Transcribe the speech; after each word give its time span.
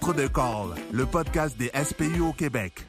Entre 0.00 0.14
deux 0.14 0.28
calls, 0.28 0.76
le 0.92 1.06
podcast 1.06 1.58
des 1.58 1.72
SPU 1.74 2.20
au 2.20 2.32
Québec. 2.32 2.86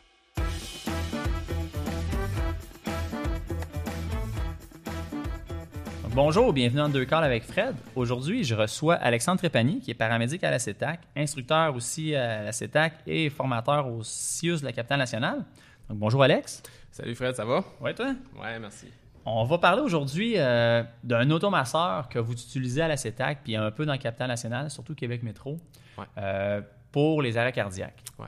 Bonjour, 6.14 6.52
bienvenue 6.54 6.80
dans 6.80 6.90
Deux 6.90 7.06
Calls 7.06 7.24
avec 7.24 7.44
Fred. 7.44 7.76
Aujourd'hui, 7.96 8.44
je 8.44 8.56
reçois 8.56 8.96
Alexandre 8.96 9.38
Trépanier, 9.38 9.80
qui 9.80 9.92
est 9.92 9.96
paramédic 9.96 10.44
à 10.44 10.52
la 10.52 10.60
CETAC, 10.60 11.02
instructeur 11.16 11.76
aussi 11.76 12.16
à 12.16 12.44
la 12.44 12.52
CETAC 12.52 12.94
et 13.06 13.30
formateur 13.30 13.88
au 13.88 14.02
CIUS 14.04 14.60
de 14.62 14.66
la 14.66 14.72
capitale 14.74 15.00
nationale. 15.00 15.46
Donc, 15.88 16.00
bonjour 16.00 16.24
Alex. 16.24 16.64
Salut 16.92 17.16
Fred, 17.16 17.36
ça 17.36 17.46
va? 17.46 17.64
Ouais, 17.80 17.94
toi? 17.94 18.14
Ouais, 18.42 18.60
merci. 18.60 18.88
On 19.26 19.44
va 19.44 19.58
parler 19.60 19.82
aujourd'hui 19.82 20.34
euh, 20.38 20.84
d'un 21.04 21.30
automasseur 21.30 22.10
que 22.10 22.18
vous 22.18 22.34
utilisez 22.34 22.82
à 22.82 22.88
la 22.88 22.98
CETAC, 22.98 23.40
puis 23.44 23.56
un 23.56 23.70
peu 23.70 23.86
dans 23.86 23.92
la 23.92 23.98
capitale 24.00 24.30
nationale, 24.30 24.72
surtout 24.72 24.96
Québec 24.96 25.22
Métro, 25.24 25.58
Ouais. 25.98 26.06
euh, 26.18 26.62
pour 26.92 27.22
les 27.22 27.38
arrêts 27.38 27.52
cardiaques. 27.52 28.04
Ouais. 28.18 28.28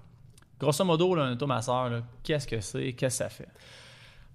Grosso 0.60 0.84
modo, 0.86 1.16
là, 1.16 1.24
un 1.24 1.32
automasseur, 1.34 2.04
qu'est-ce 2.24 2.48
que 2.48 2.60
c'est? 2.62 2.94
Qu'est-ce 2.94 3.18
que 3.20 3.24
ça 3.24 3.30
fait? 3.30 3.48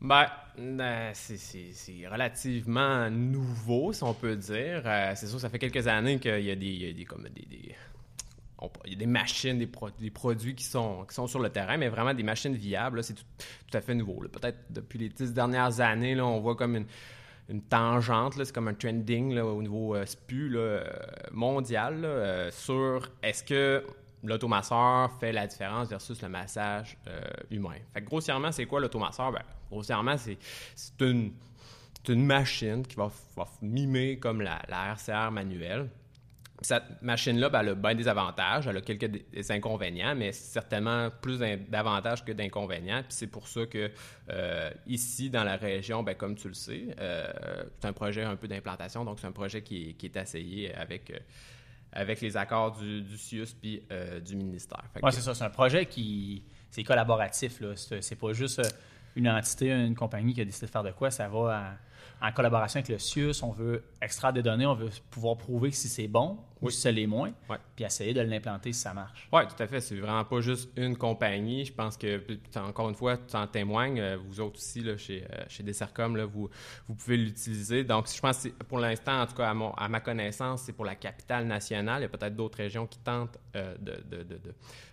Ben, 0.01 0.27
euh, 0.59 1.11
c'est- 1.15 2.07
relativement 2.11 3.09
nouveau, 3.11 3.93
si 3.93 4.03
on 4.03 4.13
peut 4.13 4.37
dire. 4.37 4.83
Euh, 4.85 5.13
c'est 5.15 5.27
sûr, 5.27 5.41
ça 5.41 5.49
fait 5.49 5.59
quelques 5.59 5.87
années 5.87 6.19
qu'il 6.19 6.41
y 6.43 6.51
a 6.51 6.55
des, 6.57 6.67
il 6.67 6.87
y 6.87 6.91
a 6.91 6.93
des, 6.93 7.05
comme 7.05 7.23
des, 7.29 7.47
des- 7.47 7.75
on- 8.59 8.71
il 8.85 8.93
y 8.93 8.95
a 8.95 8.99
des 8.99 9.07
machines, 9.07 9.59
des, 9.59 9.67
pro- 9.67 9.91
des 9.91 10.11
produits 10.11 10.55
qui 10.55 10.65
sont, 10.65 11.05
qui 11.09 11.15
sont 11.15 11.27
sur 11.27 11.39
le 11.41 11.49
terrain, 11.49 11.77
mais 11.79 11.89
vraiment 11.89 12.13
des 12.13 12.23
machines 12.23 12.55
viables, 12.55 13.03
c'est 13.05 13.15
tout, 13.15 13.25
tout 13.71 13.77
à 13.77 13.81
fait 13.81 13.95
nouveau. 13.95 14.21
Peut-être 14.31 14.59
depuis 14.71 14.99
les 14.99 15.09
dix 15.09 15.33
dernières 15.33 15.81
années, 15.81 16.15
là, 16.15 16.27
on 16.27 16.41
voit 16.41 16.57
comme 16.57 16.77
une, 16.77 16.87
une 17.49 17.63
tangente, 17.63 18.35
c'est 18.37 18.53
comme 18.53 18.69
un 18.69 18.75
trending 18.75 19.33
là, 19.33 19.47
au 19.47 19.63
niveau 19.63 19.95
euh, 19.95 20.05
SPU 20.05 20.49
là, 20.51 20.83
mondial 21.31 22.51
sur 22.53 23.09
est-ce 23.23 23.45
que 23.45 23.83
l'automasseur 24.23 25.13
fait 25.19 25.33
la 25.33 25.47
différence 25.47 25.89
versus 25.89 26.21
le 26.23 26.29
massage 26.29 26.97
euh, 27.07 27.21
humain. 27.51 27.77
Fait 27.93 28.03
grossièrement, 28.03 28.53
c'est 28.53 28.67
quoi 28.67 28.81
l'automasseur? 28.81 29.33
Ben, 29.33 29.43
grossièrement, 29.71 30.17
c'est 30.17 30.39
une, 31.01 31.33
une 32.09 32.27
machine 32.27 32.87
qui 32.87 32.97
va, 32.97 33.11
mimer 33.63 34.19
comme 34.19 34.41
la, 34.41 34.63
la 34.69 34.93
RCR 34.95 35.31
manuelle. 35.31 35.89
Cette 36.63 37.03
machine-là, 37.03 37.51
ben, 37.51 37.69
a 37.69 37.75
bien 37.75 37.95
des 37.95 38.09
avantages, 38.09 38.67
elle 38.67 38.79
a 38.79 38.81
quelques 38.81 39.11
des 39.11 39.53
inconvénients, 39.53 40.15
mais 40.15 40.33
certainement 40.33 41.11
plus 41.21 41.39
d'avantages 41.39 42.25
que 42.25 42.33
d'inconvénients. 42.33 43.03
C'est 43.11 43.27
pour 43.27 43.47
ça 43.47 43.67
que 43.67 43.91
euh, 44.31 44.71
ici, 44.87 45.29
dans 45.29 45.45
la 45.45 45.57
région, 45.57 46.03
ben, 46.03 46.15
comme 46.15 46.35
tu 46.35 46.49
le 46.49 46.55
sais, 46.55 46.87
euh, 46.99 47.31
c'est 47.79 47.89
un 47.89 47.93
projet 47.93 48.25
un 48.25 48.37
peu 48.37 48.49
d'implantation, 48.49 49.05
donc 49.05 49.21
c'est 49.21 49.27
un 49.27 49.33
projet 49.33 49.61
qui 49.61 49.91
est, 49.91 49.93
qui 49.93 50.07
est 50.07 50.17
essayé 50.17 50.75
avec, 50.75 51.13
avec 51.97 52.21
les 52.21 52.37
accords 52.37 52.73
du, 52.73 53.01
du 53.03 53.17
CIUS 53.17 53.47
puis 53.61 53.83
euh, 53.91 54.21
du 54.21 54.37
ministère. 54.37 54.83
Oui, 55.03 55.11
c'est 55.13 55.23
ça. 55.23 55.35
C'est 55.35 55.45
un 55.45 55.51
projet 55.51 55.87
qui. 55.87 56.45
C'est 56.71 56.85
collaboratif. 56.85 57.61
là. 57.61 57.73
C'est 57.75 58.17
pas 58.17 58.33
juste 58.33 58.59
euh, 58.59 58.69
une 59.17 59.29
entité, 59.29 59.71
une 59.71 59.95
compagnie 59.95 60.35
qui 60.35 60.43
a 60.43 60.45
décidé 60.45 60.67
de 60.67 60.71
faire 60.71 60.83
de 60.83 60.91
quoi. 60.91 61.11
Ça 61.11 61.27
va 61.29 61.79
en, 62.21 62.29
en 62.29 62.33
collaboration 62.33 62.79
avec 62.79 62.91
le 62.91 62.99
CIUS. 62.99 63.43
On 63.43 63.51
veut 63.51 63.83
extraire 64.03 64.33
des 64.33 64.43
données. 64.43 64.67
On 64.67 64.75
veut 64.75 64.91
pouvoir 65.11 65.39
prouver 65.39 65.71
si 65.71 65.89
c'est 65.89 66.07
bon 66.09 66.39
ou 66.63 66.67
Oui. 66.67 66.73
si 66.73 66.81
ça 66.81 66.91
l'est 66.91 67.07
moins. 67.07 67.33
Ouais. 67.51 67.59
Puis 67.75 67.85
essayer 67.85 68.15
de 68.15 68.21
l'implanter 68.23 68.73
si 68.73 68.81
ça 68.81 68.95
marche. 68.95 69.29
Oui, 69.33 69.43
tout 69.47 69.63
à 69.63 69.67
fait. 69.67 69.81
C'est 69.81 69.97
vraiment 69.97 70.25
pas 70.25 70.41
juste 70.41 70.71
une 70.77 70.97
compagnie. 70.97 71.65
Je 71.67 71.73
pense 71.73 71.97
que, 71.97 72.23
encore 72.59 72.89
une 72.89 72.95
fois, 72.95 73.17
tu 73.19 73.37
en 73.37 73.47
témoignes, 73.47 74.01
euh, 74.01 74.17
vous 74.17 74.41
autres 74.41 74.57
aussi, 74.57 74.81
là, 74.81 74.97
chez, 74.97 75.25
euh, 75.25 75.45
chez 75.49 75.63
Dessercom, 75.63 76.17
là, 76.17 76.25
vous, 76.25 76.49
vous 76.89 76.95
pouvez 76.95 77.17
l'utiliser. 77.19 77.85
Donc, 77.85 78.07
je 78.15 78.21
pense 78.21 78.45
que 78.45 78.49
pour 78.65 78.79
l'instant, 78.79 79.21
en 79.21 79.27
tout 79.27 79.35
cas, 79.35 79.51
à, 79.51 79.55
mon- 79.55 79.73
à 79.75 79.89
ma 79.89 80.01
connaissance, 80.01 80.63
c'est 80.63 80.73
pour 80.73 80.85
la 80.87 80.95
capitale 80.95 81.47
nationale. 81.47 82.01
Il 82.01 82.03
y 82.03 82.07
a 82.07 82.09
peut-être 82.09 82.35
d'autres 82.37 82.59
régions 82.59 82.87
qui 82.87 82.99
tentent 83.01 83.39
euh, 83.55 83.75
de, 83.79 84.03
de, 84.09 84.23
de, 84.23 84.41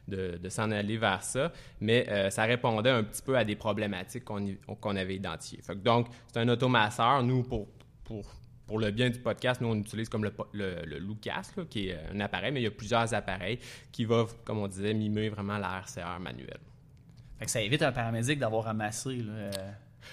de, 0.07 0.37
de- 0.37 0.49
s'en 0.49 0.69
aller 0.71 0.97
vers 0.97 1.23
ça. 1.23 1.51
Mais 1.79 2.05
euh, 2.09 2.29
ça 2.29 2.43
répondait 2.43 2.89
un 2.89 3.03
petit 3.03 3.21
peu 3.21 3.37
à 3.37 3.45
des 3.45 3.55
problématiques 3.55 4.25
qu'on 4.25 4.95
avait 4.97 5.15
identifiées. 5.15 5.61
Fait 5.61 5.73
que 5.75 5.79
donc, 5.79 6.07
c'est 6.27 6.39
un 6.39 6.49
automasseur. 6.49 7.23
Nous, 7.23 7.43
pour, 7.43 7.67
pour, 8.03 8.23
pour 8.67 8.79
le 8.79 8.91
bien 8.91 9.09
du 9.09 9.19
podcast, 9.19 9.61
nous, 9.61 9.67
on 9.67 9.75
utilise 9.75 10.09
comme 10.09 10.23
le, 10.23 10.33
le, 10.53 10.85
le 10.85 10.97
Lucas, 10.99 11.51
là, 11.57 11.63
qui 11.69 11.89
est 11.89 11.99
un 12.13 12.19
appareil, 12.19 12.51
mais 12.51 12.61
il 12.61 12.63
y 12.63 12.67
a 12.67 12.71
plusieurs 12.71 13.13
appareils 13.13 13.59
qui 13.91 14.05
va, 14.05 14.25
comme 14.45 14.59
on 14.59 14.67
disait, 14.67 14.93
mimer 14.93 15.29
vraiment 15.29 15.57
la 15.57 15.79
RCR 15.79 16.19
manuelle. 16.19 16.59
Fait 17.39 17.45
que 17.45 17.51
ça 17.51 17.61
évite 17.61 17.81
un 17.81 17.91
paramédic 17.91 18.39
d'avoir 18.39 18.63
ramassé 18.63 19.17
là, 19.17 19.33
euh, 19.33 19.51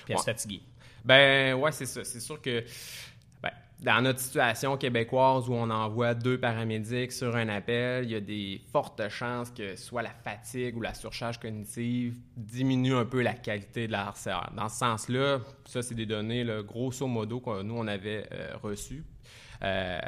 puis 0.05 0.15
à 0.15 0.17
se 0.19 0.25
fatiguer. 0.25 0.61
Ben, 1.05 1.55
ouais, 1.55 1.73
c'est 1.73 1.87
ça. 1.87 2.05
C'est 2.05 2.21
sûr 2.21 2.41
que 2.41 2.65
dans 3.83 4.03
notre 4.03 4.19
situation 4.19 4.77
québécoise 4.77 5.49
où 5.49 5.55
on 5.55 5.71
envoie 5.71 6.15
deux 6.15 6.39
paramédics 6.39 7.13
sur 7.13 7.35
un 7.35 7.49
appel, 7.49 8.05
il 8.05 8.11
y 8.11 8.15
a 8.15 8.21
des 8.21 8.61
fortes 8.71 9.09
chances 9.09 9.51
que 9.51 9.75
soit 9.77 10.03
la 10.03 10.11
fatigue 10.11 10.77
ou 10.77 10.83
la 10.83 10.93
surcharge 10.93 11.39
cognitive 11.41 12.19
diminue 12.37 12.95
un 12.95 13.07
peu 13.07 13.23
la 13.23 13.33
qualité 13.33 13.87
de 13.87 13.93
la 13.93 14.09
RCR. 14.11 14.53
Dans 14.55 14.69
ce 14.69 14.79
sens-là, 14.79 15.41
ça, 15.65 15.83
c'est 15.83 15.95
des 15.95 16.05
données, 16.07 16.45
grosso 16.67 17.07
modo, 17.07 17.41
que 17.41 17.63
nous, 17.63 17.77
on 17.77 17.87
avait 17.87 18.27
euh, 18.33 18.51
reçues. 18.63 19.05
Euh, 19.63 19.99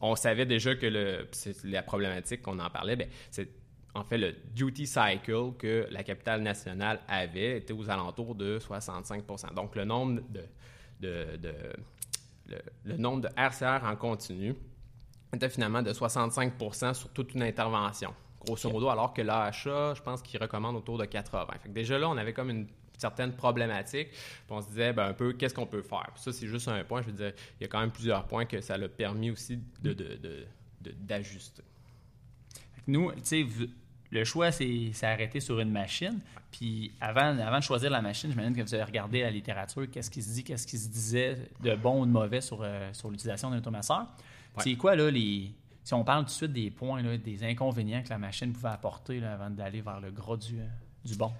on 0.00 0.14
savait 0.14 0.46
déjà 0.46 0.74
que 0.74 0.86
le, 0.86 1.26
la 1.64 1.82
problématique 1.82 2.42
qu'on 2.42 2.58
en 2.58 2.68
parlait, 2.70 2.96
ben, 2.96 3.08
c'est 3.30 3.48
en 3.94 4.04
fait 4.04 4.18
le 4.18 4.34
duty 4.54 4.86
cycle 4.86 5.52
que 5.58 5.86
la 5.90 6.02
capitale 6.02 6.42
nationale 6.42 7.00
avait 7.08 7.58
était 7.58 7.72
aux 7.72 7.88
alentours 7.88 8.34
de 8.34 8.58
65% 8.58 9.54
Donc 9.54 9.74
le 9.76 9.84
nombre 9.84 10.20
de- 10.30 10.44
le, 12.46 12.58
le 12.84 12.96
nombre 12.96 13.22
de 13.22 13.28
RCR 13.36 13.84
en 13.84 13.96
continu 13.96 14.54
était 15.32 15.48
finalement 15.48 15.82
de 15.82 15.92
65% 15.92 16.94
sur 16.94 17.08
toute 17.10 17.34
une 17.34 17.42
intervention, 17.42 18.14
grosso 18.44 18.70
modo, 18.70 18.88
alors 18.88 19.12
que 19.14 19.22
l'AHA, 19.22 19.94
je 19.94 20.02
pense 20.02 20.22
qu'il 20.22 20.40
recommande 20.40 20.76
autour 20.76 20.98
de 20.98 21.04
80. 21.06 21.46
Fait 21.62 21.68
que 21.68 21.74
déjà 21.74 21.98
là, 21.98 22.08
on 22.08 22.16
avait 22.16 22.32
comme 22.32 22.50
une 22.50 22.66
certaine 22.96 23.32
problématique, 23.34 24.10
puis 24.10 24.50
on 24.50 24.60
se 24.60 24.68
disait 24.68 24.92
ben, 24.92 25.08
un 25.08 25.12
peu 25.14 25.32
qu'est-ce 25.32 25.54
qu'on 25.54 25.66
peut 25.66 25.82
faire? 25.82 26.08
Puis 26.14 26.22
ça, 26.22 26.32
c'est 26.32 26.46
juste 26.46 26.68
un 26.68 26.84
point, 26.84 27.02
je 27.02 27.06
veux 27.06 27.12
dire, 27.12 27.32
il 27.58 27.62
y 27.62 27.66
a 27.66 27.68
quand 27.68 27.80
même 27.80 27.90
plusieurs 27.90 28.24
points 28.26 28.44
que 28.46 28.60
ça 28.60 28.78
l'a 28.78 28.88
permis 28.88 29.30
aussi 29.32 29.58
de- 29.82 29.92
de- 29.92 30.16
de- 30.16 30.46
d'ajuster. 30.92 31.62
Nous, 32.86 33.10
tu 33.12 33.20
sais, 33.24 33.46
le 34.14 34.24
choix, 34.24 34.52
c'est 34.52 34.92
arrêté 35.02 35.40
sur 35.40 35.58
une 35.60 35.70
machine. 35.70 36.20
Puis 36.52 36.92
avant, 37.00 37.36
avant 37.38 37.58
de 37.58 37.64
choisir 37.64 37.90
la 37.90 38.00
machine, 38.00 38.30
j'imagine 38.30 38.54
que 38.54 38.62
vous 38.62 38.74
avez 38.74 38.84
regardé 38.84 39.22
la 39.22 39.30
littérature, 39.30 39.90
qu'est-ce 39.90 40.10
qui 40.10 40.22
se 40.22 40.32
dit, 40.32 40.44
qu'est-ce 40.44 40.66
qui 40.66 40.78
se 40.78 40.88
disait 40.88 41.36
de 41.60 41.74
bon 41.74 42.02
ou 42.02 42.06
de 42.06 42.12
mauvais 42.12 42.40
sur, 42.40 42.60
euh, 42.62 42.90
sur 42.92 43.10
l'utilisation 43.10 43.50
d'un 43.50 43.58
automasseur. 43.58 44.06
C'est 44.58 44.76
quoi, 44.76 44.94
là, 44.94 45.10
les. 45.10 45.50
Si 45.82 45.92
on 45.92 46.04
parle 46.04 46.20
tout 46.20 46.26
de 46.26 46.30
suite 46.30 46.52
des 46.52 46.70
points, 46.70 47.02
là, 47.02 47.18
des 47.18 47.44
inconvénients 47.44 48.02
que 48.02 48.08
la 48.08 48.16
machine 48.18 48.52
pouvait 48.52 48.68
apporter 48.68 49.20
là, 49.20 49.34
avant 49.34 49.50
d'aller 49.50 49.82
vers 49.82 50.00
le 50.00 50.10
gros 50.10 50.36
du, 50.36 50.58
euh, 50.58 50.66
du 51.04 51.16
bon? 51.16 51.32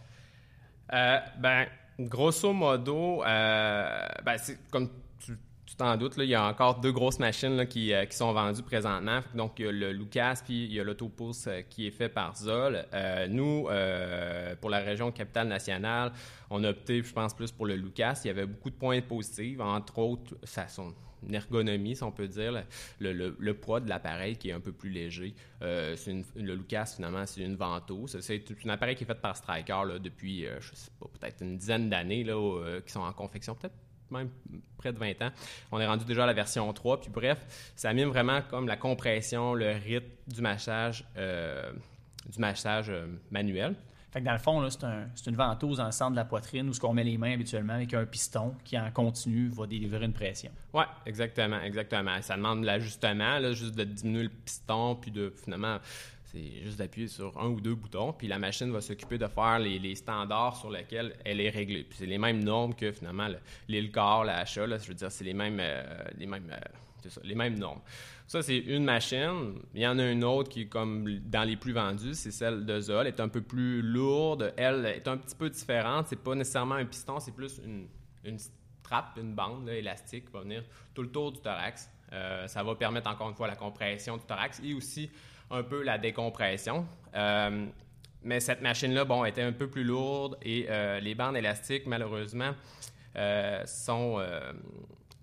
Euh, 0.93 1.19
ben, 1.39 1.67
grosso 1.99 2.53
modo, 2.53 3.25
euh, 3.25 4.07
ben, 4.23 4.37
c'est 4.37 4.69
comme 4.71 4.91
tu 5.21 5.39
tu 5.75 5.79
t'en 5.79 5.97
doutes, 5.97 6.15
il 6.19 6.27
y 6.27 6.37
a 6.37 6.47
encore 6.47 6.79
deux 6.79 6.93
grosses 6.93 7.19
machines 7.19 7.59
euh, 7.59 7.65
qui 7.65 8.17
sont 8.17 8.33
vendues 8.33 8.63
présentement. 8.63 9.21
Donc, 9.35 9.59
il 9.59 9.65
y 9.65 9.69
a 9.69 9.73
le 9.73 9.93
Lucas 9.93 10.41
puis 10.45 10.67
il 10.67 10.73
y 10.73 10.79
a 10.79 10.85
l'Autopulse 10.85 11.49
euh, 11.49 11.63
qui 11.69 11.89
est 11.89 11.91
fait 11.91 12.09
par 12.09 12.37
Zoll. 12.37 12.87
Euh, 12.95 13.27
nous, 13.27 13.67
euh, 13.69 14.55
pour 14.61 14.71
la 14.71 14.79
région 14.79 15.11
capitale-nationale, 15.11 16.13
on 16.49 16.63
a 16.63 16.71
opté, 16.71 17.03
je 17.03 17.13
pense, 17.13 17.35
plus 17.35 17.51
pour 17.51 17.67
le 17.67 17.75
Lucas. 17.75 18.21
Il 18.25 18.29
y 18.29 18.31
avait 18.31 18.47
beaucoup 18.47 18.71
de 18.71 18.77
points 18.77 19.01
positifs, 19.01 19.59
entre 19.59 19.99
autres, 19.99 20.37
son 20.45 20.95
ergonomie, 21.29 21.97
si 21.97 22.05
on 22.05 22.13
peut 22.13 22.29
dire, 22.29 22.65
le, 23.01 23.53
poids 23.53 23.81
de 23.81 23.89
l'appareil 23.89 24.37
qui 24.37 24.51
est 24.51 24.53
un 24.53 24.61
peu 24.61 24.73
plus 24.73 24.91
léger. 24.91 25.35
Le 25.61 26.55
Lucas, 26.55 26.93
finalement, 26.95 27.27
c'est 27.27 27.41
une 27.41 27.57
ventouse. 27.57 28.21
C'est 28.21 28.45
un 28.65 28.69
appareil 28.69 28.95
qui 28.95 29.03
est 29.03 29.07
fait 29.09 29.21
par 29.21 29.37
Stryker 29.37 29.87
là, 29.87 29.99
depuis, 29.99 30.47
je 30.61 30.75
sais 30.75 30.93
pas, 31.01 31.07
peut-être 31.19 31.43
une 31.43 31.57
dizaine 31.57 31.91
d'années, 31.91 32.25
qui 32.87 32.93
sont 32.93 33.01
en 33.01 33.13
confection, 33.13 33.57
peut-être 33.57 33.75
même 34.11 34.29
près 34.79 34.93
de 34.93 34.99
20 34.99 35.23
ans. 35.23 35.31
On 35.73 35.81
est 35.81 35.87
rendu 35.87 36.05
déjà 36.05 36.25
à 36.25 36.27
la 36.27 36.33
version 36.33 36.73
3. 36.73 37.01
Puis 37.01 37.11
bref, 37.11 37.39
ça 37.77 37.93
mime 37.93 38.09
vraiment 38.09 38.41
comme 38.43 38.67
la 38.67 38.77
compression, 38.77 39.55
le 39.55 39.71
rythme 39.73 40.07
du 40.27 40.41
massage, 40.41 41.05
euh, 41.17 41.73
du 42.31 42.39
massage 42.39 42.91
euh, 42.91 43.07
manuel. 43.31 43.75
Fait 44.13 44.21
que 44.21 44.27
dans 44.27 44.33
le 44.33 44.39
fond, 44.39 44.71
c'est 44.71 44.85
un- 44.85 45.09
une 45.27 45.35
ventouse 45.35 45.81
le 45.87 45.91
centre 45.91 46.13
de 46.13 46.17
la 46.17 46.25
poitrine 46.25 46.69
où 46.69 46.73
ce 46.73 46.79
qu'on 46.79 46.93
met 46.95 47.03
les 47.03 47.19
mains 47.19 47.33
habituellement 47.33 47.73
avec 47.73 47.93
un 47.95 48.07
piston 48.07 48.55
qui, 48.63 48.79
en 48.79 48.89
continu, 48.93 49.49
va 49.49 49.67
délivrer 49.67 50.05
une 50.05 50.13
pression. 50.13 50.53
Ouais, 50.73 50.85
exactement, 51.05 51.61
exactement. 51.61 52.23
Ça 52.23 52.37
demande 52.37 52.61
de 52.61 52.67
l'ajustement, 52.67 53.41
juste 53.53 53.75
de 53.75 53.83
diminuer 53.83 54.23
le 54.23 54.29
piston, 54.29 54.95
puis 54.95 55.11
de 55.11 55.35
finalement, 55.43 55.79
c'est 56.35 56.65
juste 56.65 56.79
d'appuyer 56.79 57.07
sur 57.09 57.39
un 57.39 57.47
ou 57.47 57.61
deux 57.61 57.75
boutons, 57.75 58.13
puis 58.13 58.27
la 58.27 58.39
machine 58.39 58.71
va 58.73 58.81
s'occuper 58.81 59.19
de 59.19 59.27
faire 59.27 59.59
les, 59.59 59.95
standards 59.95 60.57
sur 60.57 60.71
lesquels 60.71 61.15
elle 61.25 61.41
est 61.41 61.51
réglée. 61.51 61.85
Puis 61.85 61.99
c'est 61.99 62.07
les 62.07 62.19
mêmes 62.19 62.43
normes 62.43 62.75
que 62.75 62.91
finalement 62.91 63.29
le- 63.29 63.39
l'ILCAR, 63.69 64.25
la 64.25 64.43
là, 64.43 64.45
je 64.45 64.89
veux 64.89 64.95
dire, 64.95 65.13
c'est 65.13 65.25
les 65.25 65.35
mêmes, 65.35 65.59
euh, 65.61 65.83
les 66.19 66.27
mêmes, 66.27 66.51
euh, 66.51 67.09
les 67.23 67.35
mêmes 67.35 67.59
normes. 67.59 67.81
Ça, 68.27 68.43
c'est 68.43 68.59
une 68.59 68.85
machine. 68.85 69.61
Il 69.75 69.83
y 69.83 69.87
en 69.87 69.99
a 69.99 70.11
une 70.11 70.25
autre 70.25 70.49
qui 70.49 70.63
est 70.63 70.67
comme 70.67 71.19
dans 71.27 71.45
les 71.45 71.57
plus 71.57 71.73
vendues, 71.73 72.15
c'est 72.15 72.31
celle 72.31 72.65
de 72.65 72.81
Zoll. 72.81 73.07
Elle 73.07 73.15
est 73.15 73.21
un 73.21 73.29
peu 73.29 73.43
plus 73.43 73.83
lourde. 73.83 74.55
Elle 74.57 74.87
est 74.87 75.07
un 75.07 75.19
petit 75.19 75.37
peu 75.37 75.51
différente. 75.51 76.07
C'est 76.09 76.23
pas 76.23 76.35
nécessairement 76.35 76.77
un 76.77 76.87
piston, 76.87 77.21
c'est 77.21 77.35
plus 77.35 77.61
une, 77.65 77.87
une 78.25 78.39
strap, 78.39 79.19
une 79.19 79.35
bande 79.35 79.67
là, 79.67 79.75
élastique 79.75 80.27
qui 80.27 80.33
va 80.33 80.41
venir 80.41 80.65
tout 80.95 81.03
le 81.03 81.11
tour 81.11 81.33
du 81.33 81.41
thorax. 81.41 81.91
Euh, 82.13 82.47
ça 82.47 82.63
va 82.63 82.75
permettre 82.75 83.11
encore 83.11 83.29
une 83.29 83.35
fois 83.35 83.47
la 83.47 83.57
compression 83.57 84.17
du 84.17 84.25
thorax 84.25 84.61
et 84.65 84.73
aussi 84.73 85.11
un 85.55 85.63
peu 85.63 85.83
la 85.83 85.99
décompression. 85.99 86.87
Euh, 87.15 87.67
mais 88.23 88.41
cette 88.41 88.63
machine-là, 88.63 89.05
bon, 89.05 89.25
était 89.25 89.43
un 89.43 89.53
peu 89.53 89.69
plus 89.69 89.85
lourde 89.85 90.37
et 90.43 90.67
euh, 90.69 91.01
les 91.01 91.15
bandes 91.15 91.37
élastiques, 91.37 91.87
malheureusement, 91.87 92.55
sont 93.67 94.21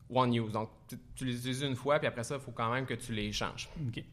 one 0.09 0.33
use. 0.33 0.51
Donc, 0.51 0.69
tu, 1.15 1.25
les 1.25 1.35
utilises 1.35 1.61
une 1.61 1.75
fois, 1.75 1.99
puis 1.99 2.07
après 2.07 2.23
ça, 2.23 2.35
il 2.35 2.41
faut 2.41 2.51
quand 2.51 2.71
même 2.71 2.85
que 2.85 2.93
tu 2.93 3.11
les 3.13 3.31
changes. 3.31 3.69
OK. 3.87 4.03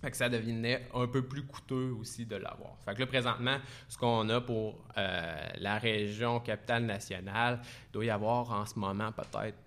Fait 0.00 0.10
que 0.10 0.16
ça 0.16 0.28
devenait 0.28 0.88
un 0.94 1.06
peu 1.08 1.22
plus 1.22 1.44
coûteux 1.44 1.92
aussi 1.98 2.24
de 2.24 2.36
l'avoir. 2.36 2.76
Fait 2.84 2.94
que 2.94 3.00
là, 3.00 3.06
présentement, 3.06 3.58
ce 3.88 3.98
qu'on 3.98 4.28
a 4.28 4.40
pour 4.40 4.84
la 4.96 5.78
région 5.78 6.40
capitale 6.40 6.84
nationale, 6.84 7.60
il 7.88 7.92
doit 7.92 8.04
y 8.04 8.10
avoir 8.10 8.50
en 8.52 8.64
ce 8.64 8.78
moment 8.78 9.12
peut-être 9.12 9.58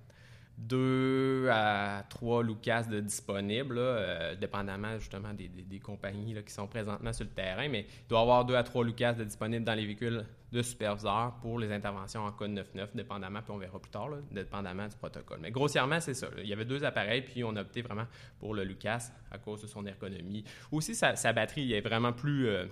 deux 0.57 1.49
à 1.49 2.03
trois 2.09 2.43
Lucas 2.43 2.83
de 2.83 2.99
disponibles, 2.99 3.77
euh, 3.79 4.35
dépendamment 4.35 4.99
justement 4.99 5.33
des, 5.33 5.79
compagnies 5.79 6.35
qui 6.43 6.53
sont 6.53 6.67
présentement 6.67 7.11
sur 7.13 7.25
le 7.25 7.31
terrain, 7.31 7.67
mais 7.67 7.85
il 7.89 8.07
doit 8.07 8.19
y 8.19 8.21
avoir 8.21 8.45
deux 8.45 8.55
à 8.55 8.63
trois 8.63 8.83
Lucas 8.83 9.13
de 9.13 9.23
disponibles 9.23 9.65
dans 9.65 9.73
les 9.73 9.85
véhicules 9.85 10.25
de 10.51 10.61
superviseurs 10.61 11.33
pour 11.41 11.57
les 11.57 11.71
interventions 11.71 12.25
en 12.25 12.31
code 12.31 12.51
9.9, 12.51 12.89
dépendamment, 12.93 13.41
puis 13.41 13.51
on 13.51 13.57
verra 13.57 13.79
plus 13.79 13.89
tard, 13.89 14.09
dépendamment 14.31 14.87
du 14.87 14.95
protocole. 14.97 15.39
Mais 15.41 15.51
grossièrement, 15.51 15.99
c'est 15.99 16.13
ça. 16.13 16.27
Il 16.37 16.47
y 16.47 16.53
avait 16.53 16.65
deux 16.65 16.83
appareils, 16.83 17.21
puis 17.21 17.43
on 17.43 17.55
a 17.55 17.61
opté 17.61 17.81
vraiment 17.81 18.05
pour 18.39 18.53
le 18.53 18.63
Lucas 18.63 19.11
à 19.31 19.37
cause 19.37 19.61
de 19.61 19.67
son 19.67 19.85
ergonomie. 19.85 20.43
Aussi, 20.71 20.93
sa, 20.93 21.33
batterie 21.33 21.73
est 21.73 21.81
vraiment 21.81 22.11
plus, 22.11 22.47
euh, 22.47 22.65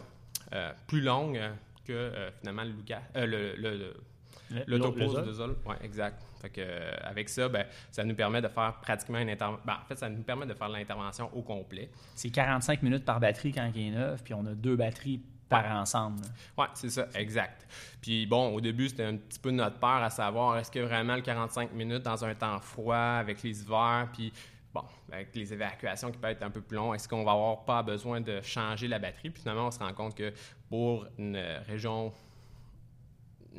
euh, 0.54 0.72
plus 0.88 1.02
longue 1.02 1.40
que 1.86 2.12
finalement 2.40 2.64
le 2.64 2.72
Lucas, 2.72 3.02
le, 3.16 3.56
le 3.56 3.94
L'autopause 4.68 5.26
de 5.26 5.32
Zol. 5.32 5.56
Oui, 5.66 5.76
exact. 5.82 6.26
Fait 6.40 6.50
que, 6.50 6.62
euh, 6.62 6.92
avec 7.04 7.30
ça, 7.30 7.50
ben, 7.50 7.66
ça 7.92 8.04
nous 8.04 8.16
permet 8.16 8.42
de 8.42 8.48
faire 8.48 8.80
pratiquement 8.82 9.20
une 9.20 9.30
intervention. 9.30 9.64
Ben, 9.66 9.78
en 9.82 9.86
fait, 9.86 9.98
ça 9.98 10.10
nous 10.10 10.24
permet 10.24 10.46
de 10.46 10.54
faire 10.54 10.70
l'intervention 10.70 11.30
au 11.36 11.42
complet. 11.42 11.90
C'est 12.16 12.30
45 12.30 12.82
minutes 12.82 13.06
par 13.06 13.20
batterie 13.20 13.52
quand 13.52 13.70
il 13.76 13.88
est 13.88 13.92
neuf, 13.92 14.24
puis 14.24 14.34
on 14.34 14.46
a 14.46 14.54
deux 14.54 14.76
batteries 14.76 15.22
par 15.50 15.66
ensemble. 15.66 16.22
Oui, 16.58 16.66
c'est 16.76 16.90
ça, 16.90 17.08
exact. 17.16 17.68
Puis 18.02 18.26
bon, 18.26 18.54
au 18.54 18.62
début, 18.62 18.88
c'était 18.88 19.06
un 19.06 19.18
petit 19.18 19.40
peu 19.40 19.52
notre 19.52 19.80
peur 19.80 20.04
à 20.04 20.10
savoir 20.10 20.58
est-ce 20.58 20.72
que 20.72 20.80
vraiment 20.80 21.16
le 21.16 21.22
45 21.22 21.74
minutes 21.74 22.04
dans 22.04 22.24
un 22.24 22.36
temps 22.36 22.60
froid 22.60 22.96
avec 22.96 23.42
les 23.42 23.62
hivers, 23.62 24.08
puis 24.14 24.32
bon, 24.74 24.84
avec 25.12 25.36
les 25.36 25.52
évacuations 25.52 26.12
qui 26.12 26.20
peuvent 26.20 26.32
être 26.32 26.44
un 26.44 26.52
peu 26.52 26.62
plus 26.62 26.78
longs, 26.78 26.94
est-ce 26.94 27.10
qu'on 27.10 27.24
va 27.24 27.32
avoir 27.32 27.66
pas 27.66 27.82
besoin 27.82 28.22
de 28.22 28.42
changer 28.42 28.88
la 28.88 29.00
batterie? 29.00 29.32
Puis 29.32 29.42
finalement, 29.42 29.68
on 29.68 29.72
se 29.72 29.80
rend 29.80 29.94
compte 29.94 30.16
que 30.16 30.32
pour 30.70 31.08
une 31.18 31.38
région 31.68 32.14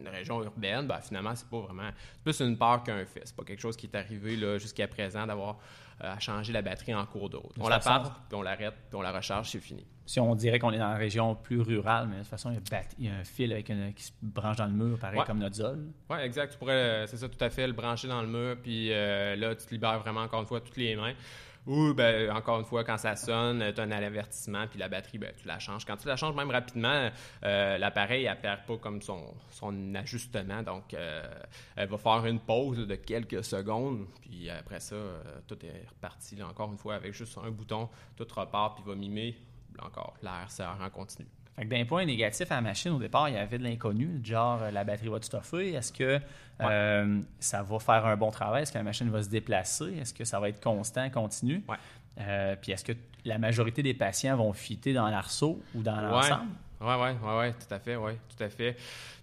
une 0.00 0.08
région 0.08 0.43
urbaine, 0.43 0.87
ben, 0.87 1.00
finalement, 1.00 1.35
c'est 1.35 1.49
pas 1.49 1.61
vraiment. 1.61 1.91
C'est 2.14 2.23
plus 2.23 2.41
une 2.41 2.56
peur 2.56 2.82
qu'un 2.82 3.05
fait. 3.05 3.23
C'est 3.25 3.37
pas 3.37 3.44
quelque 3.44 3.61
chose 3.61 3.76
qui 3.76 3.87
est 3.87 3.97
arrivé 3.97 4.37
jusqu'à 4.58 4.88
présent 4.88 5.26
d'avoir 5.26 5.58
euh, 6.02 6.14
à 6.14 6.19
changer 6.19 6.52
la 6.52 6.62
batterie 6.62 6.94
en 6.94 7.05
cours 7.05 7.29
d'eau. 7.29 7.43
On 7.58 7.69
la 7.69 7.79
part, 7.79 8.23
puis 8.29 8.37
on 8.37 8.43
l'arrête, 8.43 8.75
puis 8.88 8.97
on 8.97 9.02
la 9.02 9.12
recharge, 9.12 9.50
c'est 9.50 9.61
fini. 9.61 9.87
Si 10.06 10.19
on 10.19 10.35
dirait 10.35 10.58
qu'on 10.58 10.73
est 10.73 10.79
dans 10.79 10.91
une 10.93 10.99
région 10.99 11.35
plus 11.35 11.61
rurale, 11.61 12.08
mais 12.08 12.17
de 12.17 12.20
toute 12.20 12.31
façon, 12.31 12.50
il 12.50 13.05
y 13.05 13.08
a, 13.08 13.14
un 13.14 13.25
fil 13.25 13.52
avec 13.52 13.67
qui 13.94 14.05
se 14.05 14.12
branche 14.23 14.56
dans 14.56 14.67
le 14.67 14.73
mur, 14.73 14.99
pareil 14.99 15.20
comme 15.26 15.38
notre 15.38 15.56
zone. 15.56 15.93
Oui, 16.08 16.17
exact. 16.20 16.52
Tu 16.52 16.58
pourrais, 16.58 17.06
c'est 17.06 17.19
ça, 17.19 17.29
tout 17.29 17.44
à 17.44 17.50
fait, 17.50 17.67
le 17.67 17.75
brancher 17.75 18.08
dans 18.08 18.23
le 18.23 18.29
mur, 18.29 18.56
puis 18.62 18.93
euh, 18.93 19.37
là, 19.37 19.55
tu 19.55 19.67
te 19.67 19.70
libères 19.73 20.00
vraiment, 20.00 20.23
encore 20.23 20.41
une 20.41 20.47
fois, 20.47 20.61
toutes 20.61 20.79
les 20.79 20.97
mains. 20.97 21.12
Ou, 21.67 21.93
ben, 21.93 22.31
encore 22.31 22.59
une 22.59 22.65
fois, 22.65 22.85
quand 22.85 22.97
ça 22.97 23.17
sonne, 23.17 23.73
tu 23.75 23.81
as 23.81 23.85
un 23.85 23.91
avertissement, 23.91 24.67
puis 24.67 24.79
la 24.79 24.89
batterie, 24.89 25.19
ben, 25.19 25.33
tu 25.37 25.47
la 25.47 25.59
changes. 25.59 25.85
Quand 25.85 25.97
tu 25.97 26.09
la 26.09 26.17
changes 26.17 26.35
même 26.35 26.51
rapidement, 26.51 27.11
euh, 27.45 27.79
l'appareil, 27.79 28.25
elle 28.25 28.41
perd 28.41 28.65
pas 28.67 28.79
comme 28.79 29.03
son, 29.03 29.35
ajustement. 29.95 30.62
Donc, 30.62 30.95
euh, 30.95 31.23
elle 31.77 31.89
va 31.89 31.99
faire 31.99 32.25
une 32.27 32.41
pause 32.41 32.87
de 32.87 32.95
quelques 32.95 33.45
secondes, 33.45 34.07
puis 34.23 34.49
après 34.49 34.81
ça, 34.81 34.95
euh, 34.95 35.23
tout 35.47 35.59
est 35.65 35.89
reparti, 35.89 36.43
encore 36.43 36.73
une 36.73 36.79
fois, 36.79 36.95
avec 36.95 37.12
juste 37.12 37.37
un 37.39 37.51
bouton, 37.51 37.89
tout 38.17 38.27
repart, 38.35 38.77
puis 38.77 38.85
va 38.87 38.95
mimer, 38.95 39.37
encore, 39.81 40.15
l'air 40.23 40.51
sert 40.51 40.79
en 40.81 40.89
continu. 40.89 41.29
D'un 41.65 41.85
point 41.85 42.07
négatif 42.07 42.51
à 42.51 42.57
la 42.57 42.61
machine, 42.62 42.93
au 42.93 42.99
départ, 42.99 43.29
il 43.29 43.35
y 43.35 43.39
avait 43.39 43.59
de 43.59 43.65
l'inconnu, 43.65 44.21
genre 44.25 44.61
la 44.73 44.83
batterie 44.85 45.09
va 45.09 45.19
tout 45.19 45.27
stoffer. 45.27 45.75
Est-ce 45.75 45.93
que 45.93 46.19
euh, 46.61 47.21
ça 47.39 47.62
va 47.62 47.79
faire 47.79 48.07
un 48.07 48.17
bon 48.17 48.31
travail? 48.31 48.62
Est-ce 48.62 48.73
que 48.73 48.79
la 48.79 48.85
machine 48.85 49.11
va 49.11 49.23
se 49.23 49.29
déplacer? 49.29 49.97
Est-ce 50.01 50.15
que 50.15 50.25
ça 50.25 50.41
va 50.41 50.49
être 50.49 50.62
constant, 50.62 51.11
continu? 51.11 51.62
Euh, 52.19 52.57
puis 52.61 52.73
est-ce 52.73 52.85
que 52.85 52.93
la 53.25 53.39
majorité 53.39 53.83
des 53.83 53.95
patients 53.95 54.37
vont 54.37 54.53
fitter 54.53 54.93
dans 54.93 55.09
l'arceau 55.09 55.62
ou 55.75 55.83
dans 55.83 56.01
l'ensemble? 56.01 56.51
Oui, 56.81 56.95
oui, 56.99 57.11
oui, 57.23 57.37
ouais, 57.37 57.53
tout 57.53 57.75
à 57.75 57.79
fait, 57.79 57.97
oui, 57.97 58.12
tout 58.35 58.43
à 58.43 58.49
fait. 58.49 58.75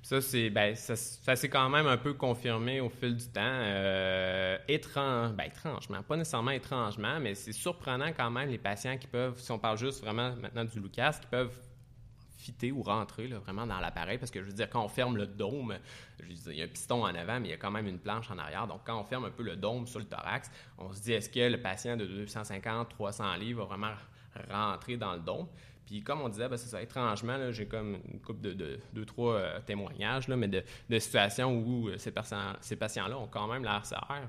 Ça, 0.04 0.22
c'est, 0.22 0.52
ben, 0.52 0.76
ça, 0.76 0.96
s'est 1.36 1.50
quand 1.50 1.70
même 1.70 1.88
un 1.88 1.98
peu 1.98 2.14
confirmé 2.14 2.80
au 2.80 2.90
fil 2.90 3.18
du 3.18 3.26
temps. 3.26 3.42
Euh, 3.42 4.58
étrange, 4.68 5.32
ben, 5.32 5.46
étrangement, 5.46 6.04
pas 6.04 6.18
nécessairement 6.18 6.52
étrangement, 6.52 7.20
mais 7.20 7.34
c'est 7.34 7.52
surprenant 7.52 8.12
quand 8.16 8.30
même 8.30 8.50
les 8.50 8.60
patients 8.60 8.98
qui 8.98 9.08
peuvent, 9.08 9.40
si 9.40 9.52
on 9.52 9.58
parle 9.58 9.80
juste 9.80 10.04
vraiment 10.04 10.36
maintenant 10.36 10.66
du 10.66 10.80
Lucas, 10.80 11.18
qui 11.20 11.28
peuvent 11.28 11.58
ou 12.72 12.84
rentrer 12.84 13.28
vraiment 13.28 13.66
dans 13.66 13.80
l'appareil 13.80 14.18
parce 14.18 14.32
que 14.32 14.42
je 14.42 14.46
veux 14.46 14.54
dire, 14.54 14.70
quand 14.70 14.84
on 14.84 14.88
ferme 14.88 15.18
le 15.18 15.28
dôme, 15.28 15.78
il 16.28 16.56
y 16.56 16.62
a 16.62 16.66
un 16.66 16.68
piston 16.68 17.04
en 17.04 17.16
avant, 17.16 17.40
mais 17.40 17.50
il 17.50 17.52
y 17.52 17.54
a 17.54 17.58
quand 17.58 17.72
même 17.72 17.88
une 17.88 18.00
planche 18.00 18.30
en 18.32 18.38
arrière. 18.38 18.68
Donc, 18.68 18.82
quand 18.86 19.00
on 19.00 19.04
ferme 19.04 19.26
un 19.26 19.32
peu 19.32 19.44
le 19.44 19.56
dôme 19.56 19.88
sur 19.88 20.00
le 20.00 20.06
thorax, 20.06 20.52
on 20.78 20.94
se 20.94 21.02
dit 21.02 21.14
est-ce 21.14 21.30
que 21.30 21.40
le 21.40 21.62
patient 21.62 21.98
de 21.98 22.06
250, 22.06 22.90
300 22.90 23.36
livres 23.36 23.62
va 23.62 23.76
vraiment 23.76 23.94
rentrer 24.50 24.98
dans 24.98 25.14
le 25.14 25.20
dôme? 25.20 25.48
Puis 25.88 26.04
comme 26.04 26.22
on 26.22 26.28
disait, 26.28 26.50
ben, 26.50 26.58
c'est 26.58 26.68
ça, 26.68 26.82
étrangement, 26.82 27.52
j'ai 27.52 27.66
comme 27.66 27.98
une 28.12 28.20
couple 28.20 28.42
de, 28.42 28.78
deux, 28.94 29.06
trois 29.06 29.36
euh, 29.36 29.60
témoignages, 29.66 30.28
là, 30.28 30.36
mais 30.36 30.50
de, 30.50 31.00
situations 31.00 31.58
où 31.58 31.88
euh, 31.88 31.98
ces, 31.98 32.14
ces 32.60 32.76
patients-là 32.76 33.18
ont 33.18 33.28
quand 33.28 33.48
même 33.48 33.64
l'air 33.64 33.84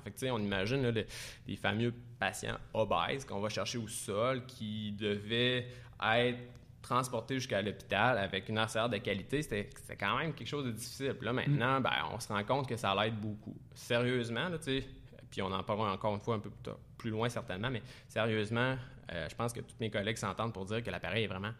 Fait 0.05 0.11
que, 0.13 0.31
on 0.31 0.39
imagine 0.39 0.89
les, 0.89 1.57
fameux 1.57 1.93
patients 2.21 2.59
obèses 2.73 3.25
qu'on 3.25 3.41
va 3.41 3.49
chercher 3.49 3.79
au 3.79 3.89
sol 3.89 4.47
qui 4.47 4.93
devaient 4.93 5.67
être 6.01 6.39
transporter 6.83 7.35
jusqu'à 7.35 7.61
l'hôpital 7.61 8.19
avec 8.19 8.49
une 8.49 8.59
RCR 8.59 8.89
de 8.89 8.99
qualité, 8.99 9.43
c'était 9.43 9.69
quand 9.99 10.19
même 10.19 10.33
quelque 10.33 10.49
chose 10.49 10.65
de 10.65 10.71
difficile. 10.71 11.15
Puis 11.15 11.27
là, 11.27 11.33
maintenant, 11.33 11.81
mm. 11.81 11.83
ben, 11.83 11.93
on 12.13 12.21
se 12.21 12.29
rend 12.29 12.45
compte 12.45 12.69
que 12.69 12.77
ça 12.77 12.95
l'aide 12.95 13.17
beaucoup. 13.17 13.57
Sérieusement, 13.75 14.49
tu 14.53 14.81
sais, 14.81 14.87
puis 15.31 15.43
on 15.43 15.53
en 15.53 15.63
parlera 15.63 15.93
encore 15.93 16.15
une 16.15 16.21
fois 16.21 16.37
un 16.37 16.41
peu 16.41 16.51
plus, 16.97 17.11
loin 17.11 17.29
certainement, 17.29 17.71
mais 17.71 17.83
sérieusement, 18.09 18.77
euh, 19.13 19.27
je 19.29 19.35
pense 19.35 19.53
que 19.53 19.61
tous 19.61 19.77
mes 19.81 19.91
collègues 19.91 20.17
s'entendent 20.17 20.53
pour 20.53 20.65
dire 20.65 20.83
que 20.83 20.91
l'appareil 20.91 21.25
est 21.25 21.29
vraiment, 21.29 21.53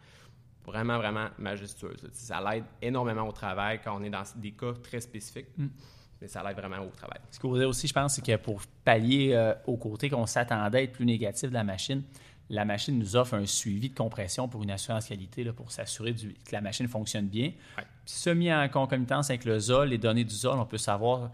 vraiment, 0.65 0.97
vraiment 0.97 1.27
majestueux. 1.37 1.95
Ça 2.11 2.41
l'aide 2.41 2.65
énormément 2.81 3.27
au 3.27 3.31
travail 3.31 3.79
quand 3.83 3.97
on 3.99 4.03
est 4.03 4.09
dans 4.09 4.23
des 4.35 4.51
cas 4.51 4.73
très 4.83 5.01
spécifiques. 5.01 5.57
Mm. 5.57 5.67
Mais 6.21 6.27
ça 6.27 6.43
l'aide 6.43 6.57
vraiment 6.57 6.83
au 6.85 6.89
travail. 6.89 7.19
Ce 7.31 7.39
qu'on 7.39 7.47
vous 7.47 7.57
dire 7.57 7.69
aussi, 7.69 7.87
je 7.87 7.93
pense, 7.93 8.15
c'est 8.15 8.25
que 8.25 8.35
pour 8.35 8.61
pallier 8.83 9.33
euh, 9.33 9.53
au 9.65 9.77
côté 9.77 10.09
qu'on 10.09 10.25
s'attendait 10.25 10.77
à 10.77 10.81
être 10.81 10.91
plus 10.91 11.05
négatif 11.05 11.49
de 11.49 11.53
la 11.53 11.63
machine, 11.63 12.03
la 12.49 12.65
machine 12.65 12.97
nous 12.97 13.15
offre 13.15 13.35
un 13.35 13.45
suivi 13.45 13.89
de 13.89 13.95
compression 13.95 14.47
pour 14.47 14.63
une 14.63 14.71
assurance 14.71 15.07
qualité 15.07 15.43
là, 15.43 15.53
pour 15.53 15.71
s'assurer 15.71 16.13
que 16.13 16.51
la 16.51 16.61
machine 16.61 16.87
fonctionne 16.87 17.27
bien. 17.27 17.51
Ouais. 17.77 17.83
Semi 18.05 18.51
en 18.51 18.67
concomitance 18.69 19.29
avec 19.29 19.45
le 19.45 19.59
ZOL, 19.59 19.89
les 19.89 19.97
données 19.97 20.23
du 20.23 20.33
ZOL, 20.33 20.57
on 20.57 20.65
peut 20.65 20.77
savoir 20.77 21.31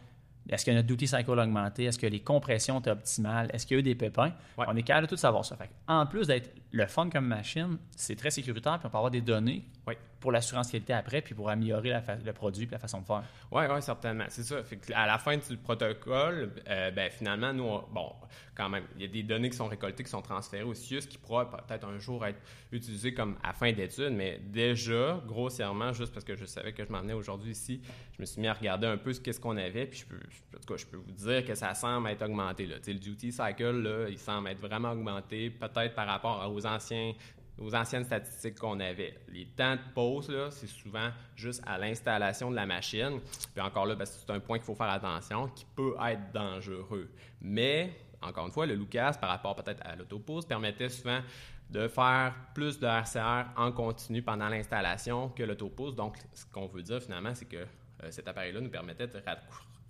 est-ce 0.50 0.66
que 0.66 0.72
notre 0.72 0.88
duty 0.88 1.08
cycle 1.08 1.40
a 1.40 1.44
augmenté, 1.44 1.86
est-ce 1.86 1.98
que 1.98 2.06
les 2.06 2.20
compressions 2.20 2.82
sont 2.84 2.90
optimales, 2.90 3.50
est-ce 3.52 3.66
qu'il 3.66 3.76
y 3.76 3.78
a 3.78 3.80
eu 3.80 3.84
des 3.84 3.96
pépins? 3.96 4.32
On 4.58 4.76
est 4.76 4.84
capable 4.84 5.08
de 5.08 5.10
tout 5.10 5.18
savoir 5.18 5.44
ça. 5.44 5.58
en 5.88 6.06
plus 6.06 6.28
d'être 6.28 6.54
le 6.72 6.86
fun 6.86 7.10
comme 7.10 7.26
machine, 7.26 7.78
c'est 7.96 8.16
très 8.16 8.30
sécuritaire, 8.30 8.78
puis 8.78 8.88
on 8.88 8.90
peut 8.90 8.98
avoir 8.98 9.12
des 9.12 9.22
données 9.22 9.66
pour 10.26 10.32
l'assurance 10.32 10.72
qualité 10.72 10.92
après, 10.92 11.22
puis 11.22 11.36
pour 11.36 11.52
améliorer 11.52 11.94
le 12.26 12.34
produit 12.34 12.64
et 12.64 12.72
la 12.72 12.80
façon 12.80 13.00
de 13.00 13.06
faire. 13.06 13.22
Oui, 13.52 13.64
oui, 13.70 13.80
certainement. 13.80 14.26
C'est 14.30 14.42
ça. 14.42 14.56
à 14.96 15.06
la 15.06 15.20
fin 15.20 15.38
du 15.38 15.56
protocole, 15.56 16.52
euh, 16.68 16.90
ben, 16.90 17.12
finalement, 17.12 17.54
nous, 17.54 17.70
bon, 17.94 18.12
quand 18.56 18.68
même, 18.68 18.86
il 18.96 19.04
y 19.04 19.06
a 19.06 19.08
des 19.08 19.22
données 19.22 19.52
qui 19.52 19.58
sont 19.58 19.68
récoltées, 19.68 20.04
qui 20.04 20.10
sont 20.10 20.24
transférées 20.24 20.64
au 20.64 20.74
CIUS, 20.74 21.02
qui 21.02 21.20
pourraient 21.20 21.46
peut-être 21.46 21.86
un 21.88 22.00
jour 22.00 22.26
être 22.26 22.40
utilisées 22.72 23.14
comme 23.14 23.36
à 23.44 23.54
fin 23.54 23.72
d'étude, 23.72 24.14
mais 24.14 24.40
déjà, 24.44 25.22
grossièrement, 25.28 25.94
juste 25.94 26.12
parce 26.12 26.26
que 26.26 26.36
je 26.36 26.46
savais 26.46 26.74
que 26.74 26.84
je 26.84 26.92
m'en 26.92 27.04
aujourd'hui 27.14 27.52
ici, 27.52 27.82
je 28.16 28.22
me 28.22 28.26
suis 28.26 28.42
mis 28.42 28.48
à 28.48 28.54
regarder 28.54 28.88
un 28.88 28.98
peu 28.98 29.14
ce 29.14 29.22
qu'est-ce 29.22 29.40
qu'on 29.40 29.58
avait, 29.58 29.86
puis 29.86 30.00
je 30.00 30.06
peux, 30.06 30.16
en 30.16 30.60
tout 30.60 30.74
cas, 30.74 30.78
je 30.78 30.88
peux 30.88 30.98
vous 30.98 31.12
dire 31.12 31.46
que 31.46 31.54
ça 31.54 31.76
semble 31.76 32.10
être 32.10 32.24
augmenté. 32.24 32.66
Là. 32.66 32.78
le 32.88 32.94
duty 32.96 33.32
cycle, 33.32 33.82
là, 33.82 34.08
il 34.10 34.18
semble 34.18 34.48
être 34.48 34.60
vraiment 34.60 34.92
augmenté, 34.92 35.52
peut-être 35.52 35.94
par 35.94 36.08
rapport 36.08 36.52
aux 36.52 36.66
anciens 36.66 37.14
aux 37.58 37.74
anciennes 37.74 38.04
statistiques 38.04 38.60
qu'on 38.60 38.80
avait. 38.80 39.18
Les 39.30 39.46
temps 39.46 39.76
de 39.76 39.94
pause, 39.94 40.32
c'est 40.52 40.68
souvent 40.68 41.10
juste 41.36 41.62
à 41.66 41.78
l'installation 41.78 42.52
de 42.52 42.56
la 42.56 42.66
machine. 42.66 43.20
Puis 43.54 43.64
encore 43.64 43.86
là, 43.86 43.96
ben, 43.96 44.06
c'est 44.06 44.30
un 44.30 44.40
point 44.40 44.58
qu'il 44.58 44.66
faut 44.66 44.76
faire 44.76 44.90
attention, 44.90 45.48
qui 45.50 45.66
peut 45.76 45.96
être 46.06 46.32
dangereux. 46.34 47.10
Mais, 47.42 47.98
encore 48.22 48.46
une 48.46 48.52
fois, 48.52 48.66
le 48.66 48.76
Lucas, 48.76 49.18
par 49.20 49.30
rapport 49.30 49.56
peut-être 49.56 49.82
à 49.86 49.96
l'autopause, 49.96 50.46
permettait 50.46 50.90
souvent 50.90 51.22
de 51.70 51.88
faire 51.88 52.34
plus 52.54 52.80
de 52.80 52.86
RCR 52.86 53.50
en 53.58 53.72
continu 53.72 54.22
pendant 54.22 54.50
l'installation 54.50 55.30
que 55.30 55.44
l'autopause. 55.44 55.96
Donc, 55.96 56.18
ce 56.34 56.46
qu'on 56.46 56.68
veut 56.68 56.84
dire 56.84 57.02
finalement, 57.02 57.34
c'est 57.34 57.46
que 57.46 57.58
euh, 57.58 58.12
cet 58.12 58.28
appareil-là 58.28 58.62
nous 58.62 58.70
permettait 58.70 59.08
de 59.08 59.20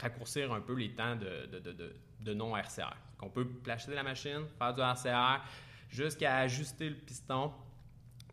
raccourcir 0.02 0.54
un 0.54 0.62
peu 0.62 0.74
les 0.74 0.94
temps 0.94 1.16
de, 1.16 2.34
non-RCR. 2.34 2.96
On 3.22 3.30
peut 3.30 3.46
placer 3.46 3.94
la 3.94 4.04
machine, 4.04 4.46
faire 4.58 4.74
du 4.74 4.82
RCR, 4.82 5.42
jusqu'à 5.96 6.38
ajuster 6.38 6.90
le 6.90 6.96
piston. 6.96 7.52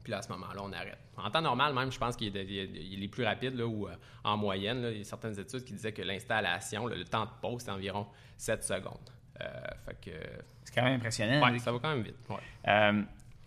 Puis 0.05 0.13
à 0.13 0.21
ce 0.23 0.29
moment-là, 0.31 0.61
on 0.65 0.73
arrête. 0.73 0.99
En 1.17 1.31
temps 1.31 1.41
normal, 1.43 1.73
même, 1.75 1.93
je 1.93 1.99
pense 1.99 2.17
qu'il 2.17 2.37
est, 2.37 3.09
plus 3.09 3.25
rapide, 3.25 3.55
là, 3.55 3.67
ou 3.67 3.87
euh, 3.87 3.93
en 4.25 4.37
moyenne, 4.37 4.85
il 4.91 4.99
y 4.99 5.01
a 5.03 5.05
certaines 5.05 5.39
études 5.39 5.63
qui 5.65 5.75
disaient 5.75 5.93
que 5.93 6.03
l'installation, 6.03 6.87
le 6.87 7.05
temps 7.05 7.25
de 7.25 7.31
pause, 7.41 7.63
c'est 7.65 7.71
environ 7.71 8.07
7 8.37 8.65
secondes. 8.65 9.11
Euh, 9.41 9.45
fait 9.87 10.11
que, 10.11 10.17
C'est 10.65 10.75
quand 10.75 10.83
même 10.83 10.95
impressionnant. 10.97 11.45
ouais, 11.49 11.59
ça 11.61 11.71
va 11.71 11.79
quand 11.79 11.91
même 11.91 12.03
vite. 12.03 12.17
ouais. 12.31 12.37
Euh, 12.69 13.03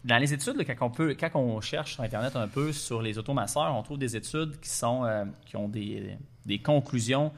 dans 0.05 0.17
les 0.17 0.33
études, 0.33 0.55
là, 0.55 0.63
quand, 0.63 0.85
on 0.85 0.91
peut, 0.91 1.15
quand 1.19 1.31
on 1.35 1.59
cherche 1.59 1.95
sur 1.95 2.03
Internet 2.03 2.35
un 2.37 2.47
peu 2.47 2.71
sur 2.71 3.01
les 3.01 3.17
automasseurs, 3.17 3.73
on 3.75 3.81
trouve 3.83 3.97
des 3.97 4.15
études 4.15 4.57
qui, 4.61 4.69
sont, 4.69 5.03
qui 5.45 5.57
ont 5.57 5.67
des, 5.67 6.15
des 6.45 6.59
conclusions 6.59 7.33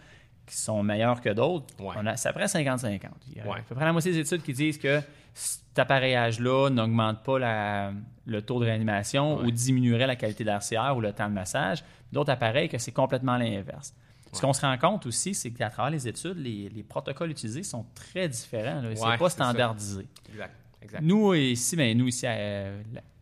qui 0.46 0.55
sont 0.57 0.84
meilleures 0.84 1.22
que 1.22 1.29
d'autres. 1.29 1.74
Ouais. 1.79 1.96
On 1.98 2.05
a- 2.05 2.17
C'est 2.17 2.29
à 2.29 2.34
peu 2.34 2.39
près 2.39 2.48
50-50. 2.48 3.10
Il 3.29 3.38
y 3.38 3.39
a 3.39 3.48
Ouais. 3.48 3.60
à 3.60 3.62
peu 3.63 3.74
près 3.74 3.86
la 3.86 3.93
moitié 3.93 4.12
des 4.12 4.19
études 4.19 4.43
qui 4.43 4.53
disent 4.53 4.77
que 4.77 5.01
cet 5.39 5.77
appareillage-là 5.79 6.70
n'augmente 6.70 7.24
pas 7.24 7.38
la- 7.38 7.94
le 8.25 8.41
taux 8.41 8.60
de 8.60 8.65
réanimation 8.65 9.38
Ouais. 9.38 9.46
ou 9.46 9.51
diminuerait 9.51 10.08
la 10.08 10.15
qualité 10.15 10.44
d'RCR 10.44 10.96
ou 10.96 11.01
le 11.01 11.13
temps 11.13 11.29
de 11.29 11.34
massage. 11.34 11.84
D'autres 12.12 12.32
appareils 12.32 12.67
que 12.70 12.77
c'est 12.79 12.91
complètement 12.91 13.38
l'inverse. 13.38 13.94
Ce 14.34 14.41
qu'on 14.41 14.53
se 14.53 14.62
rend 14.62 14.77
compte 14.77 15.06
aussi, 15.06 15.34
c'est 15.34 15.51
qu'à 15.51 15.70
travers 15.70 15.91
les 15.91 16.08
études, 16.08 16.38
les, 16.38 16.70
les 16.70 16.84
protocoles 16.84 17.32
utilisés 17.32 17.63
sont 17.63 17.86
très 17.96 18.27
différents. 18.27 18.82
là. 18.82 18.89
Ouais, 18.89 18.96
c'est 18.96 19.17
pas 19.17 19.29
standardisé. 19.29 20.06
Exact. 20.29 20.53
exact. 20.82 21.01
Nous, 21.01 21.34
ici, 21.34 21.75
ben, 21.75 21.98
nous, 21.98 22.08
ici, 22.08 22.27
à 22.27 22.32
euh, 22.32 22.82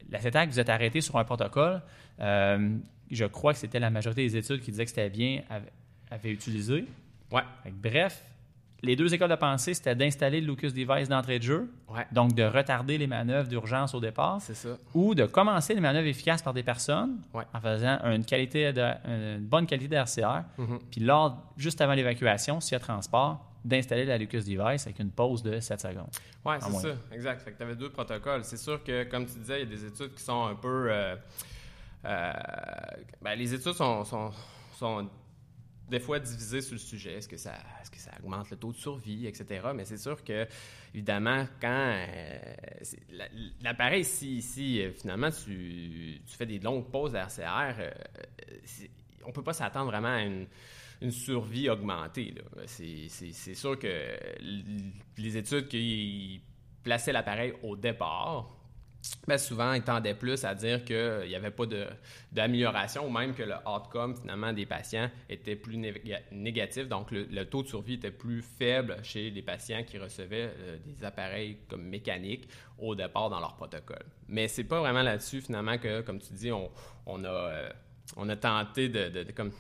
la, 0.10 0.20
CETAC, 0.20 0.50
vous 0.50 0.60
êtes 0.60 0.70
arrêtés 0.70 1.02
sur 1.02 1.18
un 1.18 1.24
protocole. 1.24 1.82
Euh, 2.20 2.78
je 3.12 3.26
crois 3.26 3.54
que 3.54 3.60
c'était 3.60 3.80
la 3.80 3.90
majorité 3.92 4.24
des 4.28 4.36
études 4.38 4.62
qui 4.62 4.72
disaient 4.72 4.86
que 4.86 4.90
c'était 4.90 5.10
bien, 5.10 5.42
avaient, 5.50 5.72
avaient 6.10 6.32
utilisé. 6.32 6.86
Ouais, 7.32 7.44
bref, 7.72 8.24
les 8.86 8.96
deux 8.96 9.14
écoles 9.14 9.30
de 9.30 9.36
pensée, 9.36 9.74
c'était 9.74 9.96
d'installer 9.96 10.40
le 10.42 10.48
Lucas 10.48 10.70
Device 10.70 11.10
d'entrée 11.10 11.40
de 11.40 11.44
jeu, 11.44 11.70
ouais, 11.90 12.06
donc 12.12 12.34
de 12.34 12.44
retarder 12.44 12.98
les 12.98 13.08
manœuvres 13.08 13.48
d'urgence 13.50 13.94
au 13.94 14.00
départ, 14.00 14.38
c'est 14.42 14.54
ça. 14.56 14.78
ou 14.94 15.14
de 15.16 15.26
commencer 15.26 15.74
les 15.74 15.82
manœuvres 15.82 16.08
efficaces 16.08 16.42
par 16.42 16.54
des 16.54 16.64
personnes 16.64 17.18
Ouais. 17.34 17.44
en 17.54 17.60
faisant 17.60 17.98
une, 18.06 18.24
qualité 18.24 18.72
de, 18.72 18.82
une 19.06 19.46
bonne 19.46 19.66
qualité 19.66 19.88
d'RCR, 19.90 20.44
Mhm. 20.58 20.80
puis 20.92 21.02
lors, 21.02 21.52
juste 21.58 21.82
avant 21.82 21.94
l'évacuation, 21.94 22.62
s'il 22.62 22.74
y 22.74 22.76
a 22.76 22.80
transport, 22.80 23.52
d'installer 23.66 24.06
la 24.06 24.18
Lucas 24.20 24.42
Device 24.42 24.86
avec 24.86 25.00
une 25.00 25.10
pause 25.10 25.42
de 25.42 25.60
7 25.60 25.82
secondes. 25.82 26.08
En 26.46 26.60
c'est 26.62 26.88
ça, 26.90 26.96
exact. 27.12 27.42
Fait 27.42 27.52
que 27.52 27.58
tu 27.58 27.64
avais 27.64 27.76
deux 27.76 27.90
protocoles. 27.90 28.44
C'est 28.44 28.58
sûr 28.58 28.84
que, 28.84 29.06
comme 29.06 29.26
tu 29.26 29.40
disais, 29.40 29.64
il 29.64 29.70
y 29.70 29.74
a 29.74 29.76
des 29.76 29.86
études 29.86 30.14
qui 30.14 30.22
sont 30.24 30.46
un 30.46 30.54
peu. 30.54 30.86
euh, 30.92 31.16
euh, 32.06 32.32
ben, 33.22 33.36
les 33.38 33.54
études 33.54 33.74
sont, 33.74 34.04
sont, 34.04 34.30
sont 34.78 35.10
des 35.90 36.00
fois 36.00 36.20
divisées 36.20 36.62
sur 36.62 36.74
le 36.74 36.80
sujet. 36.80 37.14
Est-ce 37.14 37.28
que, 37.28 37.38
ça, 37.38 37.54
est-ce 37.82 37.92
que 37.92 37.98
ça 38.00 38.12
augmente 38.24 38.50
le 38.50 38.58
taux 38.58 38.72
de 38.72 38.78
survie, 38.78 39.28
etc. 39.28 39.68
Mais 39.76 39.86
c'est 39.86 39.98
sûr 39.98 40.24
que, 40.24 40.48
évidemment, 40.94 41.46
quand. 41.62 41.96
euh, 42.08 42.56
l'appareil, 43.62 44.04
si, 44.04 44.42
si 44.42 44.82
euh, 44.82 44.92
finalement 44.92 45.30
tu, 45.32 46.22
fais 46.28 46.46
des 46.46 46.60
longues 46.60 46.90
pauses 46.90 47.12
d'RCR, 47.14 47.76
euh, 47.80 47.92
c'est- 48.64 48.90
on 49.26 49.32
peut 49.32 49.44
pas 49.44 49.54
s'attendre 49.54 49.90
vraiment 49.92 50.10
à 50.16 50.22
une 50.22 51.12
survie 51.12 51.70
augmentée. 51.70 52.34
C'est, 52.68 53.54
sûr 53.56 53.78
que 53.78 54.16
les 55.18 55.38
études 55.38 55.68
qui 55.68 56.42
plaçaient 56.84 57.12
l'appareil 57.12 57.54
au 57.64 57.76
départ, 57.76 58.56
ben 59.28 59.38
souvent, 59.38 59.74
ils 59.74 59.82
tendaient 59.84 60.14
plus 60.16 60.44
à 60.46 60.56
dire 60.56 60.84
qu'il 60.84 61.26
n'y 61.28 61.36
avait 61.36 61.52
pas 61.52 61.66
d'amélioration 62.32 63.06
ou 63.06 63.10
même 63.10 63.34
que 63.36 63.44
le 63.44 63.56
outcome 63.68 64.16
finalement 64.16 64.54
des 64.54 64.66
patients 64.66 65.10
était 65.30 65.56
plus 65.56 65.78
néga- 65.78 66.22
négatif. 66.32 66.88
Donc, 66.88 67.12
le, 67.12 67.24
le 67.26 67.46
taux 67.46 67.64
de 67.64 67.68
survie 67.68 67.96
était 67.96 68.12
plus 68.12 68.42
faible 68.42 68.98
chez 69.04 69.30
les 69.30 69.42
patients 69.42 69.84
qui 69.84 69.98
recevaient 69.98 70.52
euh, 70.58 70.78
des 70.86 71.04
appareils 71.04 71.58
comme 71.68 71.84
mécaniques 71.84 72.48
au 72.80 72.96
départ 72.96 73.30
dans 73.30 73.40
leur 73.40 73.56
protocole. 73.56 74.06
Mais 74.28 74.48
c'est 74.48 74.64
pas 74.64 74.80
vraiment 74.80 75.04
là-dessus 75.04 75.42
finalement 75.42 75.78
que, 75.78 76.02
comme 76.02 76.20
tu 76.20 76.34
dis, 76.34 76.52
on, 76.52 76.72
on 77.06 77.24
a, 77.24 77.30
euh, 77.30 77.70
on 78.16 78.28
a 78.30 78.36
tenté 78.36 78.90
de, 78.90 79.26
comme 79.36 79.52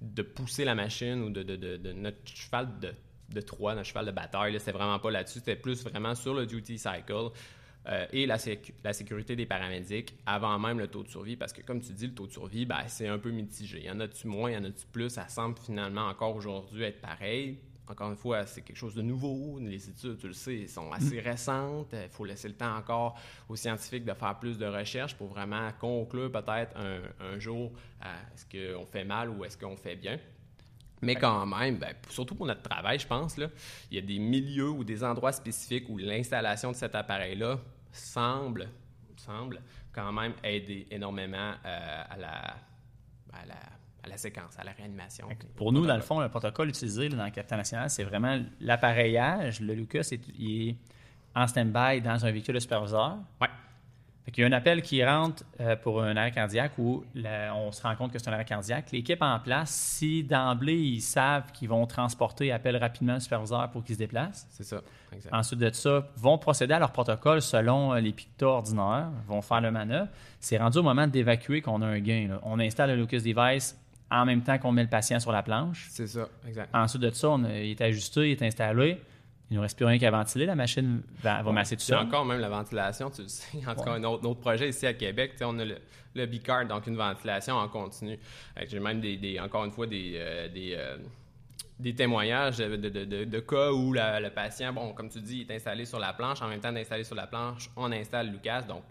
de 0.00 0.22
pousser 0.22 0.64
la 0.64 0.74
machine 0.74 1.22
ou 1.22 1.30
de, 1.30 1.42
de- 1.42 1.92
notre 1.92 2.18
cheval 2.26 2.78
de, 2.78 2.88
de 3.30 3.40
notre 3.74 3.84
cheval 3.84 4.06
de 4.06 4.10
bataille. 4.12 4.58
C'était 4.58 4.72
vraiment 4.72 4.98
pas 4.98 5.10
là-dessus. 5.10 5.38
C'était 5.40 5.56
plus 5.56 5.82
vraiment 5.82 6.14
sur 6.14 6.34
le 6.34 6.46
duty 6.46 6.78
cycle 6.78 7.30
euh, 7.88 8.06
et 8.12 8.26
la, 8.26 8.36
la 8.84 8.92
sécurité 8.92 9.36
des 9.36 9.46
paramédics 9.46 10.14
avant 10.26 10.58
même 10.58 10.78
le 10.78 10.88
taux 10.88 11.02
de 11.02 11.08
survie. 11.08 11.36
Parce 11.36 11.52
que, 11.52 11.62
comme 11.62 11.80
tu 11.80 11.92
dis, 11.92 12.06
le 12.06 12.14
taux 12.14 12.26
de 12.26 12.32
survie, 12.32 12.66
ben, 12.66 12.82
c'est 12.88 13.08
un 13.08 13.18
peu 13.18 13.30
mitigé. 13.30 13.78
Il 13.78 13.86
y 13.86 13.90
en 13.90 14.00
a-tu 14.00 14.26
moins, 14.26 14.50
il 14.50 14.54
y 14.54 14.56
en 14.56 14.64
a-tu 14.64 14.86
plus? 14.90 15.10
Ça 15.10 15.28
semble 15.28 15.56
finalement 15.58 16.06
encore 16.08 16.34
aujourd'hui 16.34 16.84
être 16.84 17.00
pareil. 17.00 17.58
Encore 17.88 18.10
une 18.10 18.16
fois, 18.16 18.44
c'est 18.46 18.62
quelque 18.62 18.76
chose 18.76 18.96
de 18.96 19.02
nouveau. 19.02 19.60
Les 19.60 19.88
études, 19.88 20.18
tu 20.18 20.26
le 20.26 20.32
sais, 20.32 20.66
sont 20.66 20.90
assez 20.90 21.20
récentes. 21.20 21.92
Il 21.92 22.08
faut 22.10 22.24
laisser 22.24 22.48
le 22.48 22.54
temps 22.54 22.76
encore 22.76 23.16
aux 23.48 23.54
scientifiques 23.54 24.04
de 24.04 24.12
faire 24.12 24.36
plus 24.40 24.58
de 24.58 24.66
recherches 24.66 25.14
pour 25.14 25.28
vraiment 25.28 25.70
conclure 25.78 26.32
peut-être 26.32 26.76
un, 26.76 26.98
un 27.20 27.38
jour 27.38 27.70
à 28.00 28.14
est-ce 28.34 28.44
qu'on 28.44 28.86
fait 28.86 29.04
mal 29.04 29.30
ou 29.30 29.44
est-ce 29.44 29.56
qu'on 29.56 29.76
fait 29.76 29.94
bien. 29.94 30.18
Mais 31.02 31.14
quand 31.14 31.46
même, 31.46 31.76
ben, 31.76 31.94
surtout 32.08 32.34
pour 32.34 32.46
notre 32.46 32.62
travail, 32.62 32.98
je 32.98 33.06
pense, 33.06 33.36
là, 33.36 33.48
il 33.90 33.96
y 33.96 33.98
a 33.98 34.02
des 34.02 34.18
milieux 34.18 34.70
ou 34.70 34.82
des 34.82 35.04
endroits 35.04 35.32
spécifiques 35.32 35.88
où 35.88 35.98
l'installation 35.98 36.72
de 36.72 36.76
cet 36.76 36.94
appareil-là 36.94 37.60
semble, 37.96 38.68
semble 39.16 39.60
quand 39.92 40.12
même 40.12 40.34
aider 40.44 40.86
énormément 40.90 41.52
euh, 41.64 42.02
à, 42.10 42.16
la, 42.16 42.56
à, 43.32 43.46
la, 43.46 43.54
à 44.02 44.08
la 44.08 44.16
séquence, 44.16 44.58
à 44.58 44.64
la 44.64 44.72
réanimation. 44.72 45.28
Pour 45.56 45.72
nous, 45.72 45.86
dans 45.86 45.96
le 45.96 46.02
fond, 46.02 46.20
le 46.20 46.28
protocole 46.28 46.68
utilisé 46.68 47.08
là, 47.08 47.16
dans 47.16 47.24
le 47.24 47.30
Capitaine 47.30 47.58
National, 47.58 47.90
c'est 47.90 48.04
vraiment 48.04 48.40
l'appareillage. 48.60 49.60
Le 49.60 49.74
Lucas 49.74 50.08
est, 50.12 50.28
il 50.38 50.68
est 50.68 50.76
en 51.34 51.46
stand-by 51.46 52.00
dans 52.00 52.24
un 52.24 52.30
véhicule 52.30 52.54
de 52.54 52.60
superviseur. 52.60 53.18
Ouais. 53.40 53.48
Fait 54.26 54.32
qu'il 54.32 54.42
y 54.42 54.44
a 54.44 54.48
un 54.48 54.52
appel 54.52 54.82
qui 54.82 55.04
rentre 55.04 55.44
euh, 55.60 55.76
pour 55.76 56.02
un 56.02 56.16
arrêt 56.16 56.32
cardiaque 56.32 56.72
où 56.78 57.04
on 57.54 57.70
se 57.70 57.80
rend 57.80 57.94
compte 57.94 58.12
que 58.12 58.18
c'est 58.18 58.28
un 58.28 58.32
arrêt 58.32 58.44
cardiaque. 58.44 58.90
L'équipe 58.90 59.22
en 59.22 59.38
place, 59.38 59.70
si 59.70 60.24
d'emblée 60.24 60.74
ils 60.74 61.00
savent 61.00 61.52
qu'ils 61.52 61.68
vont 61.68 61.86
transporter, 61.86 62.50
appellent 62.50 62.76
rapidement 62.76 63.14
le 63.14 63.20
superviseur 63.20 63.70
pour 63.70 63.84
qu'il 63.84 63.94
se 63.94 64.00
déplace. 64.00 64.48
C'est 64.50 64.64
ça, 64.64 64.80
exact. 65.12 65.32
Ensuite 65.32 65.60
de 65.60 65.70
ça, 65.70 66.08
vont 66.16 66.38
procéder 66.38 66.74
à 66.74 66.80
leur 66.80 66.90
protocole 66.90 67.40
selon 67.40 67.94
euh, 67.94 68.00
les 68.00 68.10
pictos 68.10 68.48
ordinaires, 68.48 69.10
vont 69.28 69.42
faire 69.42 69.60
le 69.60 69.70
manœuvre. 69.70 70.08
C'est 70.40 70.58
rendu 70.58 70.78
au 70.78 70.82
moment 70.82 71.06
d'évacuer 71.06 71.62
qu'on 71.62 71.80
a 71.82 71.86
un 71.86 72.00
gain. 72.00 72.26
là. 72.28 72.40
On 72.42 72.58
installe 72.58 72.90
le 72.90 72.96
Lucas 72.96 73.20
Device 73.20 73.78
en 74.10 74.24
même 74.24 74.42
temps 74.42 74.58
qu'on 74.58 74.72
met 74.72 74.82
le 74.82 74.88
patient 74.88 75.20
sur 75.20 75.30
la 75.30 75.44
planche. 75.44 75.86
C'est 75.90 76.08
ça, 76.08 76.28
exact. 76.48 76.68
Ensuite 76.74 77.02
de 77.02 77.10
ça, 77.10 77.30
on 77.30 77.44
il 77.44 77.70
est 77.70 77.80
ajusté, 77.80 78.30
il 78.30 78.32
est 78.32 78.42
installé. 78.42 79.00
Il 79.48 79.54
ne 79.54 79.56
nous 79.58 79.62
reste 79.62 79.76
plus 79.76 79.86
rien 79.86 79.98
qu'à 79.98 80.10
ventiler. 80.10 80.44
La 80.46 80.56
machine 80.56 81.02
va, 81.22 81.40
va 81.42 81.52
masser 81.52 81.76
tout 81.76 81.82
ça. 81.82 82.00
encore 82.00 82.24
même 82.24 82.40
la 82.40 82.48
ventilation, 82.48 83.10
tu 83.10 83.22
le 83.22 83.28
sais. 83.28 83.58
En 83.66 83.74
tout 83.74 83.82
cas, 83.82 83.92
un 83.92 84.02
autre, 84.04 84.26
un 84.26 84.30
autre 84.30 84.40
projet 84.40 84.68
ici 84.68 84.86
à 84.86 84.94
Québec, 84.94 85.34
on 85.40 85.56
a 85.60 85.64
le, 85.64 85.78
le 86.14 86.26
B-Card, 86.26 86.66
donc 86.66 86.86
une 86.88 86.96
ventilation 86.96 87.54
en 87.54 87.68
continu. 87.68 88.18
J'ai 88.66 88.80
même 88.80 89.00
des, 89.00 89.16
des- 89.16 89.38
encore 89.38 89.64
une 89.64 89.70
fois 89.70 89.86
des, 89.86 90.14
euh, 90.16 90.48
des, 90.48 90.74
euh, 90.76 90.96
des 91.78 91.94
témoignages 91.94 92.56
de, 92.58 92.74
de- 92.74 92.88
de- 92.88 93.04
de- 93.04 93.24
de 93.24 93.38
cas 93.40 93.70
où 93.70 93.92
la- 93.92 94.18
le 94.18 94.30
patient, 94.30 94.72
bon, 94.72 94.92
comme 94.94 95.08
tu 95.10 95.20
dis, 95.20 95.42
est 95.48 95.54
installé 95.54 95.84
sur 95.84 96.00
la 96.00 96.12
planche. 96.12 96.42
En 96.42 96.48
même 96.48 96.60
temps 96.60 96.72
d'installer 96.72 97.04
sur 97.04 97.14
la 97.14 97.28
planche, 97.28 97.70
on 97.76 97.92
installe 97.92 98.30
Lucas, 98.30 98.62
donc 98.62 98.82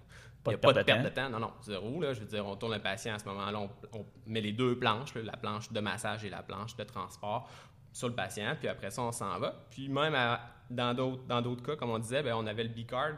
Pas 0.44 0.52
il 0.52 0.54
n'y 0.54 0.56
a 0.56 0.58
pas 0.60 0.72
de 0.74 0.80
de 0.80 0.84
perte 0.84 1.04
de 1.04 1.10
temps. 1.10 1.30
Non, 1.30 1.40
non, 1.40 1.52
zéro. 1.64 2.00
Là, 2.02 2.14
je 2.14 2.22
veux 2.22 2.28
dire, 2.28 2.46
on 2.46 2.56
tourne 2.56 2.74
le 2.76 2.80
patient 2.80 3.16
à 3.16 3.20
ce 3.20 3.26
moment-là, 3.26 3.60
on, 3.60 3.70
on 3.92 4.06
met 4.28 4.40
les 4.40 4.54
deux 4.54 4.78
planches, 4.80 5.14
là, 5.16 5.22
la 5.24 5.36
planche 5.36 5.70
de 5.72 5.80
massage 5.82 6.24
et 6.24 6.30
la 6.30 6.44
planche 6.44 6.78
de 6.78 6.84
transport 6.86 7.50
sur 7.96 8.10
le 8.10 8.14
patient, 8.14 8.56
puis 8.60 8.68
après 8.68 8.92
ça, 8.92 9.02
on 9.02 9.12
s'en 9.14 9.40
va. 9.40 9.66
Puis 9.72 9.88
même 9.88 10.14
à- 10.16 10.42
dans 10.70 10.94
d'autres 11.42 11.64
cas, 11.64 11.76
comme 11.78 11.92
on 11.92 12.00
disait, 12.00 12.24
ben, 12.24 12.34
on 12.36 12.46
avait 12.46 12.64
le 12.64 12.70
B-Card, 12.70 13.14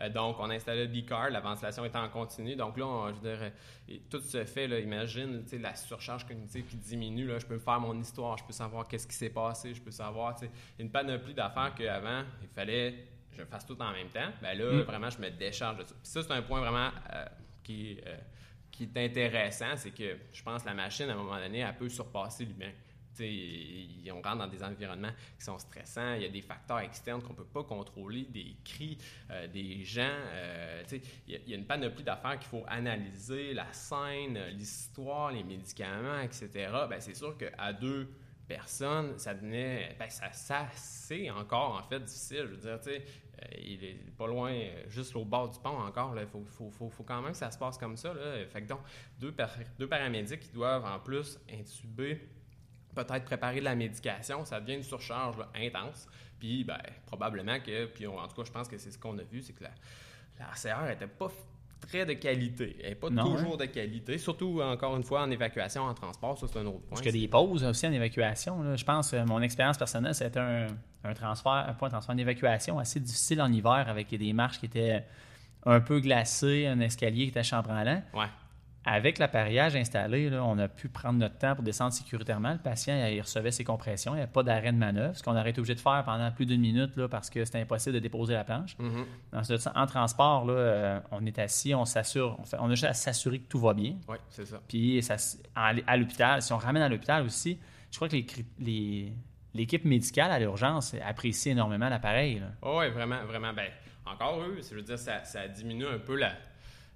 euh, 0.00 0.08
donc 0.08 0.36
on 0.38 0.48
installait 0.48 0.86
le 0.86 0.90
B-Card, 1.02 1.28
la 1.30 1.40
ventilation 1.40 1.84
était 1.84 1.98
en 1.98 2.08
continu. 2.08 2.56
Donc 2.56 2.78
là, 2.78 2.86
on- 2.86 3.08
je 3.08 3.20
veux 3.20 3.36
dire, 3.36 3.52
et 3.90 3.98
tout 4.08 4.20
se 4.20 4.42
fait, 4.46 4.66
là, 4.68 4.78
imagine, 4.78 5.44
la 5.60 5.74
surcharge 5.74 6.26
cognitive 6.26 6.64
qui 6.64 6.76
diminue, 6.76 7.26
là, 7.26 7.38
je 7.38 7.44
peux 7.44 7.58
faire 7.58 7.78
mon 7.80 7.98
histoire, 8.00 8.38
je 8.38 8.44
peux 8.44 8.52
savoir 8.54 8.88
qu'est-ce 8.88 9.06
qui 9.06 9.14
s'est 9.16 9.28
passé, 9.30 9.74
je 9.74 9.82
peux 9.82 9.90
savoir, 9.90 10.34
tu 10.36 10.46
sais, 10.46 10.52
une 10.78 10.90
panoplie 10.90 11.34
d'affaires 11.34 11.74
qu'avant, 11.74 12.22
il 12.40 12.48
fallait 12.48 12.92
que 13.30 13.36
je 13.36 13.44
fasse 13.44 13.66
tout 13.66 13.80
en 13.82 13.92
même 13.92 14.08
temps. 14.08 14.30
Ben 14.40 14.56
là, 14.56 14.82
vraiment, 14.84 15.10
je 15.10 15.18
me 15.18 15.28
décharge 15.28 15.76
de 15.78 15.82
ça. 15.84 15.94
Puis 16.02 16.10
ça, 16.10 16.22
c'est 16.22 16.32
un 16.32 16.42
point 16.42 16.60
vraiment 16.60 16.90
euh, 17.12 17.24
qui, 17.62 17.98
euh, 18.06 18.16
qui 18.70 18.84
est 18.84 19.04
intéressant, 19.04 19.76
c'est 19.76 19.90
que 19.90 20.16
je 20.32 20.42
pense 20.42 20.62
que 20.62 20.68
la 20.68 20.74
machine, 20.74 21.10
à 21.10 21.12
un 21.12 21.16
moment 21.16 21.36
donné, 21.38 21.58
elle 21.58 21.76
peut 21.76 21.88
surpasser 21.90 22.44
l'humain. 22.46 22.70
On 23.20 24.20
rentre 24.22 24.38
dans 24.38 24.46
des 24.46 24.62
environnements 24.62 25.12
qui 25.38 25.44
sont 25.44 25.58
stressants, 25.58 26.14
il 26.14 26.22
y 26.22 26.26
a 26.26 26.28
des 26.28 26.40
facteurs 26.42 26.80
externes 26.80 27.22
qu'on 27.22 27.32
ne 27.32 27.38
peut 27.38 27.44
pas 27.44 27.64
contrôler, 27.64 28.22
des 28.24 28.56
cris, 28.64 28.98
euh, 29.30 29.46
des 29.48 29.84
gens. 29.84 30.02
euh, 30.10 30.82
il 31.26 31.40
y, 31.48 31.52
a- 31.52 31.56
une 31.56 31.66
panoplie 31.66 32.04
d'affaires 32.04 32.38
qu'il 32.38 32.48
faut 32.48 32.64
analyser, 32.68 33.54
la 33.54 33.72
scène, 33.72 34.38
l'histoire, 34.56 35.32
les 35.32 35.42
médicaments, 35.44 36.20
etc. 36.20 36.48
Ben, 36.88 37.00
c'est 37.00 37.14
sûr 37.14 37.36
qu'à 37.36 37.72
deux 37.72 38.08
personnes, 38.48 39.18
ça 39.18 39.34
devenait. 39.34 39.96
Ben, 39.98 40.08
ça, 40.10 40.66
c'est 40.74 41.30
encore 41.30 41.76
en 41.78 41.82
fait 41.88 42.00
difficile. 42.00 42.46
Je 42.50 42.54
veux 42.54 42.78
dire, 42.78 42.80
euh, 42.86 43.46
il 43.60 43.82
est 43.84 44.10
pas 44.16 44.26
loin, 44.26 44.52
juste 44.88 45.16
au 45.16 45.24
bord 45.24 45.48
du 45.50 45.58
pont 45.60 45.78
encore. 45.78 46.14
Il 46.18 46.26
faut, 46.26 46.44
faut, 46.44 46.70
faut, 46.70 46.90
faut 46.90 47.02
quand 47.04 47.22
même 47.22 47.32
que 47.32 47.38
ça 47.38 47.50
se 47.50 47.58
passe 47.58 47.78
comme 47.78 47.96
ça. 47.96 48.14
Fait 48.48 48.62
que 48.62 48.68
donc, 48.68 48.80
deux 49.18 49.88
paramédics 49.88 50.40
qui 50.40 50.50
doivent 50.52 50.84
en 50.84 50.98
plus 50.98 51.38
intuber 51.50 52.20
peut-être 52.94 53.24
préparer 53.24 53.60
de 53.60 53.64
la 53.64 53.74
médication, 53.74 54.44
ça 54.44 54.60
devient 54.60 54.74
une 54.76 54.82
surcharge 54.82 55.38
là, 55.38 55.48
intense. 55.56 56.06
Puis, 56.38 56.64
ben, 56.64 56.78
probablement 57.06 57.58
que, 57.60 57.86
puis 57.86 58.06
on- 58.06 58.18
en 58.18 58.26
tout 58.28 58.34
cas, 58.36 58.42
je 58.44 58.52
pense 58.52 58.68
que 58.68 58.76
c'est 58.78 58.90
ce 58.90 58.98
qu'on 58.98 59.16
a 59.18 59.22
vu, 59.22 59.40
c'est 59.42 59.52
que 59.52 59.64
la, 59.64 59.70
la 60.38 60.46
RCR 60.46 60.90
était 60.90 61.06
pas 61.06 61.28
très 61.80 62.04
de 62.06 62.12
qualité. 62.14 62.76
Elle 62.82 62.90
n'est 62.90 62.94
pas 62.94 63.10
Non, 63.10 63.34
toujours 63.36 63.56
de 63.56 63.64
qualité, 63.66 64.18
surtout, 64.18 64.60
encore 64.62 64.96
une 64.96 65.04
fois, 65.04 65.22
en 65.22 65.30
évacuation, 65.30 65.82
en 65.82 65.94
transport, 65.94 66.36
ça, 66.38 66.46
c'est 66.52 66.58
un 66.58 66.66
autre 66.66 66.80
point. 66.80 66.96
Parce 66.96 67.06
a 67.06 67.12
des 67.12 67.28
pauses 67.28 67.64
aussi 67.64 67.86
en 67.86 67.92
évacuation. 67.92 68.62
là. 68.62 68.76
Je 68.76 68.84
pense 68.84 69.10
que 69.10 69.24
mon 69.24 69.40
expérience 69.42 69.78
personnelle, 69.78 70.14
c'était 70.14 70.38
un, 70.40 70.66
un 71.04 71.14
transfert, 71.14 71.52
un 71.68 71.74
point 71.74 71.88
de 71.88 71.92
transfert 71.92 72.14
d'évacuation 72.14 72.78
assez 72.78 73.00
difficile 73.00 73.40
en 73.42 73.50
hiver 73.52 73.84
avec 73.88 74.08
des 74.14 74.32
marches 74.32 74.58
qui 74.58 74.66
étaient 74.66 75.04
un 75.64 75.80
peu 75.80 76.00
glacées, 76.00 76.66
un 76.66 76.80
escalier 76.80 77.24
qui 77.24 77.28
était 77.30 77.42
chambranlant. 77.44 78.02
Ouais. 78.14 78.26
Avec 78.84 79.18
l'appareillage 79.18 79.76
installé, 79.76 80.28
là, 80.28 80.42
on 80.44 80.58
a 80.58 80.66
pu 80.66 80.88
prendre 80.88 81.18
notre 81.18 81.38
temps 81.38 81.54
pour 81.54 81.62
descendre 81.62 81.92
sécuritairement. 81.92 82.52
Le 82.52 82.58
patient 82.58 83.06
il 83.06 83.20
recevait 83.20 83.52
ses 83.52 83.62
compressions, 83.62 84.12
il 84.12 84.16
n'y 84.16 84.22
avait 84.22 84.32
pas 84.32 84.42
d'arrêt 84.42 84.72
de 84.72 84.76
manœuvre, 84.76 85.16
ce 85.16 85.22
qu'on 85.22 85.36
aurait 85.36 85.50
été 85.50 85.60
obligé 85.60 85.76
de 85.76 85.80
faire 85.80 86.02
pendant 86.04 86.30
plus 86.32 86.46
d'une 86.46 86.60
minute 86.60 86.96
là, 86.96 87.06
parce 87.08 87.30
que 87.30 87.44
c'était 87.44 87.60
impossible 87.60 87.94
de 87.94 88.00
déposer 88.00 88.34
la 88.34 88.42
planche. 88.42 88.76
Mhm. 88.78 89.06
Dans 89.32 89.44
ce- 89.44 89.68
en 89.72 89.86
transport, 89.86 90.46
là, 90.46 90.52
euh, 90.54 91.00
on 91.12 91.24
est 91.26 91.38
assis, 91.38 91.74
on 91.76 91.84
s'assure, 91.84 92.40
on, 92.58 92.66
a 92.66 92.70
juste 92.70 92.84
à 92.84 92.92
s'assurer 92.94 93.38
que 93.38 93.46
tout 93.48 93.60
va 93.60 93.72
bien. 93.72 93.94
Oui, 94.08 94.16
c'est 94.30 94.46
ça. 94.46 94.60
Puis 94.66 95.00
ça, 95.02 95.14
à, 95.54 95.74
à 95.86 95.96
l'hôpital, 95.96 96.42
si 96.42 96.52
on 96.52 96.58
ramène 96.58 96.82
à 96.82 96.88
l'hôpital 96.88 97.24
aussi, 97.24 97.60
je 97.90 97.96
crois 97.96 98.08
que 98.08 98.16
les 98.16 98.24
cri- 98.24 98.46
les- 98.58 99.12
l'équipe 99.54 99.84
médicale 99.84 100.32
à 100.32 100.40
l'urgence 100.40 100.96
apprécie 101.06 101.50
énormément 101.50 101.88
l'appareil. 101.88 102.40
là. 102.40 102.46
oui, 102.62 102.90
vraiment, 102.90 103.22
vraiment. 103.26 103.52
Ben, 103.52 103.68
encore 104.06 104.40
eux, 104.40 104.58
je 104.68 104.74
veux 104.74 104.82
dire, 104.82 104.98
ça, 104.98 105.22
ça 105.22 105.46
diminue 105.46 105.86
un 105.86 105.98
peu 106.00 106.16
la, 106.16 106.32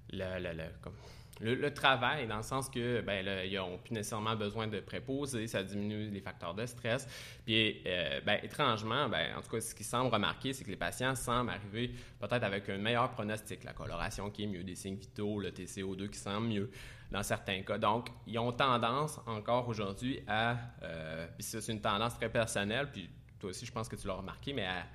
la- 0.09 0.37
la- 0.39 0.53
la- 0.53 0.67
comme- 0.81 0.91
le, 1.39 1.73
travail, 1.73 2.27
dans 2.27 2.37
le 2.37 2.43
sens 2.43 2.69
que 2.69 3.01
ben, 3.01 3.23
là, 3.23 3.45
ils 3.45 3.55
n'ont 3.55 3.77
plus 3.77 3.93
nécessairement 3.93 4.35
besoin 4.35 4.67
de 4.67 4.79
préposer, 4.79 5.47
ça 5.47 5.63
diminue 5.63 6.09
les 6.09 6.19
facteurs 6.21 6.53
de 6.53 6.65
stress. 6.65 7.07
Puis, 7.45 7.81
euh, 7.85 8.19
ben, 8.25 8.39
étrangement, 8.43 9.07
ben, 9.09 9.35
en 9.37 9.41
tout 9.41 9.49
cas, 9.49 9.61
ce 9.61 9.75
qui 9.75 9.83
semble 9.83 10.13
remarquer, 10.13 10.53
c'est 10.53 10.63
que 10.63 10.69
les 10.69 10.75
patients 10.77 11.15
semblent 11.15 11.49
arriver 11.51 11.91
peut-être 12.19 12.43
avec 12.43 12.67
un 12.69 12.77
meilleur 12.77 13.11
pronostic, 13.11 13.63
la 13.63 13.73
coloration 13.73 14.29
qui 14.31 14.43
est 14.43 14.47
mieux, 14.47 14.63
des 14.63 14.75
signes 14.75 14.95
vitaux, 14.97 15.39
le 15.39 15.51
TCO2 15.51 16.09
qui 16.09 16.19
semble 16.19 16.47
mieux 16.47 16.69
dans 17.11 17.23
certains 17.23 17.61
cas. 17.61 17.77
Donc, 17.77 18.09
ils 18.25 18.37
ont 18.39 18.51
tendance 18.51 19.19
encore 19.27 19.67
aujourd'hui 19.69 20.21
à, 20.27 20.57
euh, 20.83 21.27
puis 21.37 21.43
c'est 21.43 21.71
une 21.71 21.81
tendance 21.81 22.15
très 22.15 22.29
personnelle, 22.29 22.89
puis 22.91 23.09
toi 23.39 23.51
aussi, 23.51 23.65
je 23.65 23.71
pense 23.71 23.87
que 23.87 23.95
tu 23.95 24.07
l'as 24.07 24.15
remarqué, 24.15 24.53
mais 24.53 24.65
à 24.65 24.85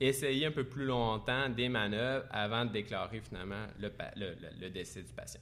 essayer 0.00 0.46
un 0.46 0.50
peu 0.50 0.64
plus 0.64 0.86
longtemps 0.86 1.48
des 1.50 1.68
manœuvres 1.68 2.24
avant 2.30 2.64
de 2.64 2.70
déclarer 2.72 3.20
finalement 3.20 3.66
le- 3.78 3.92
le 4.58 4.70
décès 4.70 5.02
du 5.02 5.12
patient. 5.12 5.40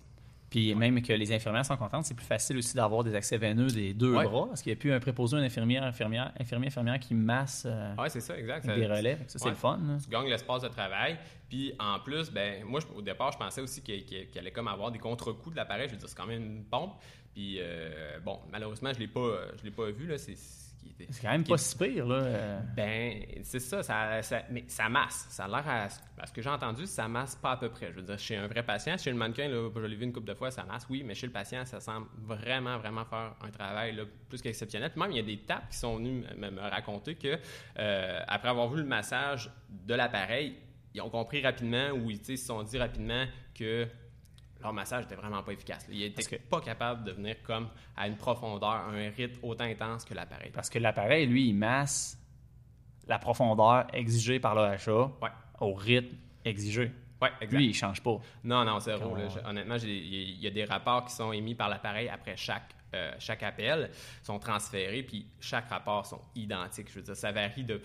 Puis 0.51 0.75
même 0.75 1.03
que 1.03 1.13
les 1.13 1.31
infirmières 1.33 1.67
sont 1.67 1.77
contentes, 1.77 2.05
c'est 2.07 2.15
plus 2.15 2.25
facile 2.25 2.57
aussi 2.57 2.75
d'avoir 2.75 3.05
des 3.05 3.15
accès 3.15 3.37
veineux 3.37 3.67
des 3.67 3.93
deux 3.93 4.15
Ouais. 4.15 4.25
bras, 4.25 4.47
parce 4.49 4.63
qu'il 4.63 4.73
n'y 4.73 4.79
a 4.79 4.81
plus 4.81 4.93
un 4.93 5.01
préposé, 5.01 5.37
une 5.37 5.45
infirmière, 5.45 5.83
infirmière, 5.85 6.33
infirmier, 6.41 6.69
infirmière 6.69 6.99
qui 6.99 7.15
masse 7.15 7.65
euh, 7.69 7.95
Oui, 7.99 8.07
c'est 8.09 8.21
ça, 8.21 8.39
exact. 8.39 8.65
Ça- 8.65 8.75
des 8.75 8.87
relais. 8.87 9.19
Ça, 9.27 9.39
c'est 9.39 9.45
Ouais. 9.45 9.51
le 9.51 9.57
fun. 9.57 9.79
là. 9.87 9.99
tu 10.03 10.09
gagnes 10.09 10.29
l'espace 10.31 10.63
de 10.63 10.69
travail. 10.69 11.19
Puis 11.51 11.73
en 11.79 11.99
plus, 12.01 12.31
ben 12.31 12.65
moi, 12.65 12.81
je- 12.81 12.87
au 12.99 13.03
départ, 13.03 13.33
je 13.33 13.39
pensais 13.39 13.61
aussi 13.61 13.83
qu'il 13.83 14.05
allait 14.39 14.51
comme 14.51 14.69
avoir 14.69 14.91
des 14.91 14.99
contre-coups 14.99 15.51
de 15.53 15.57
l'appareil. 15.57 15.89
Je 15.89 15.93
veux 15.95 15.99
dire, 15.99 16.09
c'est 16.09 16.17
quand 16.17 16.27
même 16.27 16.43
une 16.43 16.65
pompe. 16.65 16.93
Puis 17.35 17.57
euh, 17.61 18.19
bon, 18.25 18.39
malheureusement, 18.51 18.91
je 18.95 18.99
l'ai 18.99 19.07
pas, 19.09 19.39
je 19.59 19.65
l'ai 19.65 19.71
pas 19.71 19.91
vu 19.91 20.07
là. 20.07 20.17
C'est 20.19 20.35
C'est 21.11 21.23
quand 21.23 21.31
même 21.31 21.45
pas 21.45 21.57
si 21.59 21.77
pire. 21.77 22.07
Là. 22.07 22.61
Ben, 22.77 23.23
c'est 23.43 23.61
ça, 23.61 23.83
ça, 23.83 24.21
ça- 24.23 24.43
mais 24.51 24.65
ça 24.69 24.89
masse. 24.89 25.27
Ça 25.31 25.45
a 25.45 25.49
l'air 25.49 25.69
à, 25.69 25.85
à 26.23 26.27
ce 26.27 26.33
que 26.33 26.43
j'ai 26.43 26.51
entendu, 26.51 26.87
ça 26.87 27.07
masse 27.09 27.37
pas 27.37 27.53
à 27.53 27.57
peu 27.57 27.69
près. 27.69 27.89
Je 27.91 27.97
veux 27.97 28.03
dire, 28.03 28.19
chez 28.19 28.37
un 28.37 28.47
vrai 28.47 28.63
patient, 28.63 28.97
chez 28.99 29.11
le 29.11 29.17
mannequin, 29.17 29.49
là, 29.49 29.71
je 29.75 29.81
l'ai 29.81 29.97
vu 29.97 30.05
une 30.05 30.13
couple 30.13 30.27
de 30.29 30.35
fois, 30.35 30.51
ça 30.51 30.65
masse, 30.65 30.87
oui, 30.91 31.03
mais 31.05 31.15
chez 31.15 31.27
le 31.27 31.33
patient, 31.33 31.65
ça 31.65 31.81
semble 31.81 32.07
vraiment, 32.17 32.79
vraiment 32.79 33.05
faire 33.05 33.35
un 33.43 33.51
travail 33.51 33.95
là, 33.95 34.05
plus 34.29 34.43
qu'exceptionnel. 34.43 34.91
Puis 34.91 35.01
même, 35.01 35.11
il 35.13 35.17
y 35.17 35.21
a 35.21 35.23
des 35.23 35.39
tapes 35.39 35.69
qui 35.71 35.77
sont 35.79 35.97
venus 35.97 36.25
me, 36.37 36.51
me 36.51 36.61
raconter 36.61 37.15
que, 37.15 37.39
euh, 37.79 38.21
après 38.27 38.49
avoir 38.49 38.69
vu 38.69 38.79
le 38.81 38.87
massage 38.89 39.51
de 39.71 39.95
l'appareil, 39.95 40.57
ils 40.95 41.01
ont 41.03 41.11
compris 41.11 41.43
rapidement 41.43 41.91
ou 41.91 42.11
ils 42.11 42.25
se 42.25 42.35
sont 42.37 42.63
dit 42.63 42.79
rapidement 42.79 43.25
que 43.55 43.87
leur 44.61 44.73
massage 44.73 45.05
était 45.05 45.15
vraiment 45.15 45.43
pas 45.43 45.53
efficace. 45.53 45.87
là. 45.89 45.95
Ils 45.95 46.13
que- 46.13 46.37
pas 46.37 46.61
capables 46.61 47.05
de 47.05 47.13
venir 47.13 47.37
comme 47.43 47.69
à 47.97 48.09
une 48.09 48.17
profondeur, 48.17 48.69
à 48.71 48.87
un 48.89 49.11
rythme 49.11 49.39
autant 49.43 49.65
intense 49.65 50.05
que 50.05 50.15
l'appareil. 50.15 50.51
Parce 50.53 50.69
que 50.71 50.79
l'appareil, 50.79 51.27
lui, 51.27 51.49
il 51.49 51.55
masse 51.55 52.19
la 53.07 53.19
profondeur 53.19 53.87
exigée 53.95 54.41
par 54.41 54.55
l'OHA 54.55 55.11
Ouais. 55.23 55.31
au 55.61 55.75
rythme 55.75 56.17
exigé. 56.45 56.91
Ouais, 57.21 57.31
exact. 57.41 57.57
Lui, 57.59 57.67
il 57.69 57.75
change 57.75 58.03
pas. 58.03 58.19
Non, 58.45 58.65
non. 58.65 58.79
Quand-. 58.79 59.29
Je- 59.29 59.49
honnêtement, 59.49 59.77
il 59.77 60.41
y, 60.41 60.47
a 60.47 60.51
des 60.51 60.65
rapports 60.65 61.05
qui 61.05 61.13
sont 61.15 61.33
émis 61.33 61.55
par 61.55 61.69
l'appareil 61.69 62.09
après 62.09 62.37
chaque, 62.37 62.75
euh, 62.95 63.13
chaque 63.19 63.43
appel, 63.43 63.91
sont 64.23 64.39
transférés, 64.39 65.03
puis 65.03 65.27
chaque 65.41 65.69
rapport 65.69 66.07
sont 66.07 66.21
identiques. 66.37 66.89
Je 66.91 66.95
veux 66.97 67.03
dire, 67.03 67.17
ça 67.17 67.33
varie 67.33 67.65
de 67.65 67.81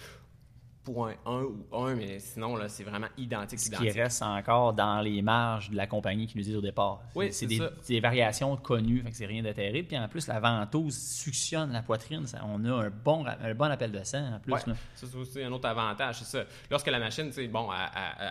0.1 0.85 1.43
ou 1.43 1.65
1, 1.75 1.95
mais 1.95 2.19
sinon, 2.19 2.55
là, 2.55 2.67
c'est 2.67 2.83
vraiment 2.83 3.07
identique, 3.17 3.59
Ce 3.59 3.69
qui 3.69 3.75
identique. 3.75 3.93
reste 4.01 4.21
encore 4.21 4.73
dans 4.73 4.99
les 5.01 5.21
marges 5.21 5.69
de 5.69 5.75
la 5.77 5.87
compagnie 5.87 6.27
qui 6.27 6.37
nous 6.37 6.43
dit 6.43 6.55
au 6.55 6.61
départ. 6.61 7.01
Oui, 7.15 7.27
c'est 7.31 7.47
c'est 7.47 7.47
des, 7.47 7.61
des 7.87 7.99
variations 7.99 8.57
connues, 8.57 9.01
fait 9.01 9.11
que 9.11 9.15
c'est 9.15 9.25
rien 9.25 9.41
de 9.43 9.51
terrible. 9.51 9.87
Puis 9.87 9.97
en 9.97 10.07
plus, 10.07 10.27
la 10.27 10.39
ventouse 10.39 10.97
suctionne 10.97 11.71
la 11.71 11.81
poitrine. 11.81 12.25
ça- 12.27 12.41
on 12.45 12.63
a 12.65 12.85
un 12.85 12.89
bon, 12.89 13.25
un 13.25 13.53
bon 13.55 13.65
appel 13.71 13.91
de 13.91 14.03
sang 14.03 14.33
en 14.35 14.39
plus. 14.39 14.53
Ouais, 14.53 14.59
ça, 14.59 14.73
c'est 14.95 15.15
aussi 15.15 15.41
un 15.43 15.51
autre 15.51 15.67
avantage, 15.67 16.19
c'est 16.19 16.37
ça. 16.37 16.43
Lorsque 16.69 16.87
la 16.87 16.99
machine, 16.99 17.31
sais, 17.31 17.47
bon, 17.47 17.69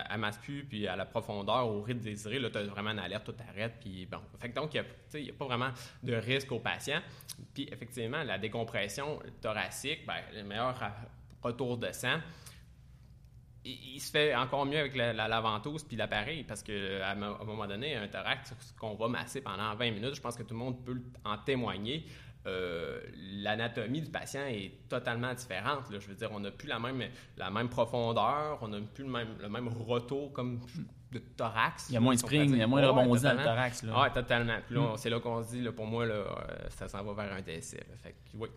elle 0.09 0.19
masse 0.19 0.37
plus, 0.37 0.63
puis 0.63 0.87
à 0.87 0.95
la 0.95 1.05
profondeur, 1.05 1.67
au 1.67 1.81
rythme 1.81 2.01
désiré, 2.01 2.39
là, 2.39 2.49
tu 2.49 2.57
as 2.57 2.63
vraiment 2.63 2.91
une 2.91 2.99
alerte, 2.99 3.25
tout 3.25 3.35
arrête, 3.49 3.73
puis 3.79 4.05
bon. 4.05 4.19
Fait 4.39 4.49
que 4.49 4.55
donc, 4.55 4.73
il 4.75 5.21
n'y 5.23 5.29
a, 5.29 5.33
pas 5.33 5.45
vraiment 5.45 5.69
de 6.03 6.13
risque 6.15 6.51
au 6.51 6.59
patient. 6.59 6.99
Puis 7.53 7.67
effectivement, 7.71 8.23
la 8.23 8.37
décompression 8.37 9.19
thoracique, 9.41 10.05
ben, 10.05 10.15
le 10.35 10.43
meilleur 10.43 10.75
retour 11.41 11.77
de 11.77 11.91
sang, 11.91 12.17
il, 13.65 13.95
il 13.95 13.99
se 13.99 14.11
fait 14.11 14.33
encore 14.35 14.65
mieux 14.65 14.79
avec 14.79 14.95
la, 14.95 15.13
la, 15.13 15.27
la 15.27 15.41
ventouse 15.41 15.83
puis 15.83 15.95
l'appareil, 15.97 16.43
parce 16.43 16.63
que 16.63 17.01
à, 17.01 17.15
mo- 17.15 17.35
à 17.37 17.41
un 17.41 17.45
moment 17.45 17.67
donné, 17.67 17.95
un 17.95 18.07
thorax 18.07 18.53
qu'on 18.79 18.95
va 18.95 19.07
masser 19.07 19.41
pendant 19.41 19.73
20 19.75 19.91
minutes, 19.91 20.15
je 20.15 20.21
pense 20.21 20.35
que 20.35 20.43
tout 20.43 20.53
le 20.53 20.59
monde 20.59 20.83
peut 20.85 21.01
en 21.25 21.37
témoigner. 21.37 22.05
Euh, 22.45 22.99
l'anatomie 23.15 24.01
du 24.01 24.11
patient 24.11 24.45
est 24.47 24.73
totalement 24.89 25.33
différente. 25.33 25.89
là. 25.89 25.99
Je 25.99 26.07
veux 26.09 26.15
dire, 26.15 26.29
on 26.33 26.41
n'a 26.41 26.51
plus 26.51 26.67
la 26.67 26.77
même, 26.77 27.01
la 27.37 27.49
même 27.49 27.69
profondeur, 27.69 28.59
on 28.61 28.67
n'a 28.67 28.79
plus 28.81 29.05
le 29.05 29.09
même, 29.09 29.37
le 29.39 29.47
même 29.47 29.69
retour 29.69 30.33
comme 30.33 30.59
de 31.13 31.19
thorax. 31.19 31.87
Il 31.89 31.93
y 31.93 31.97
a 31.97 31.99
moins 32.01 32.15
de 32.15 32.19
spring, 32.19 32.49
il 32.51 32.57
y 32.57 32.61
a 32.61 32.67
moins 32.67 32.81
de 32.81 32.87
rebondis 32.87 33.21
dans 33.23 33.31
le 33.33 33.43
thorax. 33.43 33.83
Ouais, 33.83 34.11
totalement. 34.11 34.57
Puis 34.65 34.75
là, 34.75 34.81
Mm. 34.81 34.97
c'est 34.97 35.09
là 35.09 35.19
qu'on 35.21 35.41
se 35.41 35.49
dit, 35.51 35.61
là, 35.61 35.71
pour 35.71 35.85
moi, 35.85 36.05
là, 36.05 36.15
euh, 36.15 36.25
ça 36.69 36.89
s'en 36.89 37.01
va 37.03 37.23
vers 37.23 37.33
un 37.33 37.41
décès. 37.41 37.81
Fait 38.01 38.11
que, 38.11 38.17
oui. 38.37 38.49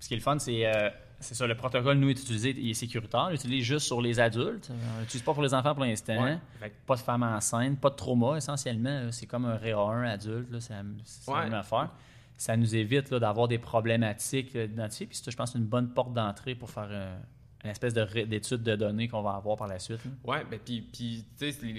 Ce 0.00 0.08
qui 0.08 0.14
est 0.14 0.18
le 0.18 0.22
fun, 0.22 0.38
c'est 0.38 0.66
euh, 0.66 0.90
c'est 1.18 1.34
ça, 1.34 1.46
le 1.46 1.54
protocole, 1.54 1.96
nous, 1.96 2.08
est 2.10 2.12
utilisé, 2.20 2.54
il 2.56 2.70
est 2.70 2.74
sécuritaire. 2.74 3.24
On 3.28 3.30
l'utilise 3.30 3.64
juste 3.64 3.86
sur 3.86 4.02
les 4.02 4.20
adultes. 4.20 4.70
On 4.96 5.00
l'utilise 5.00 5.22
pas 5.22 5.32
pour 5.32 5.42
les 5.42 5.54
enfants 5.54 5.74
pour 5.74 5.84
l'instant. 5.84 6.22
Ouais. 6.22 6.38
Pas 6.86 6.94
de 6.94 7.00
femmes 7.00 7.22
enceintes, 7.22 7.80
pas 7.80 7.88
de 7.90 7.94
trauma, 7.94 8.36
essentiellement. 8.36 9.08
C'est 9.10 9.26
comme 9.26 9.46
un 9.46 9.56
REA1 9.56 10.06
adulte, 10.06 10.50
là, 10.52 10.60
c'est 10.60 10.74
la, 10.74 10.82
Ouais. 11.32 11.44
même 11.44 11.54
affaire. 11.54 11.90
Ça 12.36 12.54
nous 12.56 12.76
évite 12.76 13.14
d'avoir 13.14 13.48
des 13.48 13.56
problématiques 13.58 14.54
euh, 14.56 14.66
identifiées. 14.66 15.06
Puis 15.06 15.18
c'est, 15.22 15.30
je 15.30 15.36
pense, 15.38 15.54
une 15.54 15.64
bonne 15.64 15.88
porte 15.88 16.12
d'entrée 16.12 16.54
pour 16.54 16.68
faire 16.70 16.88
euh, 16.90 17.16
une 17.66 17.70
espèce 17.72 17.92
d'étude 17.94 18.62
de 18.62 18.76
données 18.76 19.08
qu'on 19.08 19.22
va 19.22 19.32
avoir 19.32 19.56
par 19.56 19.66
la 19.68 19.78
suite. 19.78 20.00
Oui, 20.24 20.38
ben, 20.50 20.58
puis, 20.60 21.24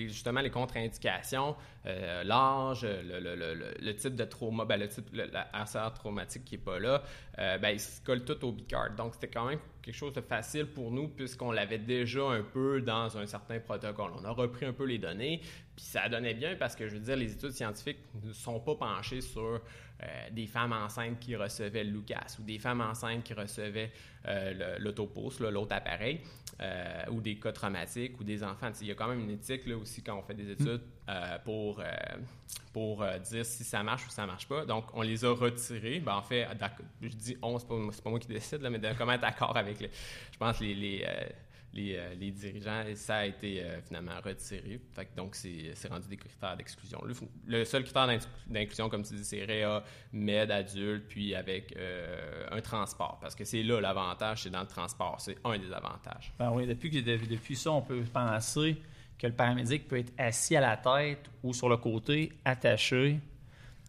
justement, 0.07 0.41
les 0.41 0.49
contre-indications, 0.51 1.55
euh, 1.85 2.23
l'âge, 2.23 2.83
le, 2.83 3.19
le- 3.19 3.35
le- 3.35 3.73
le- 3.79 3.95
type 3.95 4.15
de 4.15 4.25
trauma, 4.25 4.65
ben, 4.65 4.79
le 4.79 4.87
type, 4.87 5.07
la 5.13 5.47
traumatique 5.91 6.43
qui 6.45 6.55
n'est 6.55 6.61
pas 6.61 6.79
là, 6.79 7.01
euh, 7.39 7.57
ben, 7.57 7.69
ils 7.69 7.79
se 7.79 8.01
collent 8.03 8.25
tout 8.25 8.43
au 8.45 8.51
bicard. 8.51 8.95
Donc, 8.95 9.13
c'était 9.13 9.29
quand 9.29 9.45
même 9.47 9.59
quelque 9.81 9.95
chose 9.95 10.13
de 10.13 10.21
facile 10.21 10.65
pour 10.65 10.91
nous 10.91 11.07
puisqu'on 11.07 11.51
l'avait 11.51 11.77
déjà 11.77 12.23
un 12.23 12.43
peu 12.43 12.81
dans 12.81 13.17
un 13.17 13.25
certain 13.25 13.59
protocole. 13.59 14.11
On 14.19 14.25
a 14.25 14.31
repris 14.31 14.65
un 14.65 14.73
peu 14.73 14.83
les 14.85 14.97
données, 14.97 15.39
puis 15.75 15.85
ça 15.85 16.09
donnait 16.09 16.33
bien 16.33 16.55
parce 16.55 16.75
que, 16.75 16.87
je 16.89 16.95
veux 16.95 16.99
dire, 17.01 17.15
les 17.15 17.31
études 17.31 17.51
scientifiques 17.51 17.99
ne 18.23 18.33
sont 18.33 18.59
pas 18.59 18.75
penchées 18.75 19.21
sur 19.21 19.61
euh, 20.03 20.29
des 20.31 20.47
femmes 20.47 20.73
enceintes 20.73 21.19
qui 21.19 21.35
recevaient 21.35 21.83
le 21.83 21.91
Lucas 21.91 22.37
ou 22.39 22.43
des 22.43 22.59
femmes 22.59 22.81
enceintes 22.81 23.23
qui 23.23 23.33
recevaient 23.33 23.91
euh, 24.27 24.77
l'autre 24.79 25.73
appareil, 25.73 26.21
euh, 26.59 27.03
ou 27.11 27.21
des 27.21 27.35
cas 27.35 27.51
traumatiques 27.51 28.19
ou 28.19 28.23
des 28.23 28.43
enfants. 28.43 28.71
Il 28.81 28.87
y 28.87 28.91
a 28.91 28.95
quand 28.95 29.07
même 29.07 29.21
une 29.21 29.29
éthique 29.29 29.65
là, 29.67 29.77
aussi 29.77 30.01
quand 30.01 30.17
on 30.17 30.23
fait 30.23 30.33
des 30.33 30.51
études 30.51 30.81
pour, 31.45 31.79
euh, 31.79 31.85
pour 32.73 33.03
euh, 33.03 33.17
dire 33.19 33.45
si 33.45 33.63
ça 33.63 33.83
marche 33.83 34.07
ou 34.07 34.09
ça 34.09 34.25
marche 34.25 34.47
pas. 34.47 34.65
Donc, 34.65 34.85
on 34.93 35.01
les 35.01 35.23
a 35.23 35.31
retirés. 35.31 35.99
Ben, 35.99 36.15
en 36.15 36.21
fait, 36.21 36.47
je 37.01 37.07
dis 37.09 37.37
on, 37.41 37.57
c'est 37.59 37.67
pas, 37.67 37.75
pas 38.03 38.09
moi 38.09 38.19
qui 38.19 38.27
décide, 38.27 38.61
là, 38.61 38.69
mais 38.69 38.79
de 38.79 38.89
comment 38.97 39.13
être 39.13 39.21
d'accord 39.21 39.55
avec, 39.55 39.79
je 39.79 40.37
pense, 40.37 40.59
les, 40.59 40.73
les, 40.73 41.05
les, 41.77 41.95
euh, 41.95 42.13
les 42.19 42.31
dirigeants, 42.31 42.83
et 42.87 42.95
ça 42.95 43.17
a 43.17 43.25
été 43.25 43.61
euh, 43.63 43.79
finalement 43.81 44.19
retiré. 44.23 44.81
Fait 44.93 45.05
que 45.05 45.15
donc, 45.15 45.35
c'est 45.35 45.73
rendu 45.89 46.07
des 46.09 46.17
critères 46.17 46.57
d'exclusion. 46.57 46.99
Le, 47.05 47.13
le 47.47 47.63
seul 47.65 47.83
critère 47.83 48.07
d'inclu- 48.07 48.27
d'inclusion, 48.47 48.89
comme 48.89 49.03
tu 49.03 49.13
dis, 49.15 49.23
c'est 49.23 49.45
REA, 49.45 49.83
MED, 50.11 50.51
adulte, 50.51 51.05
puis 51.07 51.33
avec 51.35 51.73
euh, 51.77 52.47
un 52.51 52.59
transport. 52.61 53.19
Parce 53.21 53.35
que 53.35 53.45
c'est 53.45 53.63
là 53.63 53.79
l'avantage, 53.79 54.43
c'est 54.43 54.49
dans 54.49 54.61
le 54.61 54.67
transport. 54.67 55.21
C'est 55.21 55.37
un 55.45 55.57
des 55.57 55.71
avantages. 55.71 56.33
Ben 56.39 56.51
oui, 56.51 56.65
depuis, 56.67 56.89
que- 56.89 56.97
de- 56.99 57.25
depuis 57.25 57.55
ça, 57.55 57.71
on 57.71 57.81
peut 57.81 58.03
penser 58.11 58.77
que 59.17 59.27
le 59.27 59.33
paramédic 59.33 59.87
peut 59.87 59.97
être 59.99 60.13
assis 60.17 60.55
à 60.55 60.61
la 60.61 60.77
tête 60.77 61.29
ou 61.43 61.53
sur 61.53 61.69
le 61.69 61.77
côté, 61.77 62.33
attaché. 62.45 63.19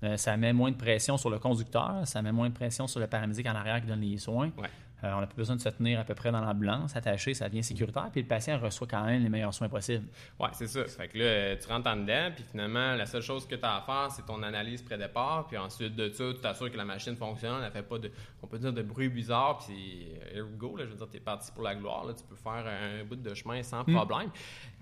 Euh, 0.04 0.16
ça 0.16 0.36
met 0.36 0.52
moins 0.52 0.70
de 0.70 0.76
pression 0.76 1.16
sur 1.18 1.28
le 1.28 1.38
conducteur, 1.40 2.06
ça 2.06 2.22
met 2.22 2.30
moins 2.30 2.48
de 2.48 2.54
pression 2.54 2.86
sur 2.86 3.00
le 3.00 3.08
paramédic 3.08 3.44
en 3.46 3.54
arrière 3.56 3.80
qui 3.80 3.86
donne 3.88 4.00
les 4.00 4.16
soins. 4.16 4.50
Ouais. 4.56 4.68
Euh, 5.04 5.12
on 5.12 5.20
n'a 5.20 5.26
pas 5.26 5.34
besoin 5.36 5.56
de 5.56 5.60
se 5.60 5.68
tenir 5.68 6.00
à 6.00 6.04
peu 6.04 6.14
près 6.14 6.32
dans 6.32 6.40
l'ambulance, 6.40 6.96
attaché, 6.96 7.34
ça 7.34 7.48
devient 7.48 7.62
sécuritaire, 7.62 8.08
puis 8.10 8.22
le 8.22 8.26
patient 8.26 8.58
reçoit 8.58 8.86
quand 8.86 9.04
même 9.04 9.22
les 9.22 9.28
meilleurs 9.28 9.54
soins 9.54 9.68
possibles. 9.68 10.06
Oui, 10.40 10.48
c'est 10.52 10.66
ça. 10.66 10.84
Fait 10.86 11.08
que 11.08 11.18
là, 11.18 11.56
tu 11.56 11.68
rentres 11.68 11.88
en 11.88 11.96
dedans, 11.96 12.30
puis 12.34 12.44
finalement, 12.50 12.94
la 12.94 13.06
seule 13.06 13.22
chose 13.22 13.46
que 13.46 13.54
tu 13.54 13.64
as 13.64 13.76
à 13.76 13.80
faire, 13.82 14.08
c'est 14.10 14.26
ton 14.26 14.42
analyse 14.42 14.82
pré-départ, 14.82 15.46
puis 15.46 15.56
ensuite 15.56 15.94
de 15.94 16.10
ça, 16.10 16.24
tu 16.34 16.40
t'assures 16.40 16.70
que 16.70 16.76
la 16.76 16.84
machine 16.84 17.16
fonctionne, 17.16 17.62
elle 17.64 17.70
fait 17.70 17.82
pas 17.82 17.98
de, 17.98 18.10
on 18.42 18.46
peut 18.46 18.58
dire, 18.58 18.72
de 18.72 18.82
bruit 18.82 19.08
bizarre, 19.08 19.58
puis 19.58 20.08
here 20.34 20.44
we 20.44 20.56
go, 20.56 20.76
là, 20.76 20.84
je 20.84 20.90
veux 20.90 20.96
dire, 20.96 21.08
tu 21.08 21.16
es 21.16 21.20
parti 21.20 21.52
pour 21.52 21.62
la 21.62 21.74
gloire, 21.76 22.04
là, 22.04 22.14
tu 22.14 22.24
peux 22.24 22.36
faire 22.36 22.64
un 22.66 23.04
bout 23.04 23.16
de 23.16 23.34
chemin 23.34 23.62
sans 23.62 23.84
problème. 23.84 24.30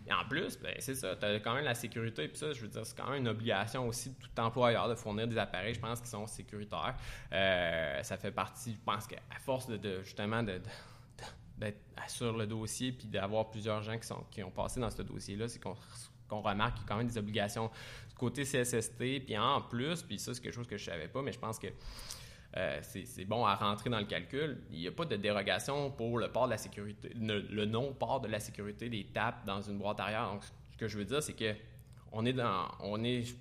Et 0.07 0.13
en 0.13 0.25
plus, 0.29 0.59
ben, 0.59 0.75
c'est 0.79 0.95
ça, 0.95 1.17
tu 1.17 1.25
as 1.25 1.41
quand 1.41 1.55
même 1.55 1.65
la 1.65 1.75
sécurité. 1.75 2.29
Puis 2.29 2.39
ça, 2.39 2.53
je 2.53 2.61
veux 2.61 2.69
dire, 2.69 2.87
c'est 2.87 2.97
quand 2.97 3.11
même 3.11 3.23
une 3.23 3.29
obligation 3.29 3.89
aussi 3.89 4.11
de 4.11 4.15
tout 4.15 4.41
employeur 4.41 4.89
de 4.89 4.95
fournir 4.95 5.27
des 5.27 5.37
appareils, 5.37 5.75
je 5.75 5.81
pense, 5.81 6.01
qui 6.01 6.09
sont 6.09 6.27
sécuritaires. 6.27 6.97
Euh, 7.33 8.03
ça 8.03 8.17
fait 8.17 8.31
partie, 8.31 8.73
je 8.73 8.85
pense 8.85 9.07
qu'à 9.07 9.19
force 9.41 9.69
justement 10.05 10.43
d'être 10.43 10.71
sur 12.07 12.37
le 12.37 12.47
dossier 12.47 12.93
puis 12.93 13.09
d'avoir 13.09 13.51
plusieurs 13.51 13.83
gens 13.83 13.99
qui, 13.99 14.07
sont, 14.07 14.25
qui 14.31 14.43
ont 14.43 14.51
passé 14.51 14.79
dans 14.79 14.91
ce 14.91 15.03
dossier-là, 15.03 15.49
c'est 15.49 15.61
qu'on 15.61 15.75
remarque 16.41 16.75
qu'il 16.75 16.83
y 16.83 16.87
a 16.87 16.89
quand 16.89 16.97
même 16.99 17.09
des 17.09 17.19
obligations 17.19 17.71
du 18.09 18.15
côté 18.15 18.45
CSST. 18.45 19.25
Puis 19.25 19.37
en 19.37 19.61
plus, 19.63 20.03
puis 20.03 20.21
ça, 20.21 20.35
c'est 20.35 20.41
quelque 20.41 20.55
chose 20.55 20.69
que 20.69 20.77
je 20.77 20.89
ne 20.89 20.95
savais 20.95 21.09
pas, 21.09 21.23
mais 21.23 21.33
je 21.33 21.39
pense 21.39 21.59
que 21.59 21.69
euh, 22.57 22.79
c'est 22.83 23.25
bon 23.27 23.45
à 23.45 23.55
rentrer 23.55 23.91
dans 23.91 23.99
le 23.99 24.07
calcul. 24.07 24.63
Il 24.71 24.81
n'y 24.81 24.89
a 24.89 24.93
pas 24.93 25.05
de 25.05 25.17
dérogation 25.17 25.91
pour 25.91 26.19
le 26.19 26.33
port 26.33 26.47
de 26.47 26.53
la 26.53 26.59
sécurité, 26.59 27.11
le, 27.15 27.65
non-port 27.67 28.21
de 28.21 28.29
la 28.29 28.41
sécurité 28.41 28.89
des 28.89 29.05
tapes 29.05 29.45
dans 29.45 29.61
une 29.61 29.77
boîte 29.77 30.01
arrière. 30.01 30.31
Donc, 30.33 30.43
ce 30.71 30.77
que 30.79 30.89
je 30.89 30.97
veux 30.97 31.05
dire, 31.05 31.23
c'est 31.23 31.35
que 31.35 31.55
on 32.13 32.25
est 32.25 32.33
dans, 32.33 32.69
on 32.81 33.05
est 33.05 33.37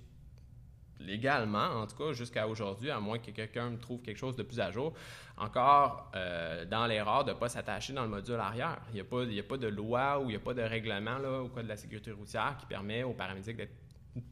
légalement, 1.00 1.82
en 1.82 1.86
tout 1.86 1.96
cas 1.96 2.12
jusqu'à 2.12 2.46
aujourd'hui, 2.46 2.90
à 2.90 3.00
moins 3.00 3.18
que 3.18 3.30
quelqu'un 3.30 3.74
trouve 3.76 4.02
quelque 4.02 4.18
chose 4.18 4.36
de 4.36 4.42
plus 4.42 4.60
à 4.60 4.70
jour, 4.70 4.92
encore 5.38 6.10
euh, 6.14 6.66
dans 6.66 6.86
l'erreur 6.86 7.24
de 7.24 7.32
ne 7.32 7.36
pas 7.36 7.48
s'attacher 7.48 7.94
dans 7.94 8.02
le 8.02 8.08
module 8.08 8.34
arrière. 8.34 8.78
Il 8.90 8.94
n'y 8.94 9.00
a, 9.00 9.04
a 9.04 9.42
pas 9.48 9.56
de 9.56 9.68
loi 9.68 10.18
ou 10.18 10.24
il 10.24 10.28
n'y 10.28 10.36
a 10.36 10.40
pas 10.40 10.54
de 10.54 10.62
règlement 10.62 11.18
là, 11.18 11.40
au 11.40 11.48
code 11.48 11.64
de 11.64 11.68
la 11.68 11.76
sécurité 11.76 12.12
routière 12.12 12.56
qui 12.58 12.66
permet 12.66 13.02
aux 13.02 13.14
paramédics 13.14 13.56
d'être 13.56 13.74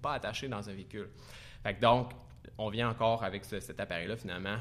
pas 0.02 0.14
attachés 0.14 0.48
dans 0.48 0.68
un 0.68 0.72
véhicule. 0.74 1.08
Donc, 1.80 2.12
on 2.58 2.68
vient 2.70 2.88
encore 2.88 3.24
avec 3.24 3.44
cet 3.44 3.80
appareil-là, 3.80 4.16
finalement, 4.16 4.58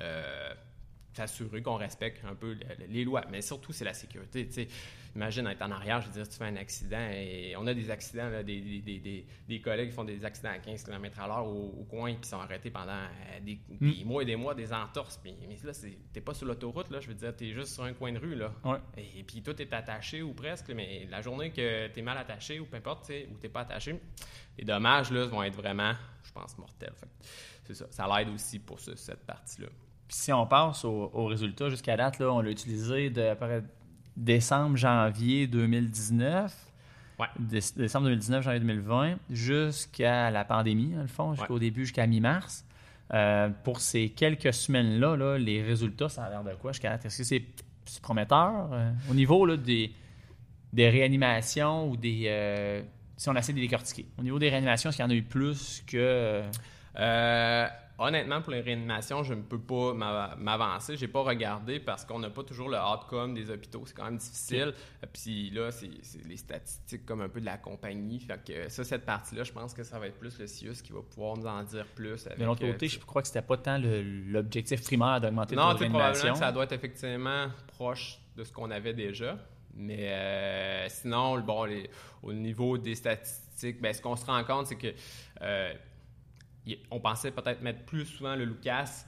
euh, 0.00 0.54
s'assurer 1.12 1.62
qu'on 1.62 1.76
respecte 1.76 2.24
un 2.24 2.34
peu 2.34 2.56
les 2.88 3.04
lois. 3.04 3.24
Mais 3.30 3.42
surtout, 3.42 3.72
c'est 3.72 3.84
la 3.84 3.94
sécurité. 3.94 4.48
Imagine 5.16 5.46
être 5.46 5.62
en 5.62 5.70
arrière, 5.70 6.00
je 6.00 6.08
veux 6.08 6.12
dire, 6.12 6.28
tu 6.28 6.36
fais 6.36 6.44
un 6.44 6.56
accident 6.56 7.08
et 7.12 7.54
on 7.56 7.66
a 7.68 7.74
des 7.74 7.88
accidents, 7.90 8.28
des, 8.42 9.60
collègues 9.62 9.90
qui 9.90 9.94
font 9.94 10.04
des 10.04 10.24
accidents 10.24 10.50
à 10.50 10.58
15 10.58 10.82
km 10.82 11.20
à 11.20 11.28
l'heure 11.28 11.46
au, 11.46 11.86
coin 11.88 12.14
qui 12.14 12.28
sont 12.28 12.40
arrêtés 12.40 12.70
pendant 12.70 12.92
euh, 12.92 13.40
des, 13.40 13.60
hmm. 13.80 14.06
mois 14.06 14.22
et 14.22 14.26
des 14.26 14.34
mois, 14.34 14.54
des 14.54 14.72
entorses. 14.72 15.20
mais 15.24 15.34
là, 15.62 15.72
t'es 16.12 16.20
pas 16.20 16.34
sur 16.34 16.46
l'autoroute, 16.46 16.90
là, 16.90 16.98
je 16.98 17.08
veux 17.08 17.14
dire, 17.14 17.34
tu 17.36 17.48
es 17.48 17.52
juste 17.52 17.74
sur 17.74 17.84
un 17.84 17.92
coin 17.92 18.12
de 18.12 18.18
rue. 18.18 18.34
Là. 18.34 18.52
Et, 18.96 19.22
puis 19.22 19.40
tout 19.40 19.60
est 19.62 19.72
attaché 19.72 20.22
ou 20.22 20.34
presque, 20.34 20.70
mais 20.70 21.06
la 21.08 21.22
journée 21.22 21.50
que 21.50 21.86
tu 21.88 22.00
es 22.00 22.02
mal 22.02 22.18
attaché 22.18 22.58
ou 22.58 22.66
peu 22.66 22.76
importe, 22.76 23.10
ou 23.30 23.38
tu 23.40 23.48
pas 23.48 23.60
attaché, 23.60 24.00
les 24.58 24.64
dommages 24.64 25.12
là, 25.12 25.26
vont 25.26 25.42
être 25.44 25.56
vraiment, 25.56 25.92
je 26.24 26.32
pense, 26.32 26.58
mortels. 26.58 26.92
c'est 27.64 27.74
ça. 27.74 27.86
Ça 27.90 28.08
l'aide 28.08 28.30
aussi 28.30 28.58
pour 28.58 28.80
cette 28.80 29.24
partie-là. 29.24 29.68
Puis 30.08 30.16
si 30.16 30.32
on 30.32 30.46
passe 30.46 30.84
au, 30.84 31.26
résultat 31.26 31.68
jusqu'à 31.70 31.96
date, 31.96 32.18
là, 32.18 32.32
on 32.32 32.40
l'a 32.40 32.50
utilisé 32.50 33.10
de 33.10 33.34
décembre, 34.16 34.76
janvier 34.76 35.46
2019. 35.46 36.54
Ouais. 37.18 37.26
décembre 37.38 38.06
2019, 38.06 38.42
janvier 38.42 38.60
2020, 38.60 39.16
jusqu'à 39.30 40.30
la 40.30 40.44
pandémie, 40.44 40.94
dans 40.94 41.02
le 41.02 41.06
fond, 41.06 41.34
jusqu'au 41.34 41.58
début, 41.58 41.82
jusqu'à 41.82 42.06
mi-mars. 42.06 42.64
Euh, 43.12 43.50
pour 43.62 43.80
ces 43.80 44.08
quelques 44.08 44.52
semaines-là, 44.52 45.16
là, 45.16 45.38
les 45.38 45.62
résultats, 45.62 46.08
ça 46.08 46.24
a 46.24 46.30
l'air 46.30 46.42
de 46.42 46.54
quoi? 46.54 46.72
Jusqu'à 46.72 46.90
date? 46.90 47.04
Est-ce 47.04 47.18
que 47.18 47.24
c'est 47.24 47.44
prometteur 48.00 48.70
euh, 48.72 48.90
au 49.10 49.14
niveau 49.14 49.44
là, 49.46 49.56
des, 49.56 49.92
des 50.72 50.88
réanimations 50.88 51.88
ou 51.88 51.96
des. 51.96 52.24
Euh, 52.26 52.82
si 53.16 53.28
on 53.28 53.36
essaie 53.36 53.52
de 53.52 53.58
les 53.58 53.64
décortiquer? 53.64 54.06
Au 54.18 54.22
niveau 54.22 54.38
des 54.38 54.48
réanimations, 54.48 54.88
est-ce 54.88 54.96
qu'il 54.96 55.04
y 55.04 55.08
en 55.08 55.10
a 55.10 55.14
eu 55.14 55.22
plus 55.22 55.84
que. 55.86 56.42
Honnêtement, 57.96 58.42
pour 58.42 58.52
les 58.52 58.60
réanimations, 58.60 59.22
je 59.22 59.34
ne 59.34 59.42
peux 59.42 59.60
pas 59.60 59.94
m'avancer. 60.36 60.96
Je 60.96 61.04
n'ai 61.04 61.12
pas 61.12 61.22
regardé 61.22 61.78
parce 61.78 62.04
qu'on 62.04 62.18
n'a 62.18 62.30
pas 62.30 62.42
toujours 62.42 62.68
le 62.68 62.76
outcome 62.76 63.34
des 63.34 63.50
hôpitaux. 63.50 63.84
C'est 63.86 63.94
quand 63.94 64.04
même 64.04 64.16
difficile. 64.16 64.74
Puis 65.12 65.50
là, 65.50 65.70
c'est 65.70 65.90
les 66.26 66.36
statistiques 66.36 67.06
comme 67.06 67.20
un 67.20 67.28
peu 67.28 67.40
de 67.40 67.46
la 67.46 67.56
compagnie. 67.56 68.18
Fait 68.18 68.40
que 68.44 68.68
ça, 68.68 68.82
cette 68.82 69.04
partie-là, 69.04 69.44
je 69.44 69.52
pense 69.52 69.74
que 69.74 69.84
ça 69.84 69.98
va 69.98 70.08
être 70.08 70.18
plus 70.18 70.38
le 70.38 70.46
CIUS 70.46 70.82
qui 70.82 70.92
va 70.92 71.02
pouvoir 71.02 71.36
nous 71.36 71.46
en 71.46 71.62
dire 71.62 71.86
plus. 71.94 72.24
de 72.24 72.44
l'autre 72.44 72.66
côté, 72.66 72.86
euh, 72.86 72.88
je 72.88 72.98
crois 72.98 73.22
que 73.22 73.28
c'était 73.28 73.42
pas 73.42 73.56
tant 73.56 73.78
l'objectif 73.78 74.82
primaire 74.82 75.20
d'augmenter 75.20 75.54
Non, 75.54 75.74
probablement 75.74 76.32
que 76.32 76.38
ça 76.38 76.50
doit 76.50 76.64
être 76.64 76.72
effectivement 76.72 77.46
proche 77.68 78.18
de 78.36 78.42
ce 78.42 78.52
qu'on 78.52 78.70
avait 78.70 78.94
déjà. 78.94 79.38
Mais 79.76 80.08
euh, 80.08 80.88
sinon, 80.88 81.38
bon, 81.40 81.68
au 82.22 82.32
niveau 82.32 82.78
des 82.78 82.94
statistiques, 82.94 83.80
ben, 83.80 83.92
ce 83.92 84.00
qu'on 84.00 84.16
se 84.16 84.26
rend 84.26 84.42
compte, 84.44 84.66
c'est 84.66 84.76
que 84.76 84.92
euh, 85.42 85.72
on 86.90 87.00
pensait 87.00 87.30
peut-être 87.30 87.62
mettre 87.62 87.84
plus 87.84 88.06
souvent 88.06 88.36
le 88.36 88.44
Lucas 88.44 89.06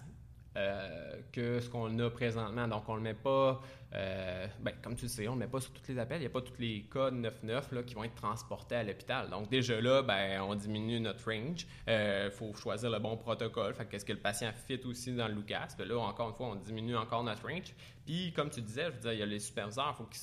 euh, 0.57 1.21
que 1.33 1.61
ce 1.61 1.69
qu'on 1.69 1.99
a 1.99 2.09
présentement. 2.09 2.67
Donc, 2.67 2.89
on 2.89 2.93
ne 2.93 2.99
le 2.99 3.03
met 3.03 3.15
pas, 3.15 3.61
euh, 3.95 4.47
ben, 4.61 4.73
comme 4.83 4.97
tu 4.97 5.03
le 5.03 5.09
sais, 5.09 5.29
on 5.29 5.35
ne 5.35 5.41
le 5.41 5.47
met 5.47 5.51
pas 5.51 5.61
sur 5.61 5.71
tous 5.71 5.87
les 5.89 5.99
appels. 5.99 6.17
Il 6.17 6.21
n'y 6.21 6.27
a 6.27 6.31
pas 6.31 6.41
tous 6.41 6.59
les 6.59 6.85
codes 6.85 7.15
9.9 7.15 7.75
là, 7.75 7.83
qui 7.83 7.95
vont 7.95 8.05
être 8.05 8.15
transportés 8.15 8.77
à 8.77 8.83
l'hôpital. 8.83 9.29
Donc, 9.29 9.51
déjà 9.51 9.79
là, 9.83 10.03
ben, 10.03 10.41
on 10.41 10.55
diminue 10.55 10.99
notre 10.99 11.31
range. 11.31 11.67
Il 11.87 11.91
euh, 11.91 12.31
faut 12.31 12.55
choisir 12.55 12.89
le 12.89 12.99
bon 12.99 13.19
protocole. 13.19 13.75
Qu'est-ce 13.91 14.07
que 14.07 14.15
le 14.15 14.19
patient 14.19 14.51
fit 14.67 14.81
aussi 14.87 15.15
dans 15.15 15.29
le 15.29 15.35
Lucas? 15.35 15.75
Ben 15.77 15.87
là, 15.87 15.99
encore 15.99 16.31
une 16.31 16.35
fois, 16.35 16.47
on 16.47 16.55
diminue 16.55 16.97
encore 16.97 17.23
notre 17.23 17.47
range. 17.47 17.75
Puis, 18.07 18.33
comme 18.33 18.49
tu 18.49 18.63
disais, 18.63 18.87
je 18.87 18.91
veux 18.93 19.01
dire, 19.01 19.13
il 19.13 19.19
y 19.19 19.23
a 19.23 19.27
les 19.27 19.41
superviseurs. 19.41 19.95
Faut 19.95 20.05
que 20.05 20.17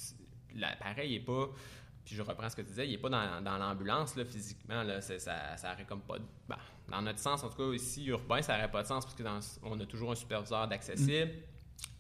l'appareil 0.56 1.14
n'est 1.14 1.24
pas 1.24 1.50
puis 2.04 2.16
je 2.16 2.22
reprends 2.22 2.50
ce 2.50 2.56
que 2.58 2.62
tu 2.62 2.68
disais, 2.68 2.86
il 2.86 2.92
n'est 2.92 2.98
pas 2.98 3.08
dans, 3.08 3.58
l'ambulance 3.58 4.18
là, 4.18 4.26
physiquement. 4.26 4.84
Là, 4.84 5.00
ça, 5.00 5.18
ça 5.20 5.72
aurait 5.72 5.86
comme 5.86 6.02
pas. 6.02 6.16
Ben, 6.50 6.58
dans 6.90 7.02
notre 7.02 7.20
sens, 7.20 7.44
en 7.44 7.50
tout 7.50 7.58
cas 7.58 7.74
ici, 7.74 8.06
urbain, 8.06 8.42
ça 8.42 8.56
n'aurait 8.56 8.72
pas 8.72 8.84
de 8.84 8.88
sens 8.88 9.06
parce 9.06 9.16
que 9.16 9.24
on 9.64 9.80
a 9.80 9.86
toujours 9.86 10.12
un 10.12 10.16
superviseur 10.16 10.68
d'accessible. 10.68 11.32
Mm. 11.32 11.54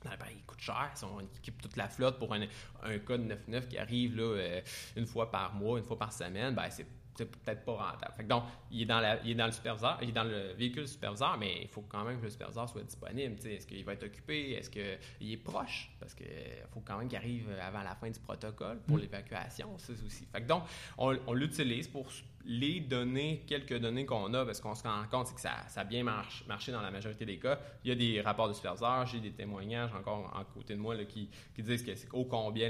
Ben, 0.04 0.28
il 0.36 0.43
coûte 0.43 0.60
cher. 0.60 0.91
on 1.04 1.22
équipe 1.22 1.62
toute 1.62 1.78
la 1.78 1.88
flotte 1.88 2.19
pour 2.19 2.34
un, 2.34 2.46
un 2.84 3.00
code 3.00 3.22
9.9 3.22 3.67
qui 3.69 3.78
arrive 3.78 4.17
là, 4.17 4.24
euh, 4.24 4.62
une 4.98 5.06
fois 5.06 5.32
par 5.32 5.54
mois, 5.54 5.80
une 5.80 5.86
fois 5.86 5.98
par 5.98 6.12
semaine. 6.12 6.54
Ben, 6.56 6.69
c'est 6.69 6.86
c'est 7.15 7.30
peut-être 7.30 7.63
pas 7.63 7.73
rentable. 7.73 8.28
donc, 8.28 8.43
il 8.71 8.82
est, 8.82 8.86
dans 8.86 9.19
il 9.23 9.32
est 9.32 9.36
dans 9.36 9.45
le 9.45 9.52
superviseur, 9.52 9.99
il 10.02 10.10
est 10.10 10.13
dans 10.13 10.23
le 10.23 10.54
véhicule 10.54 10.88
superviseur, 10.88 11.38
mais 11.38 11.62
il 11.62 11.67
faut 11.67 11.84
quand 11.88 12.04
même 12.04 12.17
que 12.19 12.23
le 12.23 12.30
superviseur 12.30 12.67
soit 12.67 12.84
disponible. 12.84 13.36
Est-ce 13.45 13.67
qu'il 13.67 13.84
va 13.86 13.93
être 13.93 14.06
occupé? 14.06 14.54
Est-ce 14.54 14.69
qu'il 14.69 15.32
est 15.32 15.38
proche? 15.38 15.91
Parce 15.99 16.13
qu'il 16.13 16.26
faut 16.73 16.82
quand 16.82 16.97
même 16.97 17.08
qu'il 17.08 17.17
arrive 17.17 17.49
avant 17.62 17.84
la 17.84 17.95
fin 17.95 18.10
du 18.10 18.19
protocole 18.19 18.80
pour 18.88 18.97
mm. 18.97 19.02
l'évacuation, 19.02 19.78
ça 19.78 19.93
aussi. 20.06 20.26
Fait 20.32 20.41
donc, 20.41 20.63
on, 20.97 21.34
l'utilise 21.34 21.88
pour 21.88 22.08
les 22.45 22.80
données, 22.82 23.43
quelques 23.47 23.78
données 23.80 24.06
qu'on 24.06 24.34
a, 24.34 24.45
parce 24.45 24.60
qu'on 24.60 24.76
se 24.76 24.84
rend 24.84 25.04
compte 25.10 25.34
que 25.34 25.41
ça, 25.41 25.52
a 25.76 25.84
bien 25.84 26.04
marché 26.04 26.71
dans 26.71 26.82
la 26.82 26.91
majorité 26.91 27.26
des 27.26 27.38
cas. 27.38 27.60
Il 27.84 27.89
y 27.89 27.91
a 27.91 27.95
des 27.95 28.21
rapports 28.21 28.49
de 28.49 28.54
superviseur, 28.54 29.06
j'ai 29.06 29.19
des 29.19 29.32
témoignages 29.32 29.93
encore 29.93 30.36
à 30.36 30.43
côté 30.45 30.73
de 30.73 30.80
moi 30.80 30.95
qui, 31.06 31.30
disent 31.58 31.84
que 31.84 31.95
c'est 31.95 32.12
ô 32.12 32.26
combien 32.26 32.69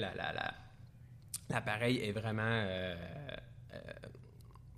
l'appareil 1.49 1.99
est 1.99 2.11
vraiment... 2.11 2.41
Euh, 2.43 2.95
euh, 3.73 3.79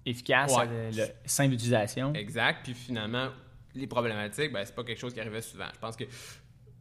efficace, 0.05 0.53
le, 0.91 1.05
simple 1.25 1.51
d'utilisation. 1.51 2.13
Exact. 2.13 2.59
Puis 2.63 2.73
finalement, 2.73 3.29
les 3.73 3.87
problématiques, 3.87 4.51
ben, 4.51 4.63
c'est 4.65 4.75
pas 4.75 4.83
quelque 4.83 4.99
chose 4.99 5.13
qui 5.13 5.19
arrivait 5.19 5.41
souvent. 5.41 5.67
Je 5.73 5.79
pense 5.79 5.95
que 5.95 6.05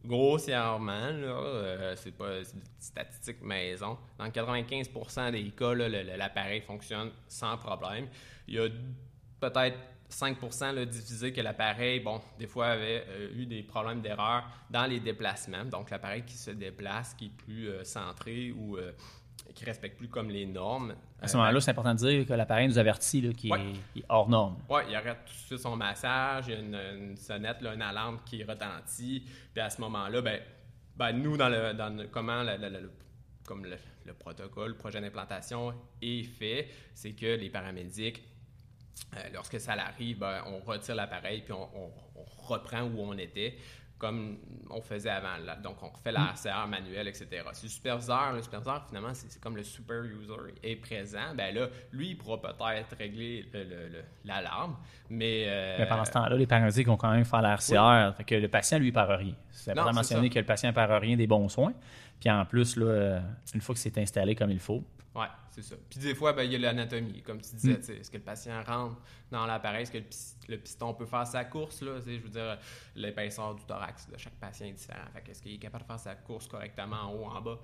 grossièrement, 0.05 1.09
euh, 1.11 1.95
c'est 1.97 2.15
pas 2.15 2.37
une 2.37 2.61
statistique 2.79 3.41
maison. 3.41 3.97
Dans 4.17 4.27
95% 4.27 5.31
des 5.31 5.49
cas, 5.51 5.73
l'appareil 5.73 6.61
fonctionne 6.61 7.11
sans 7.27 7.57
problème. 7.57 8.07
Il 8.47 8.55
y 8.55 8.59
a 8.59 8.67
peut-être 9.39 9.77
5 10.07 10.37
là, 10.73 10.85
divisé 10.85 11.33
que 11.33 11.41
l'appareil, 11.41 11.99
bon, 11.99 12.21
des 12.37 12.47
fois 12.47 12.67
avait 12.67 13.03
euh, 13.09 13.33
eu 13.35 13.45
des 13.45 13.63
problèmes 13.63 14.01
d'erreur 14.01 14.43
dans 14.69 14.85
les 14.85 14.99
déplacements. 14.99 15.65
Donc, 15.65 15.89
l'appareil 15.89 16.23
qui 16.23 16.35
se 16.35 16.51
déplace, 16.51 17.15
qui 17.15 17.25
est 17.25 17.29
plus 17.29 17.69
euh, 17.69 17.83
centré 17.83 18.51
ou 18.51 18.77
qui 19.55 19.65
respecte 19.65 19.97
plus 19.97 20.09
comme 20.09 20.29
les 20.29 20.45
normes. 20.45 20.95
À 21.21 21.27
ce 21.27 21.37
moment-là, 21.37 21.61
c'est 21.61 21.71
important 21.71 21.93
de 21.93 21.99
dire 21.99 22.25
que 22.27 22.33
l'appareil 22.33 22.67
nous 22.67 22.77
avertit 22.77 23.33
qu'il 23.33 23.51
est, 23.51 24.03
hors 24.09 24.29
norme. 24.29 24.57
Oui, 24.69 24.81
il 24.89 24.95
arrête 24.95 25.19
tout 25.25 25.33
de 25.33 25.37
suite 25.37 25.59
son 25.59 25.77
massage, 25.77 26.47
il 26.47 26.53
y 26.53 26.55
a 26.55 26.59
une, 26.91 27.15
sonnette, 27.15 27.57
une 27.61 27.81
alarme 27.81 28.19
qui 28.25 28.43
retentit. 28.43 29.23
Puis 29.53 29.61
à 29.61 29.69
ce 29.69 29.79
moment-là, 29.81 30.21
ben, 30.21 30.41
ben, 30.97 31.13
nous, 31.13 31.37
dans 31.37 31.49
le, 31.49 31.73
dans 31.73 32.05
comment 32.11 32.43
le, 32.43 32.91
comme 33.45 33.65
le, 33.65 34.13
protocole, 34.13 34.71
le 34.71 34.77
projet 34.77 34.99
d'implantation 34.99 35.73
est 36.01 36.23
fait, 36.23 36.67
c'est 36.93 37.13
que 37.13 37.37
les 37.37 37.49
paramédics, 37.49 38.23
euh, 39.15 39.19
lorsque 39.33 39.59
ça 39.59 39.73
arrive, 39.73 40.19
ben, 40.19 40.43
on 40.47 40.59
retire 40.59 40.95
l'appareil 40.95 41.41
puis 41.41 41.53
on, 41.53 41.91
reprend 42.45 42.83
où 42.83 42.99
on 42.99 43.17
était 43.17 43.57
comme 43.97 44.37
on 44.69 44.81
faisait 44.81 45.09
avant. 45.09 45.37
Là. 45.45 45.55
Donc, 45.55 45.81
on 45.81 45.87
refait 45.89 46.11
la 46.11 46.31
RCR 46.33 46.67
manuelle, 46.67 47.07
etc. 47.07 47.27
Si 47.53 47.65
le 47.65 47.69
superviseur, 47.69 48.33
le 48.33 48.41
superviseur, 48.41 48.85
finalement, 48.87 49.13
c'est 49.13 49.39
comme 49.41 49.55
le 49.55 49.63
super 49.63 50.03
user 50.03 50.33
est 50.63 50.75
présent, 50.75 51.33
ben 51.35 51.55
là, 51.55 51.67
lui, 51.93 52.09
il 52.09 52.17
pourra 52.17 52.41
peut-être 52.41 52.95
régler 52.97 53.45
le- 53.53 53.63
le- 53.63 53.87
le- 53.87 54.03
l'alarme, 54.25 54.75
mais... 55.09 55.45
euh, 55.47 55.75
Mais 55.79 55.85
pendant 55.87 56.03
ce 56.05 56.11
temps-là, 56.11 56.35
les 56.35 56.45
paramedics 56.47 56.87
vont 56.87 56.97
quand 56.97 57.11
même 57.11 57.25
faire 57.25 57.41
la 57.41 57.53
RCR. 57.55 58.13
Fait 58.17 58.23
que 58.25 58.35
le 58.35 58.47
patient, 58.49 58.77
lui, 58.79 58.87
ne 58.87 58.91
perd 58.93 59.09
rien. 59.11 59.33
C'est 59.51 59.71
important 59.71 59.91
de 59.91 59.95
mentionner 59.95 60.27
ça. 60.27 60.33
que 60.33 60.39
le 60.39 60.45
patient 60.45 60.69
ne 60.69 60.75
perd 60.75 60.91
rien 61.01 61.15
des 61.15 61.27
bons 61.27 61.47
soins. 61.49 61.73
Puis 62.19 62.29
en 62.29 62.45
plus, 62.45 62.75
là, 62.77 63.21
une 63.53 63.61
fois 63.61 63.75
que 63.75 63.81
c'est 63.81 63.97
installé 63.97 64.35
comme 64.35 64.51
il 64.51 64.59
faut, 64.59 64.83
Ouais, 65.15 65.27
c'est 65.49 65.61
ça. 65.61 65.75
Puis 65.89 65.99
des 65.99 66.13
fois, 66.13 66.33
ben, 66.33 66.43
il 66.43 66.51
y 66.51 66.55
a 66.55 66.59
l'anatomie, 66.59 67.21
comme 67.21 67.41
tu 67.41 67.55
disais. 67.55 67.73
Mm. 67.77 67.99
Est-ce 68.01 68.11
que 68.11 68.17
le 68.17 68.23
patient 68.23 68.61
rentre 68.63 68.97
dans 69.31 69.45
l'appareil? 69.45 69.83
Est-ce 69.83 69.91
que 69.91 69.99
le, 69.99 70.05
le 70.49 70.57
piston 70.57 70.93
peut 70.93 71.05
faire 71.05 71.25
sa 71.25 71.45
course? 71.45 71.81
Là, 71.81 71.99
je 72.05 72.17
veux 72.17 72.29
dire, 72.29 72.57
l'épaisseur 72.95 73.55
du 73.55 73.63
thorax 73.63 74.09
de 74.09 74.17
chaque 74.17 74.33
patient 74.33 74.67
est 74.67 74.73
différent. 74.73 75.05
Fait 75.13 75.21
que 75.21 75.31
est-ce 75.31 75.41
qu'il 75.41 75.53
est 75.53 75.57
capable 75.57 75.83
de 75.83 75.87
faire 75.87 75.99
sa 75.99 76.15
course 76.15 76.47
correctement 76.47 76.97
en 76.97 77.13
haut, 77.13 77.25
en 77.25 77.41
bas? 77.41 77.59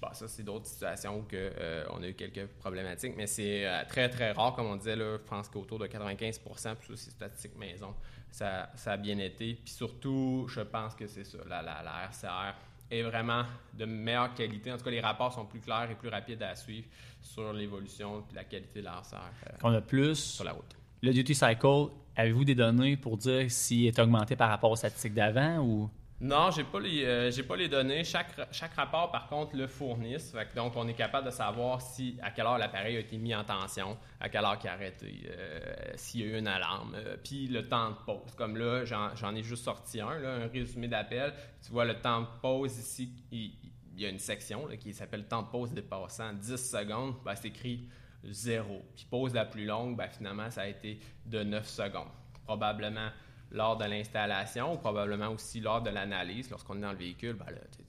Bon, 0.00 0.08
ça, 0.12 0.28
c'est 0.28 0.42
d'autres 0.42 0.66
situations 0.66 1.18
où 1.18 1.22
que, 1.22 1.36
euh, 1.36 1.84
on 1.90 2.02
a 2.02 2.08
eu 2.08 2.14
quelques 2.14 2.46
problématiques, 2.46 3.14
mais 3.16 3.26
c'est 3.26 3.66
euh, 3.66 3.82
très, 3.86 4.08
très 4.08 4.32
rare, 4.32 4.54
comme 4.54 4.66
on 4.66 4.76
disait. 4.76 4.96
Là, 4.96 5.18
je 5.18 5.28
pense 5.28 5.48
qu'autour 5.48 5.78
de 5.78 5.86
95 5.86 6.38
puis 6.38 6.52
ça, 6.56 6.74
c'est 6.96 7.10
statistique 7.10 7.56
maison. 7.56 7.94
Ça, 8.30 8.70
ça 8.76 8.92
a 8.92 8.96
bien 8.96 9.18
été. 9.18 9.54
Puis 9.54 9.72
surtout, 9.72 10.46
je 10.48 10.60
pense 10.60 10.94
que 10.94 11.06
c'est 11.06 11.24
ça, 11.24 11.38
la, 11.46 11.62
la, 11.62 11.82
la 11.82 12.04
RCR 12.04 12.54
est 12.90 13.02
vraiment 13.02 13.44
de 13.74 13.84
meilleure 13.84 14.34
qualité. 14.34 14.72
En 14.72 14.76
tout 14.76 14.84
cas, 14.84 14.90
les 14.90 15.00
rapports 15.00 15.32
sont 15.32 15.46
plus 15.46 15.60
clairs 15.60 15.90
et 15.90 15.94
plus 15.94 16.08
rapides 16.08 16.42
à 16.42 16.54
suivre 16.54 16.86
sur 17.20 17.52
l'évolution 17.52 18.24
et 18.30 18.34
la 18.34 18.44
qualité 18.44 18.80
de 18.80 18.86
la 18.86 18.98
RCR 18.98 19.16
euh, 19.16 19.58
qu'on 19.60 19.72
a 19.72 19.80
plus. 19.80 20.16
sur 20.16 20.44
la 20.44 20.52
route. 20.52 20.76
Le 21.02 21.12
duty 21.12 21.34
cycle, 21.34 21.90
avez-vous 22.16 22.44
des 22.44 22.54
données 22.54 22.96
pour 22.96 23.16
dire 23.16 23.50
s'il 23.50 23.86
est 23.86 23.98
augmenté 23.98 24.36
par 24.36 24.50
rapport 24.50 24.70
aux 24.70 24.76
statistiques 24.76 25.14
d'avant 25.14 25.58
ou? 25.58 25.90
Non, 26.22 26.50
j'ai 26.50 26.64
pas 26.64 26.80
les 26.80 27.02
euh, 27.04 27.42
pas 27.48 27.56
les 27.56 27.68
données. 27.68 28.04
Chaque, 28.04 28.34
rapport, 28.76 29.10
par 29.10 29.26
contre, 29.26 29.56
le 29.56 29.66
que 29.66 30.54
donc, 30.54 30.74
on 30.76 30.86
est 30.86 30.94
capable 30.94 31.26
de 31.26 31.30
savoir 31.30 31.80
si 31.80 32.18
à 32.20 32.30
quelle 32.30 32.44
heure 32.44 32.58
l'appareil 32.58 32.96
a 32.96 33.00
été 33.00 33.16
mis 33.16 33.34
en 33.34 33.42
tension, 33.42 33.96
à 34.20 34.28
quelle 34.28 34.44
heure 34.44 34.58
il 34.62 34.68
a 34.68 34.72
arrêté, 34.72 35.22
euh, 35.30 35.92
s'il 35.94 36.20
y 36.20 36.24
a 36.24 36.26
eu 36.26 36.38
une 36.38 36.46
alarme, 36.46 36.94
euh, 36.94 37.16
puis 37.24 37.46
le 37.46 37.66
temps 37.66 37.92
de 37.92 37.96
pause. 38.04 38.34
Comme 38.36 38.58
là, 38.58 38.84
j'en 38.84 39.34
ai 39.34 39.42
juste 39.42 39.64
sorti 39.64 40.02
un, 40.02 40.10
un 40.10 40.46
résumé 40.48 40.88
d'appel. 40.88 41.32
Tu 41.64 41.72
vois 41.72 41.86
le 41.86 41.98
temps 41.98 42.20
de 42.20 42.26
pause 42.42 42.76
ici, 42.76 43.14
il, 43.32 43.54
y 43.96 44.04
a 44.04 44.10
une 44.10 44.18
section 44.18 44.68
qui 44.78 44.92
s'appelle 44.92 45.26
temps 45.26 45.42
de 45.42 45.48
pause 45.48 45.72
dépassant 45.72 46.34
10 46.34 46.56
secondes. 46.56 47.14
Ben, 47.24 47.34
c'est 47.34 47.48
écrit 47.48 47.88
0. 48.24 48.82
Puis 48.94 49.06
pause 49.10 49.32
la 49.32 49.46
plus 49.46 49.64
longue, 49.64 49.96
ben, 49.96 50.08
finalement, 50.08 50.50
ça 50.50 50.62
a 50.62 50.66
été 50.66 51.00
de 51.24 51.42
9 51.42 51.66
secondes. 51.66 52.08
Probablement 52.44 53.08
lors 53.52 53.76
de 53.76 53.84
l'installation 53.84 54.74
ou 54.74 54.76
probablement 54.76 55.28
aussi 55.28 55.60
lors 55.60 55.82
de 55.82 55.90
l'analyse. 55.90 56.50
Lorsqu'on 56.50 56.76
est 56.78 56.80
dans 56.80 56.92
le 56.92 56.98
véhicule, 56.98 57.34
ben 57.34 57.46
là, 57.46 57.60
t'é- 57.76 57.84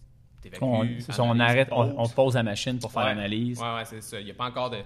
t'évacues, 0.50 0.63
On, 0.63 1.30
on 1.30 1.39
arrête, 1.39 1.69
on, 1.71 2.00
on 2.00 2.10
pose 2.10 2.36
la 2.36 2.43
machine 2.43 2.80
pour 2.80 2.91
faire 2.91 3.04
Ouais. 3.04 3.10
l'analyse. 3.15 3.60
Ouais, 3.62 3.76
ouais, 3.76 3.86
c'est 3.86 4.02
ça. 4.02 4.19
Il 4.19 4.26
n'y 4.26 4.32
a 4.32 4.36
pas 4.36 4.45
encore 4.45 4.69
de. 4.69 4.78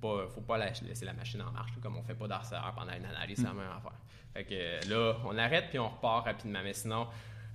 Faut 0.00 0.16
pas, 0.16 0.28
faut 0.28 0.40
pas 0.42 0.58
lâcher- 0.58 0.84
laisser 0.84 1.04
la 1.04 1.12
machine 1.12 1.42
en 1.42 1.50
marche. 1.50 1.72
Comme 1.82 1.96
on 1.96 2.02
fait 2.02 2.14
pas 2.14 2.28
d'arceur 2.28 2.72
pendant 2.76 2.92
une 2.92 3.04
analyse, 3.06 3.38
c'est 3.38 3.42
la 3.44 3.52
même 3.52 3.66
affaire. 3.76 3.98
Fait 4.34 4.44
que 4.44 4.88
là, 4.88 5.16
on 5.24 5.36
arrête 5.38 5.70
puis 5.70 5.78
on 5.78 5.88
repart 5.88 6.26
rapidement. 6.26 6.60
Mais 6.62 6.72
sinon, 6.74 7.06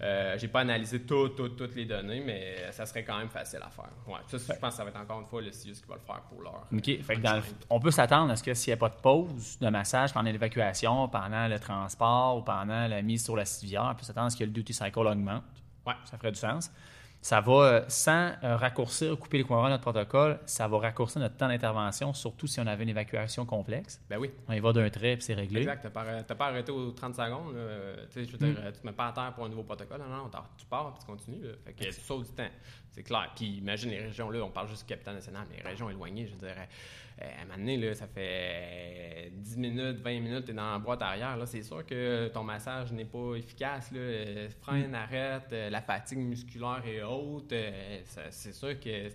euh, 0.04 0.38
j'ai 0.38 0.48
pas 0.50 0.60
analysé 0.62 1.02
tout- 1.04 1.30
tout- 1.30 1.50
toutes 1.50 1.76
les 1.76 1.86
données, 1.86 2.22
mais 2.26 2.72
ça 2.72 2.86
serait 2.86 3.04
quand 3.04 3.18
même 3.18 3.30
facile 3.30 3.60
à 3.66 3.70
faire. 3.70 3.89
Ouais, 4.06 4.20
ça, 4.28 4.38
je 4.38 4.60
pense 4.60 4.72
que 4.72 4.76
ça 4.78 4.84
va 4.84 4.89
être 4.89 5.00
encore 5.00 5.22
une 5.22 5.26
fois 5.26 5.42
le 5.42 5.52
CIUS 5.52 5.74
qui 5.82 5.88
va 5.88 5.96
le 5.96 6.02
faire 6.02 6.22
pour 6.30 6.42
l'heure. 6.42 6.68
OK. 6.74 6.84
Fait 7.02 7.16
que 7.16 7.22
dans 7.22 7.36
le- 7.38 7.44
on 7.70 7.80
peut 7.80 7.92
s'attendre 7.92 8.32
à 8.32 8.36
ce 8.36 8.44
que 8.44 8.54
s'il 8.54 8.72
n'y 8.72 8.74
a 8.74 8.78
pas 8.78 8.89
de 8.89 9.02
pause 9.02 9.58
de 9.60 9.70
massage 9.70 10.13
pendant 10.13 10.30
l'évacuation, 10.30 11.08
pendant 11.08 11.48
le 11.48 11.58
transport 11.60 12.38
ou 12.38 12.42
pendant 12.42 12.88
la 12.88 13.02
mise 13.02 13.24
sur 13.24 13.36
la 13.38 13.46
civière, 13.46 13.88
on 13.92 13.96
peut 13.96 14.04
s'attendre 14.04 14.28
à 14.28 14.30
ce 14.30 14.38
que 14.38 14.44
le 14.44 14.52
duty 14.52 14.74
cycle 14.74 15.00
augmente. 15.00 15.44
Ouais. 15.88 15.94
Ça 16.06 16.18
ferait 16.18 16.32
du 16.32 16.39
sens. 16.39 16.70
Ça 17.24 17.40
va, 17.40 17.54
euh, 17.54 17.86
sans 17.88 18.34
euh, 18.44 18.58
raccourcir, 18.58 19.18
couper 19.18 19.38
les 19.38 19.44
de 19.46 19.50
notre 19.50 19.80
protocole, 19.80 20.42
ça 20.46 20.68
va 20.68 20.78
raccourcir 20.78 21.22
notre 21.22 21.38
temps 21.38 21.48
d'intervention, 21.48 22.14
surtout 22.14 22.48
si 22.48 22.60
on 22.60 22.68
avait 22.68 22.84
une 22.84 22.90
évacuation 22.90 23.46
complexe. 23.46 24.02
Ben 24.10 24.18
oui. 24.18 24.30
On 24.50 24.52
y 24.52 24.60
va 24.60 24.74
d'un 24.74 24.90
trait 24.90 25.16
puis 25.16 25.24
c'est 25.24 25.34
réglé. 25.34 25.62
Exact, 25.62 25.84
t'as 25.84 25.90
pas, 25.90 26.22
t'as 26.22 26.36
pas 26.36 26.48
arrêté 26.48 26.74
aux 26.74 26.92
30 26.92 27.16
secondes. 27.16 27.56
Euh, 27.56 27.96
tu 28.12 28.26
sais, 28.26 28.26
je 28.26 28.32
veux 28.34 28.38
dire, 28.38 28.62
tu 28.74 28.82
te 28.82 28.86
mets 28.86 28.92
pas 28.92 29.08
à 29.08 29.12
terre 29.14 29.32
pour 29.34 29.46
un 29.46 29.50
nouveau 29.50 29.64
protocole. 29.64 30.02
Non, 30.02 30.18
non, 30.18 30.30
tu 30.58 30.66
pars 30.66 30.92
puis 30.92 31.00
tu 31.00 31.06
continues. 31.06 31.48
là. 31.48 31.54
Fait 31.64 31.72
que 31.72 31.86
tu 31.86 32.02
sauves 32.02 32.26
du 32.26 32.32
temps. 32.34 32.50
C'est 32.92 33.04
clair. 33.04 33.32
Puis 33.34 33.46
imagine 33.46 33.90
les 33.90 34.02
régions, 34.02 34.30
là, 34.30 34.44
on 34.44 34.52
parle 34.52 34.68
juste 34.68 34.82
du 34.82 34.88
capital 34.88 35.16
national, 35.16 35.48
mais 35.50 35.64
les 35.64 35.64
régions 35.64 35.90
éloignées, 35.90 36.28
je 36.28 36.46
euh, 36.46 36.54
à 37.19 37.41
un 37.41 37.45
moment 37.45 37.58
donné, 37.58 37.78
là, 37.78 37.93
ça 37.93 38.08
fait 38.08 39.32
10 39.36 39.58
minutes, 39.58 39.99
20 39.99 40.19
minutes, 40.19 40.45
t'es 40.45 40.54
dans 40.54 40.71
la 40.73 40.80
boîte 40.80 41.02
arrière. 41.02 41.38
Là, 41.38 41.45
c'est 41.45 41.62
sûr 41.62 41.86
que 41.86 42.28
ton 42.30 42.43
massage 42.43 42.91
n'est 42.91 43.06
pas 43.06 43.36
efficace. 43.36 43.91
Là. 43.91 43.99
Euh, 43.99 44.49
Freine, 44.62 44.95
arrête, 44.95 45.43
euh, 45.52 45.69
la 45.69 45.82
fatigue 45.82 46.19
musculaire 46.19 46.82
est 46.86 47.04
haute. 47.04 47.52
euh, 47.54 48.02
c'est 48.32 48.54
sûr 48.54 48.80
que. 48.80 49.10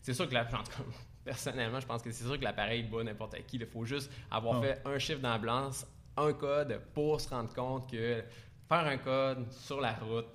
c'est- 0.00 0.12
sûr 0.14 0.28
que 0.28 0.34
la. 0.34 0.42
En 0.54 0.62
tout 0.62 0.70
cas, 0.70 0.84
personnellement, 1.24 1.80
je 1.80 1.86
pense 1.86 2.02
que 2.02 2.10
c'est 2.10 2.24
sûr 2.24 2.38
que 2.38 2.44
l'appareil 2.44 2.82
bat 2.84 3.02
n'importe 3.02 3.36
qui. 3.46 3.56
Il 3.56 3.66
faut 3.66 3.84
juste 3.84 4.10
avoir 4.30 4.58
Ah. 4.58 4.62
fait 4.62 4.82
un 4.84 4.98
chiffre 4.98 5.20
d'ambulance, 5.20 5.86
un 6.16 6.32
code 6.34 6.80
pour 6.92 7.20
se 7.20 7.28
rendre 7.30 7.52
compte 7.54 7.90
que 7.90 8.22
faire 8.68 8.86
un 8.86 8.98
code 8.98 9.50
sur 9.52 9.80
la 9.80 9.92
route, 9.94 10.26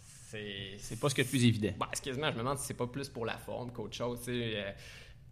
c'est. 0.00 0.74
C'est 0.78 0.98
pas 1.00 1.08
ce 1.08 1.14
que 1.14 1.22
le 1.22 1.28
plus 1.28 1.44
évident. 1.44 1.72
Bah, 1.78 1.88
excuse-moi, 1.92 2.30
je 2.30 2.34
me 2.34 2.38
demande 2.40 2.58
si 2.58 2.66
c'est 2.66 2.74
pas 2.74 2.86
plus 2.86 3.08
pour 3.08 3.24
la 3.26 3.38
forme 3.38 3.70
qu'autre 3.72 3.94
chose. 3.96 4.20
euh, 4.28 4.72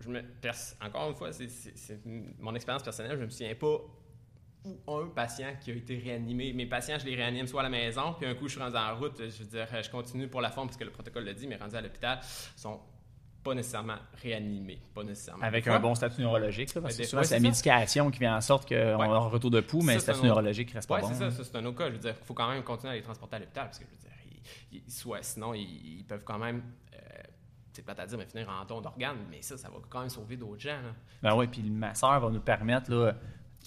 je 0.01 0.09
me, 0.09 0.23
pers- 0.23 0.75
encore 0.81 1.11
une 1.11 1.17
fois, 1.17 1.31
c'est, 1.33 1.49
mon 2.39 2.55
expérience 2.55 2.83
personnelle. 2.83 3.19
Je 3.19 3.25
me 3.25 3.31
souviens 3.31 3.55
pas 3.55 3.77
où 4.65 4.79
un 4.95 5.09
patient 5.09 5.53
qui 5.61 5.71
a 5.71 5.75
été 5.75 5.97
réanimé. 5.99 6.53
Mes 6.53 6.67
patients, 6.67 6.99
je 6.99 7.07
les 7.07 7.15
réanime 7.17 7.47
soit 7.47 7.61
à 7.61 7.65
la 7.65 7.71
maison, 7.71 8.15
puis 8.19 8.29
un 8.29 8.35
coup, 8.35 8.47
je 8.49 8.53
suis 8.55 8.61
rendu 8.63 8.77
en 8.77 8.97
route. 8.97 9.17
Je 9.19 9.43
veux 9.45 9.49
dire, 9.49 9.67
je 9.83 9.91
continue 9.91 10.29
pour 10.29 10.41
la 10.41 10.51
forme 10.51 10.69
parce 10.69 10.77
que 10.77 10.85
le 10.85 10.91
protocole 10.91 11.25
le 11.25 11.35
dit, 11.35 11.47
mais 11.47 11.57
rendu 11.57 11.77
à 11.77 11.81
l'hôpital, 11.81 12.21
sont 12.57 12.79
pas 13.43 13.55
nécessairement 13.55 13.97
réanimés. 14.23 14.79
Pas 14.95 15.03
nécessairement. 15.03 15.43
Avec 15.43 15.67
un 15.67 15.81
bon 15.81 15.95
statut 15.95 16.21
neurologique, 16.21 16.75
là, 16.75 16.83
parce 16.83 16.95
que 16.97 17.05
souvent 17.05 17.23
c'est 17.23 17.37
la 17.37 17.41
ça. 17.41 17.43
médication 17.49 18.11
qui 18.11 18.19
vient 18.19 18.37
en 18.37 18.41
sorte 18.43 18.69
qu'on 18.69 18.75
Ouais. 18.75 19.07
a 19.07 19.11
un 19.13 19.19
retour 19.29 19.51
de 19.51 19.61
pouls, 19.61 19.81
mais 19.81 19.93
Ça, 19.99 20.13
le 20.13 20.15
statut 20.17 20.27
neurologique 20.27 20.71
reste 20.73 20.87
pas 20.89 20.97
Ouais, 20.97 21.01
bon. 21.01 21.09
c'est 21.09 21.15
ça, 21.15 21.31
ça, 21.31 21.43
c'est 21.45 21.57
un 21.57 21.65
autre 21.65 21.79
cas. 21.79 21.87
Je 21.89 21.93
veux 21.95 21.99
dire, 21.99 22.15
il 22.21 22.27
faut 22.27 22.35
quand 22.35 22.51
même 22.51 22.63
continuer 22.63 22.93
à 22.93 22.97
les 22.97 23.03
transporter 23.03 23.37
à 23.37 23.39
l'hôpital 23.39 23.65
parce 23.65 23.79
que 23.79 23.87
je 23.87 23.91
veux 23.91 23.97
dire, 23.97 24.11
ils, 24.73 24.83
ils- 24.87 24.91
soit, 24.93 25.23
sinon, 25.23 25.55
ils, 25.55 25.63
ils 26.01 26.05
peuvent 26.05 26.23
quand 26.23 26.39
même, 26.39 26.63
euh, 26.93 26.99
c'est 27.73 27.83
plate 27.83 28.01
à 28.01 28.07
dire, 28.07 28.19
mais 28.19 28.27
finir 28.27 28.49
en 28.49 28.65
don 28.65 28.81
d'organes, 28.81 29.19
mais 29.31 29.43
ça, 29.43 29.57
ça 29.57 29.69
va 29.69 29.77
quand 29.89 30.01
même 30.01 30.09
sauver 30.11 30.37
d'autres 30.37 30.61
gens. 30.61 30.81
là. 30.83 30.95
Ben 31.23 31.35
oui, 31.37 31.47
puis 31.47 31.63
le 31.63 31.71
masseur 31.71 32.19
va 32.21 32.31
nous 32.31 32.41
permettre 32.41 32.91
là, 32.91 33.15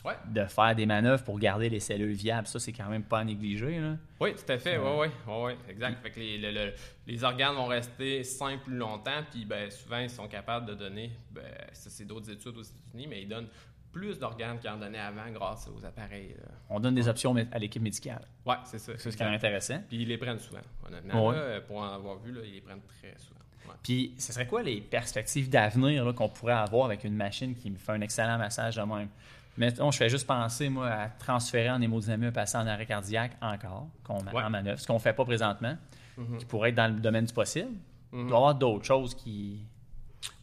Ouais. 0.03 0.15
de 0.27 0.43
faire 0.45 0.75
des 0.75 0.87
manœuvres 0.87 1.23
pour 1.23 1.37
garder 1.37 1.69
les 1.69 1.79
cellules 1.79 2.13
viables. 2.13 2.47
Ça, 2.47 2.59
c'est 2.59 2.73
quand 2.73 2.89
même 2.89 3.03
pas 3.03 3.19
à 3.19 3.23
négliger. 3.23 3.79
Là. 3.79 3.95
Oui, 4.19 4.33
tout 4.33 4.51
à 4.51 4.57
fait, 4.57 4.77
oui, 4.77 4.89
oui, 4.99 5.07
oui, 5.27 5.51
exact. 5.69 6.01
Fait 6.01 6.09
que 6.11 6.19
les, 6.19 6.37
le- 6.39 6.51
le- 6.51 6.73
les 7.05 7.23
organes 7.23 7.53
vont 7.55 7.67
rester 7.67 8.23
sains 8.23 8.57
plus 8.57 8.75
longtemps, 8.75 9.21
puis 9.31 9.45
ben, 9.45 9.69
souvent, 9.69 9.99
ils 9.99 10.09
sont 10.09 10.27
capables 10.27 10.65
de 10.65 10.73
donner, 10.73 11.11
ben, 11.31 11.43
ça 11.73 11.89
c'est 11.91 12.05
d'autres 12.05 12.29
études 12.31 12.57
aux 12.57 12.63
États-Unis, 12.63 13.05
mais 13.07 13.21
ils 13.21 13.27
donnent 13.29 13.49
plus 13.91 14.17
d'organes 14.17 14.57
qu'ils 14.57 14.71
en 14.71 14.77
donnaient 14.77 14.97
avant 14.97 15.29
grâce 15.31 15.69
aux 15.69 15.85
appareils. 15.85 16.33
là. 16.39 16.51
On 16.71 16.79
donne 16.79 16.95
des 16.95 17.07
options 17.07 17.35
à 17.51 17.59
l'équipe 17.59 17.83
médicale. 17.83 18.25
Ouais, 18.47 18.55
c'est 18.65 18.79
ça. 18.79 18.93
C'est 18.97 19.15
quand 19.15 19.25
même 19.25 19.35
intéressant. 19.35 19.79
Puis 19.87 20.01
ils 20.01 20.07
les 20.07 20.17
prennent 20.17 20.39
souvent, 20.39 20.61
honnêtement. 20.87 21.27
Ouais. 21.27 21.35
là, 21.35 21.61
pour 21.61 21.77
en 21.77 21.93
avoir 21.93 22.17
vu, 22.17 22.31
là, 22.31 22.41
ils 22.43 22.53
les 22.53 22.61
prennent 22.61 22.81
très 22.81 23.13
souvent. 23.19 23.39
Ouais. 23.65 23.73
Puis, 23.84 24.13
ce 24.17 24.34
serait 24.34 24.47
quoi 24.47 24.62
les 24.63 24.82
perspectives 24.82 25.49
d'avenir 25.49 26.13
qu'on 26.15 26.30
pourrait 26.30 26.54
avoir 26.54 26.86
avec 26.86 27.04
une 27.04 27.15
machine 27.15 27.56
qui 27.56 27.69
me 27.71 27.78
fait 27.78 27.91
un 27.91 28.02
excellent 28.02 28.38
massage 28.38 28.76
de 28.76 28.82
même? 28.82 29.08
Mettons, 29.58 29.91
je 29.91 29.97
fais 29.97 30.10
juste 30.10 30.26
penser, 30.26 30.67
moi, 30.69 30.89
à 30.89 31.10
transférer 31.10 31.69
en 31.69 31.80
hémodynamie 31.82 32.26
un 32.28 32.32
patient 32.32 32.62
en 32.62 32.67
arrêt 32.67 32.86
cardiaque 32.88 33.34
encore, 33.41 33.88
qu'on 34.04 34.17
Ouais. 34.19 34.41
en 34.43 34.49
manœuvre, 34.49 34.80
ce 34.80 34.88
qu'on 34.88 34.95
ne 34.95 34.99
fait 34.99 35.13
pas 35.13 35.26
présentement, 35.26 35.78
Mhm. 36.17 36.38
qui 36.39 36.45
pourrait 36.45 36.69
être 36.69 36.76
dans 36.76 36.88
le 36.93 36.99
domaine 36.99 37.26
du 37.26 37.34
possible. 37.34 37.69
Il 38.12 38.19
Mhm. 38.19 38.28
doit 38.30 38.38
y 38.38 38.39
avoir 38.39 38.56
d'autres 38.56 38.86
choses 38.86 39.13
qui, 39.15 39.60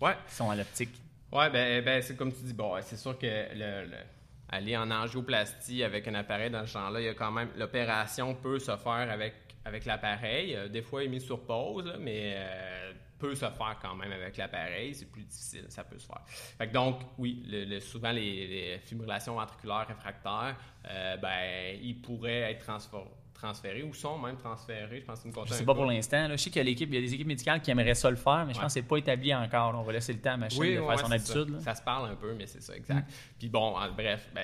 Ouais, 0.00 0.14
qui 0.28 0.34
sont 0.34 0.50
à 0.50 0.54
l'optique. 0.56 1.00
Ouais, 1.32 1.48
ben, 1.50 1.84
ben 1.84 2.02
c'est 2.02 2.16
comme 2.16 2.32
tu 2.32 2.42
dis, 2.42 2.52
bon, 2.54 2.74
c'est 2.82 2.96
sûr 2.96 3.18
que 3.18 3.26
le, 3.26 3.86
le- 3.86 3.96
aller 4.48 4.76
en 4.76 4.90
angioplastie 4.90 5.82
avec 5.84 6.06
un 6.08 6.14
appareil 6.14 6.50
dans 6.50 6.66
ce 6.66 6.72
genre-là, 6.72 7.00
il 7.00 7.06
y 7.06 7.08
a 7.08 7.14
quand 7.14 7.30
même 7.30 7.48
l'opération 7.56 8.34
peut 8.34 8.58
se 8.58 8.76
faire 8.76 9.10
avec 9.10 9.34
avec 9.64 9.84
l'appareil. 9.84 10.56
Euh, 10.56 10.68
des 10.68 10.80
fois, 10.82 11.02
il 11.02 11.06
est 11.06 11.10
mis 11.10 11.20
sur 11.20 11.40
pause, 11.40 11.84
là, 11.84 11.96
mais 12.00 12.32
euh, 12.36 12.92
peut 13.20 13.34
se 13.34 13.48
faire 13.50 13.76
quand 13.80 13.94
même 13.94 14.10
avec 14.12 14.36
l'appareil. 14.36 14.94
C'est 14.94 15.10
plus 15.10 15.24
difficile, 15.24 15.66
ça 15.68 15.84
peut 15.84 15.98
se 15.98 16.06
faire. 16.06 16.70
Donc, 16.72 17.02
oui, 17.18 17.44
souvent 17.80 18.10
les, 18.12 18.46
les 18.46 18.78
fibrillations 18.78 19.34
ventriculaires 19.34 19.86
réfractaires, 19.86 20.56
euh, 20.88 21.16
ben, 21.18 21.78
ils 21.80 22.00
pourraient 22.00 22.50
être 22.52 22.66
transfor- 22.66 23.10
transférés 23.40 23.82
ou 23.82 23.94
sont 23.94 24.18
même 24.18 24.36
transférés. 24.36 25.00
Je 25.00 25.04
pense 25.06 25.20
que 25.22 25.28
me 25.28 25.46
Je 25.46 25.54
sais 25.54 25.64
pas 25.64 25.74
pour 25.74 25.86
l'instant. 25.86 26.28
Je 26.30 26.36
sais 26.36 26.50
qu'il 26.50 26.58
y 26.58 26.60
a 26.60 26.64
l'équipe, 26.64 26.88
il 26.90 26.94
y 26.94 26.98
a 26.98 27.00
des 27.00 27.14
équipes 27.14 27.26
médicales 27.26 27.62
qui 27.62 27.70
aimeraient 27.70 27.94
ça 27.94 28.10
le 28.10 28.16
faire, 28.16 28.44
mais 28.46 28.52
je 28.52 28.58
Ouais. 28.58 28.62
pense 28.64 28.74
que 28.74 28.80
c'est 28.80 28.86
pas 28.86 28.96
établi 28.98 29.34
encore. 29.34 29.74
On 29.74 29.82
va 29.82 29.92
laisser 29.92 30.12
le 30.12 30.20
temps 30.20 30.32
à 30.32 30.36
ma 30.36 30.46
machine 30.46 30.62
de 30.62 30.80
faire 30.82 30.98
son 30.98 31.10
habitude. 31.12 31.60
Ça. 31.60 31.74
se 31.74 31.82
parle 31.82 32.10
un 32.10 32.16
peu, 32.16 32.34
mais 32.34 32.46
c'est 32.46 32.60
ça, 32.62 32.76
exact. 32.76 33.10
Puis 33.38 33.48
bon, 33.48 33.76
en- 33.76 33.90
bref, 33.92 34.28
ben, 34.34 34.42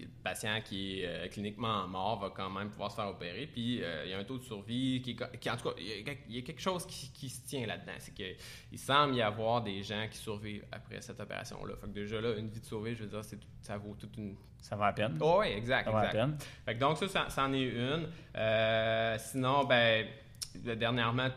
le 0.00 0.06
patient 0.22 0.60
qui 0.64 1.00
est 1.00 1.06
euh, 1.06 1.28
cliniquement 1.28 1.86
mort 1.88 2.20
va 2.20 2.30
quand 2.30 2.50
même 2.50 2.70
pouvoir 2.70 2.90
se 2.90 2.96
faire 2.96 3.08
opérer. 3.08 3.46
Puis 3.46 3.82
euh, 3.82 4.04
il 4.04 4.10
y 4.10 4.14
a 4.14 4.18
un 4.18 4.24
taux 4.24 4.38
de 4.38 4.44
survie 4.44 5.02
qui, 5.02 5.16
qui 5.40 5.50
en 5.50 5.56
tout 5.56 5.68
cas, 5.70 5.74
il 5.78 5.86
y 6.34 6.38
a, 6.38 6.42
quelque- 6.42 6.60
chose 6.60 6.86
qui, 6.86 7.10
qui 7.12 7.28
se 7.28 7.44
tient 7.46 7.66
là-dedans. 7.66 7.92
C'est 7.98 8.14
qu'il 8.14 8.78
semble 8.78 9.14
y 9.16 9.22
avoir 9.22 9.62
des 9.62 9.82
gens 9.82 10.06
qui 10.10 10.18
survivent 10.18 10.64
après 10.70 11.00
cette 11.00 11.18
opération-là. 11.20 11.74
Fait 11.80 11.86
que 11.86 11.92
déjà 11.92 12.20
là, 12.20 12.34
une 12.36 12.48
vie 12.48 12.60
de 12.60 12.66
sauvée, 12.66 12.94
je 12.94 13.02
veux 13.04 13.08
dire, 13.10 13.22
ça 13.62 13.76
vaut 13.78 13.94
toute 13.98 14.16
une. 14.16 14.36
Ça 14.60 14.76
va 14.76 14.86
à 14.86 14.92
peine. 14.92 15.16
Oh, 15.20 15.38
oui, 15.40 15.48
exact, 15.48 15.86
ça 15.86 15.90
va 15.90 16.00
à 16.00 16.06
exact. 16.06 16.18
peine. 16.18 16.36
Fait 16.64 16.74
que 16.74 16.80
donc, 16.80 16.98
ça, 16.98 17.08
ça, 17.08 17.26
c'en 17.28 17.52
est 17.52 17.62
une. 17.62 18.08
Euh, 18.36 19.16
sinon, 19.18 19.64
ben, 19.64 20.06
dernièrement, 20.54 21.28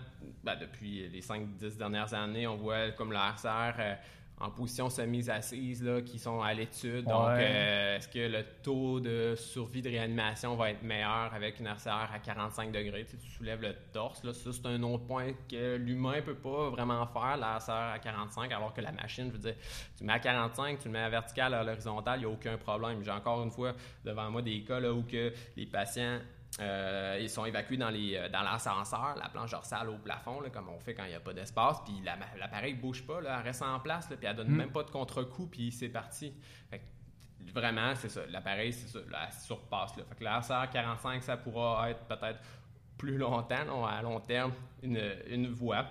ben, 0.43 0.55
depuis 0.59 1.07
les 1.07 1.21
5-10 1.21 1.77
dernières 1.77 2.13
années, 2.13 2.47
on 2.47 2.57
voit 2.57 2.91
comme 2.91 3.11
le 3.11 3.17
RCR 3.17 3.79
en 4.41 4.49
position 4.49 4.89
semi-assise 4.89 5.83
là, 5.83 6.01
qui 6.01 6.17
sont 6.19 6.41
à 6.41 6.53
l'étude. 6.53 7.05
Donc, 7.05 7.27
Ouais. 7.27 7.47
euh, 7.49 7.97
est-ce 7.97 8.07
que 8.07 8.19
le 8.19 8.43
taux 8.63 8.99
de 8.99 9.35
survie 9.35 9.81
de 9.81 9.89
réanimation 9.89 10.55
va 10.55 10.71
être 10.71 10.81
meilleur 10.83 11.31
avec 11.33 11.59
une 11.59 11.67
RCR 11.67 12.09
à 12.13 12.19
45 12.19 12.71
degrés? 12.71 13.05
Tu, 13.05 13.11
sais, 13.11 13.17
tu 13.17 13.29
soulèves 13.29 13.61
le 13.61 13.75
torse. 13.93 14.23
Là. 14.23 14.33
Ça, 14.33 14.51
c'est 14.51 14.65
un 14.65 14.81
autre 14.83 15.05
point 15.05 15.31
que 15.49 15.75
l'humain 15.75 16.15
ne 16.17 16.21
peut 16.21 16.35
pas 16.35 16.69
vraiment 16.69 17.05
faire, 17.07 17.37
la 17.37 17.57
RCR 17.57 17.71
à 17.93 17.99
45, 17.99 18.51
alors 18.51 18.73
que 18.73 18.81
la 18.81 18.91
machine, 18.91 19.27
je 19.27 19.31
veux 19.33 19.37
dire, 19.51 19.55
tu 19.97 20.03
le 20.03 20.07
mets 20.07 20.13
à 20.13 20.19
45, 20.19 20.79
tu 20.79 20.87
le 20.87 20.91
mets 20.93 20.99
à 20.99 21.09
vertical, 21.09 21.53
à 21.53 21.63
l'horizontale, 21.63 22.19
il 22.19 22.25
n'y 22.25 22.31
a 22.31 22.33
aucun 22.33 22.57
problème. 22.57 23.03
J'ai 23.03 23.11
encore 23.11 23.43
une 23.43 23.51
fois 23.51 23.73
devant 24.03 24.29
moi 24.31 24.41
des 24.41 24.61
cas 24.63 24.79
là, 24.79 24.91
où 24.93 25.03
que 25.03 25.31
les 25.55 25.65
patients 25.65 26.19
euh, 26.59 27.17
ils 27.21 27.29
sont 27.29 27.45
évacués 27.45 27.77
dans, 27.77 27.89
les, 27.89 28.15
euh, 28.17 28.29
dans 28.29 28.41
l'ascenseur, 28.41 29.15
la 29.17 29.29
planche 29.29 29.51
dorsale 29.51 29.89
au 29.89 29.97
plafond, 29.97 30.41
là, 30.41 30.49
comme 30.49 30.67
on 30.69 30.79
fait 30.79 30.93
quand 30.93 31.03
il 31.05 31.09
n'y 31.09 31.15
a 31.15 31.19
pas 31.21 31.33
d'espace, 31.33 31.81
puis 31.85 31.93
la- 32.03 32.17
l'appareil 32.37 32.73
ne 32.75 32.81
bouge 32.81 33.05
pas, 33.05 33.21
là, 33.21 33.37
elle 33.39 33.45
reste 33.45 33.61
en 33.61 33.79
place, 33.79 34.09
là, 34.09 34.17
puis 34.17 34.27
elle 34.27 34.35
donne 34.35 34.49
Mm. 34.49 34.57
même 34.57 34.71
pas 34.71 34.83
de 34.83 34.91
contre-coup, 34.91 35.47
puis 35.47 35.71
c'est 35.71 35.89
parti. 35.89 36.33
Fait 36.69 36.79
que, 36.79 37.51
vraiment, 37.53 37.95
c'est 37.95 38.09
ça. 38.09 38.21
L'appareil, 38.29 38.73
c'est 38.73 38.87
ça, 38.87 38.99
là, 39.09 39.27
elle 39.27 39.33
surpasse. 39.33 39.95
Là. 39.95 40.03
Fait 40.09 40.15
que 40.15 40.23
la 40.23 40.37
RCR 40.39 40.69
45, 40.71 41.23
ça 41.23 41.37
pourra 41.37 41.89
être 41.89 42.03
peut-être 42.05 42.39
plus 42.97 43.17
longtemps, 43.17 43.63
là, 43.63 43.87
à 43.87 44.01
long 44.01 44.19
terme, 44.19 44.51
une, 44.83 45.01
une 45.27 45.47
voie. 45.47 45.85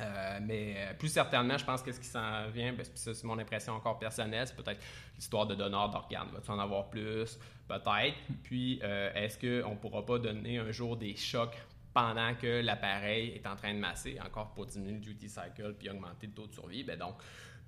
Euh, 0.00 0.38
mais 0.42 0.74
euh, 0.76 0.94
plus 0.94 1.08
certainement, 1.08 1.58
je 1.58 1.64
pense 1.64 1.82
que 1.82 1.92
ce 1.92 2.00
qui 2.00 2.06
s'en 2.06 2.48
vient, 2.48 2.72
ben, 2.72 2.84
ça 2.94 3.14
c'est 3.14 3.24
mon 3.24 3.38
impression 3.38 3.74
encore 3.74 3.98
personnelle, 3.98 4.46
c'est 4.46 4.56
peut-être 4.56 4.80
l'histoire 5.14 5.46
de 5.46 5.54
donneurs 5.54 5.90
d'organes. 5.90 6.28
Va-tu 6.32 6.50
en 6.50 6.58
avoir 6.58 6.90
plus? 6.90 7.38
Peut-être. 7.68 8.16
Puis, 8.42 8.80
euh, 8.82 9.12
est-ce 9.14 9.38
qu'on 9.38 9.70
ne 9.70 9.76
pourra 9.76 10.04
pas 10.04 10.18
donner 10.18 10.58
un 10.58 10.70
jour 10.70 10.96
des 10.96 11.14
chocs 11.16 11.56
pendant 11.92 12.34
que 12.34 12.60
l'appareil 12.60 13.30
est 13.34 13.46
en 13.46 13.56
train 13.56 13.74
de 13.74 13.78
masser, 13.78 14.18
encore 14.24 14.52
pour 14.52 14.66
diminuer 14.66 14.94
le 14.94 15.00
duty 15.00 15.28
cycle 15.28 15.74
puis 15.78 15.90
augmenter 15.90 16.26
le 16.26 16.32
taux 16.32 16.46
de 16.46 16.52
survie? 16.52 16.84
Ben 16.84 16.98
donc, 16.98 17.16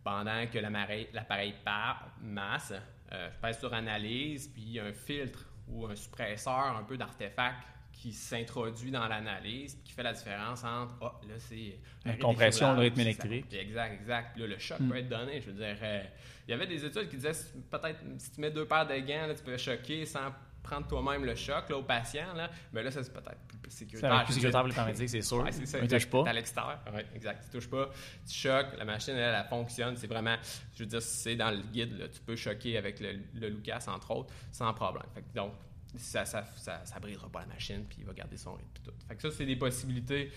pendant 0.03 0.47
que 0.47 0.59
l'appareil 0.59 1.55
part, 1.65 2.09
masse, 2.21 2.73
je 3.11 3.41
pèse 3.41 3.59
sur 3.59 3.73
analyse, 3.73 4.49
puis 4.49 4.81
un 4.81 4.93
filtre 4.93 5.45
ou 5.69 5.87
un 5.87 5.95
suppresseur 5.95 6.77
un 6.77 6.83
peu 6.83 6.97
d'artefact 6.97 7.59
qui 8.03 8.13
s'introduit 8.13 8.91
dans 8.91 9.07
l'analyse, 9.07 9.79
qui 9.85 9.93
fait 9.93 10.03
la 10.03 10.13
différence 10.13 10.65
entre, 10.65 10.93
ah, 11.03 11.21
là, 11.29 11.35
c'est... 11.39 11.79
La 12.05 12.17
compression, 12.17 12.73
le 12.75 12.81
rythme 12.81 12.97
c'est 12.97 13.03
ça. 13.03 13.09
électrique. 13.09 13.47
Puis 13.49 13.59
Exact, 13.59 13.93
exact. 13.95 14.33
Puis 14.33 14.43
là, 14.43 14.49
le 14.49 14.59
choc 14.59 14.81
Mm. 14.81 14.89
peut 14.91 14.97
être 14.97 15.09
donné. 15.09 15.41
Je 15.41 15.47
veux 15.51 15.53
dire, 15.53 15.77
euh, 15.81 16.03
il 16.49 16.51
y 16.51 16.55
avait 16.55 16.67
des 16.67 16.85
études 16.85 17.09
qui 17.09 17.15
disaient, 17.17 17.31
peut-être, 17.71 18.01
si 18.19 18.33
tu 18.33 18.41
mets 18.41 18.51
deux 18.51 18.67
paires 18.67 18.89
de 18.89 18.97
gants, 18.97 19.29
là, 19.29 19.35
tu 19.37 19.45
peux 19.45 19.57
choquer 19.57 20.05
sans 20.05 20.33
prendre 20.65 20.89
toi-même 20.89 21.25
le 21.25 21.37
choc 21.37 21.69
là, 21.69 21.77
au 21.77 21.85
patient. 21.85 22.35
Là. 22.35 22.51
Mais 22.73 22.83
là, 22.83 22.91
ça, 22.91 23.05
c'est 23.05 23.13
peut-être 23.13 23.39
plus 23.47 23.71
C'est 23.71 23.79
sécuritaire. 23.85 24.25
plus 24.25 24.35
sécuritaire 24.35 24.61
pour 24.63 24.69
les 24.69 24.75
paramédics, 24.75 25.09
c'est 25.09 25.23
sûr. 25.23 25.37
Ouais, 25.45 25.53
c'est 25.53 25.67
ça, 25.67 25.81
ne 25.81 25.87
touche 25.87 26.07
pas. 26.07 26.25
À 26.29 26.33
l'extérieur. 26.33 26.81
Ouais, 26.93 27.07
exact. 27.15 27.45
Tu 27.45 27.51
touches 27.57 27.71
pas. 27.71 27.89
Tu 28.29 28.35
choques. 28.35 28.77
La 28.79 28.85
machine, 28.85 29.15
elle, 29.15 29.33
elle 29.41 29.49
fonctionne. 29.49 29.97
C'est 29.97 30.09
vraiment, 30.09 30.37
je 30.75 30.81
veux 30.83 30.87
dire, 30.89 31.03
c'est 31.03 31.37
dans 31.37 31.51
le 31.53 31.63
guide. 31.73 31.97
là, 31.99 32.09
tu 32.09 32.21
peux 32.21 32.35
choquer 32.35 32.77
avec 32.79 32.99
le, 32.99 33.13
le 33.35 33.49
Lucas, 33.49 33.85
entre 33.87 34.11
autres, 34.13 34.35
sans 34.51 34.73
problème. 34.75 35.07
Fait 35.15 35.23
que 35.23 35.33
donc, 35.35 35.53
ça 35.97 36.25
ça, 36.25 36.45
ça, 36.57 36.81
ça 36.85 36.99
brisera 37.01 37.29
pas 37.29 37.41
la 37.41 37.47
machine, 37.47 37.85
puis 37.89 37.99
il 38.01 38.05
va 38.07 38.13
garder 38.13 38.37
son 38.37 38.55
rythme. 38.55 38.69
tout. 38.85 38.93
Fait 39.09 39.17
que 39.17 39.23
ça, 39.23 39.31
c'est 39.31 39.47
des 39.47 39.57
possibilités 39.57 40.31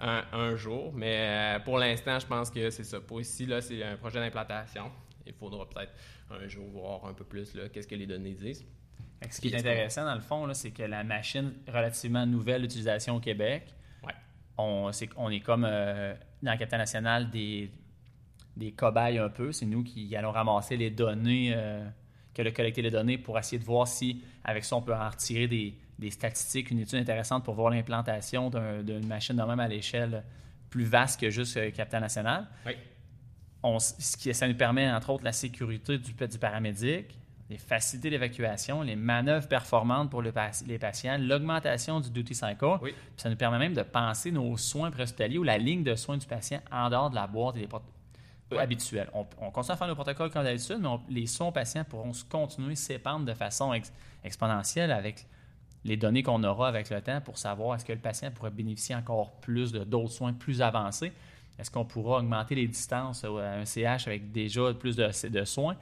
un, 0.00 0.24
un 0.32 0.56
jour. 0.56 0.92
Mais 0.94 1.56
euh, 1.56 1.60
pour 1.60 1.78
l'instant, 1.78 2.18
je 2.18 2.26
pense 2.26 2.50
que 2.50 2.70
c'est 2.70 2.84
ça. 2.84 3.00
Pour 3.00 3.20
ici, 3.20 3.46
là, 3.46 3.60
c'est 3.60 3.82
un 3.82 3.96
projet 3.96 4.18
d'implantation. 4.20 4.90
Il 5.26 5.32
faudra 5.34 5.68
peut-être 5.68 5.92
un 6.30 6.48
jour 6.48 6.66
voir 6.70 7.04
un 7.06 7.14
peu 7.14 7.24
plus 7.24 7.54
là, 7.54 7.68
qu'est-ce 7.68 7.86
que 7.86 7.94
les 7.94 8.06
données 8.06 8.34
disent. 8.34 8.64
Ce 9.30 9.40
qui 9.40 9.48
est 9.48 9.56
intéressant, 9.56 10.04
dans 10.04 10.16
le 10.16 10.20
fond, 10.20 10.52
c'est 10.52 10.72
que 10.72 10.82
la 10.82 11.04
machine, 11.04 11.52
relativement 11.68 12.26
nouvelle 12.26 12.64
utilisation 12.64 13.16
au 13.16 13.20
Québec, 13.20 13.72
Ouais. 14.02 14.12
on, 14.58 14.90
c'est, 14.90 15.08
on 15.16 15.30
est 15.30 15.38
comme 15.40 15.64
euh, 15.64 16.12
dans 16.42 16.50
le 16.52 16.58
Capitaine 16.58 16.80
National 16.80 17.30
des, 17.30 17.70
des 18.56 18.72
cobayes 18.72 19.18
un 19.18 19.28
peu. 19.28 19.52
C'est 19.52 19.66
nous 19.66 19.84
qui 19.84 20.16
allons 20.16 20.32
ramasser 20.32 20.76
les 20.76 20.90
données, 20.90 21.52
euh, 21.54 21.88
que 22.34 22.42
le 22.42 22.50
collecter 22.50 22.82
les 22.82 22.90
données 22.90 23.18
pour 23.18 23.38
essayer 23.38 23.58
de 23.58 23.64
voir 23.64 23.86
si, 23.86 24.22
avec 24.44 24.64
ça, 24.64 24.76
on 24.76 24.82
peut 24.82 24.94
en 24.94 25.08
retirer 25.10 25.46
des, 25.48 25.74
des 25.98 26.10
statistiques, 26.10 26.70
une 26.70 26.78
étude 26.80 26.98
intéressante 26.98 27.44
pour 27.44 27.54
voir 27.54 27.70
l'implantation 27.70 28.48
d'un- 28.50 28.82
d'une 28.82 29.06
machine 29.06 29.36
de 29.36 29.42
même 29.42 29.60
à 29.60 29.68
l'échelle 29.68 30.22
plus 30.70 30.84
vaste 30.84 31.20
que 31.20 31.28
juste 31.30 31.56
euh, 31.58 31.70
Capitaine 31.70 32.00
National. 32.00 32.46
Oui. 32.66 32.72
On 33.62 33.78
ce 33.78 34.16
qui, 34.16 34.32
ça 34.34 34.48
nous 34.48 34.54
permet, 34.56 34.90
entre 34.90 35.10
autres, 35.10 35.24
la 35.24 35.32
sécurité 35.32 35.98
du, 35.98 36.12
du 36.14 36.38
paramédic, 36.38 37.16
les 37.50 37.58
facilités 37.58 38.08
d'évacuation, 38.10 38.80
les 38.82 38.96
manœuvres 38.96 39.46
performantes 39.46 40.10
pour 40.10 40.22
le 40.22 40.32
les 40.66 40.78
patients, 40.78 41.18
l'augmentation 41.20 42.00
du 42.00 42.10
duty 42.10 42.34
cycle. 42.34 42.78
Oui. 42.80 42.94
Ça 43.16 43.28
nous 43.28 43.36
permet 43.36 43.58
même 43.58 43.74
de 43.74 43.82
penser 43.82 44.32
nos 44.32 44.56
soins 44.56 44.90
préhospitaliers 44.90 45.38
ou 45.38 45.42
la 45.44 45.58
ligne 45.58 45.84
de 45.84 45.94
soins 45.94 46.16
du 46.16 46.26
patient 46.26 46.60
en 46.72 46.88
dehors 46.88 47.10
de 47.10 47.14
la 47.14 47.26
boîte 47.26 47.56
et 47.56 47.60
des 47.60 47.66
prot- 47.68 47.82
On, 49.14 49.26
on 49.40 49.50
continue 49.50 49.72
à 49.74 49.76
faire 49.76 49.88
nos 49.88 49.94
protocoles 49.94 50.30
comme 50.30 50.44
d'habitude, 50.44 50.78
mais 50.80 50.88
on- 50.88 51.00
les 51.08 51.26
soins 51.26 51.52
patients 51.52 51.84
pourront 51.84 52.12
se 52.12 52.24
continuer 52.24 52.74
s'épandre 52.76 53.24
de 53.24 53.34
façon 53.34 53.72
ex- 53.72 53.92
exponentielle 54.24 54.90
avec 54.92 55.26
les 55.84 55.96
données 55.96 56.22
qu'on 56.22 56.42
aura 56.44 56.68
avec 56.68 56.90
le 56.90 57.00
temps 57.00 57.20
pour 57.20 57.38
savoir 57.38 57.74
est-ce 57.76 57.84
que 57.84 57.92
le 57.92 57.98
patient 57.98 58.30
pourrait 58.30 58.50
bénéficier 58.50 58.94
encore 58.94 59.32
plus 59.40 59.72
de 59.72 59.82
d'autres 59.84 60.12
soins 60.12 60.32
plus 60.32 60.62
avancés. 60.62 61.12
Est-ce 61.58 61.70
qu'on 61.70 61.84
pourra 61.84 62.18
augmenter 62.18 62.54
les 62.54 62.66
distances 62.66 63.24
à 63.24 63.28
un 63.28 63.64
CH 63.64 64.06
avec 64.06 64.32
déjà 64.32 64.72
plus 64.74 64.96
de, 64.96 65.28
de 65.28 65.44
soins? 65.44 65.76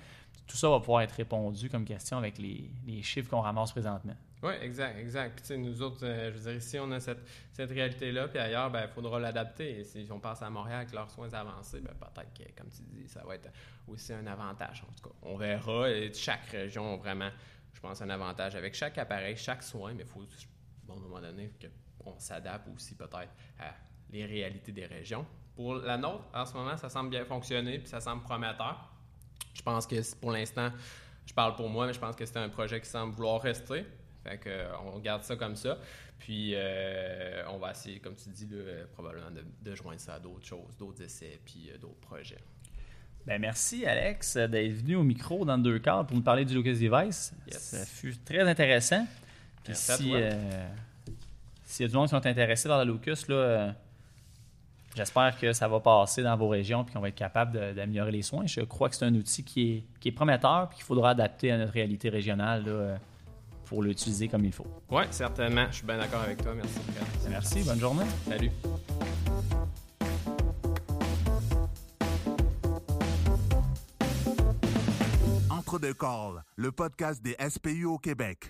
Tout 0.46 0.57
ça 0.57 0.68
va 0.68 0.81
pouvoir 0.81 1.03
être 1.03 1.12
répondu 1.12 1.68
comme 1.70 1.85
question 1.85 2.18
avec 2.18 2.38
les, 2.38 2.70
les 2.87 3.03
chiffres 3.03 3.31
qu'on 3.31 3.40
ramasse 3.40 3.70
présentement. 3.72 4.16
Oui, 4.42 4.55
exact, 4.62 4.98
exact. 4.98 5.44
Puis, 5.46 5.59
nous 5.59 5.83
autres, 5.83 6.05
euh, 6.05 6.33
je 6.33 6.38
veux 6.38 6.50
dire, 6.50 6.55
ici, 6.55 6.79
on 6.79 6.90
a 6.92 7.00
cette, 7.00 7.20
cette 7.53 7.70
réalité-là, 7.70 8.29
puis 8.29 8.38
ailleurs, 8.38 8.70
ben, 8.70 8.85
il 8.85 8.88
faudra 8.88 9.20
l'adapter. 9.20 9.81
Et 9.81 9.85
si 9.85 10.09
on 10.11 10.18
passe 10.18 10.40
à 10.40 10.48
Montréal 10.48 10.81
avec 10.81 10.94
leurs 10.94 11.11
soins 11.11 11.33
avancés, 11.35 11.81
ben, 11.81 11.92
peut-être 11.92 12.33
que, 12.33 12.59
comme 12.59 12.70
tu 12.70 12.83
dis, 12.85 13.07
ça 13.07 13.22
va 13.22 13.35
être 13.35 13.50
aussi 13.87 14.14
un 14.14 14.26
avantage. 14.26 14.83
En 14.88 14.92
tout 14.94 15.11
cas, 15.11 15.14
on 15.22 15.37
verra. 15.37 15.90
Et 15.90 16.12
chaque 16.14 16.46
région 16.46 16.94
a 16.94 16.96
vraiment, 16.96 17.29
je 17.74 17.81
pense, 17.81 18.00
un 18.00 18.09
avantage 18.09 18.57
avec 18.57 18.74
chaque 18.74 18.96
appareil, 18.96 19.37
chaque 19.37 19.62
soin, 19.62 19.92
mais 19.92 20.05
il 20.05 20.09
faut, 20.09 20.24
bon, 20.85 20.94
à 20.94 20.96
un 20.96 21.00
moment 21.00 21.20
donné, 21.20 21.53
qu'on 22.03 22.18
s'adapte 22.18 22.66
aussi 22.74 22.94
peut-être 22.94 23.35
à 23.59 23.74
les 24.09 24.24
réalités 24.24 24.72
des 24.72 24.87
régions. 24.87 25.26
Pour 25.55 25.74
la 25.74 25.98
nôtre, 25.98 26.24
en 26.33 26.46
ce 26.46 26.55
moment, 26.55 26.79
ça 26.79 26.88
semble 26.88 27.11
bien 27.11 27.26
fonctionner, 27.26 27.79
puis 27.79 27.88
ça 27.88 28.00
semble 28.00 28.22
prometteur. 28.22 28.90
Je 29.55 29.62
pense 29.62 29.87
que 29.87 30.14
pour 30.16 30.33
l'instant, 30.33 30.70
je 31.26 31.35
parle 31.35 31.55
pour 31.55 31.68
moi, 31.68 31.87
mais 31.87 31.92
je 31.92 31.98
pense 31.98 32.16
que 32.16 32.24
c'est 32.24 32.38
un 32.38 32.48
projet 32.48 32.81
qui 32.81 32.88
semble 32.88 33.14
vouloir 33.14 33.40
rester. 33.40 33.85
Fait 34.24 34.38
que, 34.38 34.48
euh, 34.48 34.72
on 34.94 34.98
garde 34.98 35.22
ça 35.22 35.37
comme 35.37 35.57
ça. 35.57 35.79
Puis, 36.18 36.53
euh, 36.55 37.42
on 37.48 37.59
va 37.59 37.70
essayer, 37.70 37.98
comme 37.98 38.14
tu 38.14 38.29
dis, 38.29 38.46
là, 38.46 38.57
euh, 38.59 38.85
probablement 38.92 39.31
de, 39.31 39.42
de 39.62 39.74
joindre 39.74 40.00
ça 40.00 40.14
à 40.14 40.18
d'autres 40.18 40.46
choses, 40.46 40.76
d'autres 40.79 41.03
essais, 41.03 41.40
puis 41.44 41.70
euh, 41.70 41.79
d'autres 41.79 42.00
projets. 42.00 42.38
Ben 43.26 43.40
merci, 43.40 43.87
Alex, 43.87 44.37
d'être 44.37 44.72
venu 44.72 44.96
au 44.96 45.03
micro 45.03 45.44
dans 45.44 45.57
le 45.57 45.62
deux 45.62 45.79
quarts 45.79 46.07
pour 46.07 46.16
nous 46.16 46.22
parler 46.22 46.44
du 46.44 46.55
Lucas 46.55 46.72
Device. 46.72 47.33
Yes. 47.46 47.59
Ça 47.59 47.87
fut 47.87 48.16
très 48.18 48.48
intéressant. 48.48 49.07
Puis 49.64 49.74
Merci 49.74 49.92
si, 49.92 50.12
s'il 51.64 51.85
y 51.85 51.87
a 51.87 51.88
du 51.88 51.94
monde 51.94 52.07
qui 52.07 52.11
sont 52.11 52.26
intéressés 52.26 52.68
par 52.68 52.83
le 52.85 52.92
Lucas, 52.92 53.24
là, 53.29 53.74
j'espère 54.94 55.38
que 55.38 55.53
ça 55.53 55.68
va 55.68 55.81
passer 55.81 56.22
dans 56.22 56.37
vos 56.37 56.48
régions 56.48 56.85
et 56.88 56.92
qu'on 56.92 57.00
va 57.00 57.09
être 57.09 57.14
capable 57.14 57.53
de- 57.53 57.72
d'améliorer 57.72 58.12
les 58.12 58.22
soins. 58.22 58.46
Je 58.46 58.61
crois 58.62 58.88
que 58.88 58.96
c'est 58.96 59.05
un 59.05 59.14
outil 59.14 59.44
qui 59.44 59.72
est, 59.72 59.85
qui 60.00 60.09
est 60.09 60.12
prometteur 60.12 60.68
et 60.70 60.74
qu'il 60.74 60.85
faudra 60.85 61.11
adapter 61.11 61.53
à 61.53 61.59
notre 61.59 61.72
réalité 61.72 62.09
régionale 62.09 62.64
là, 62.64 62.98
pour 63.66 63.83
l'utiliser 63.83 64.29
comme 64.29 64.44
il 64.44 64.53
faut. 64.53 64.66
Oui, 64.90 65.03
certainement. 65.11 65.66
Je 65.70 65.76
suis 65.76 65.87
bien 65.87 65.98
d'accord 65.98 66.22
avec 66.22 66.42
toi. 66.42 66.53
Merci. 66.55 66.81
Merci, 67.29 67.62
bonne 67.64 67.79
journée. 67.79 68.05
Salut. 68.29 68.50
Entre 75.50 75.79
deux 75.79 75.94
calls, 75.94 76.42
le 76.57 76.72
podcast 76.72 77.22
des 77.22 77.37
SPU 77.48 77.85
au 77.85 77.98
Québec. 77.98 78.48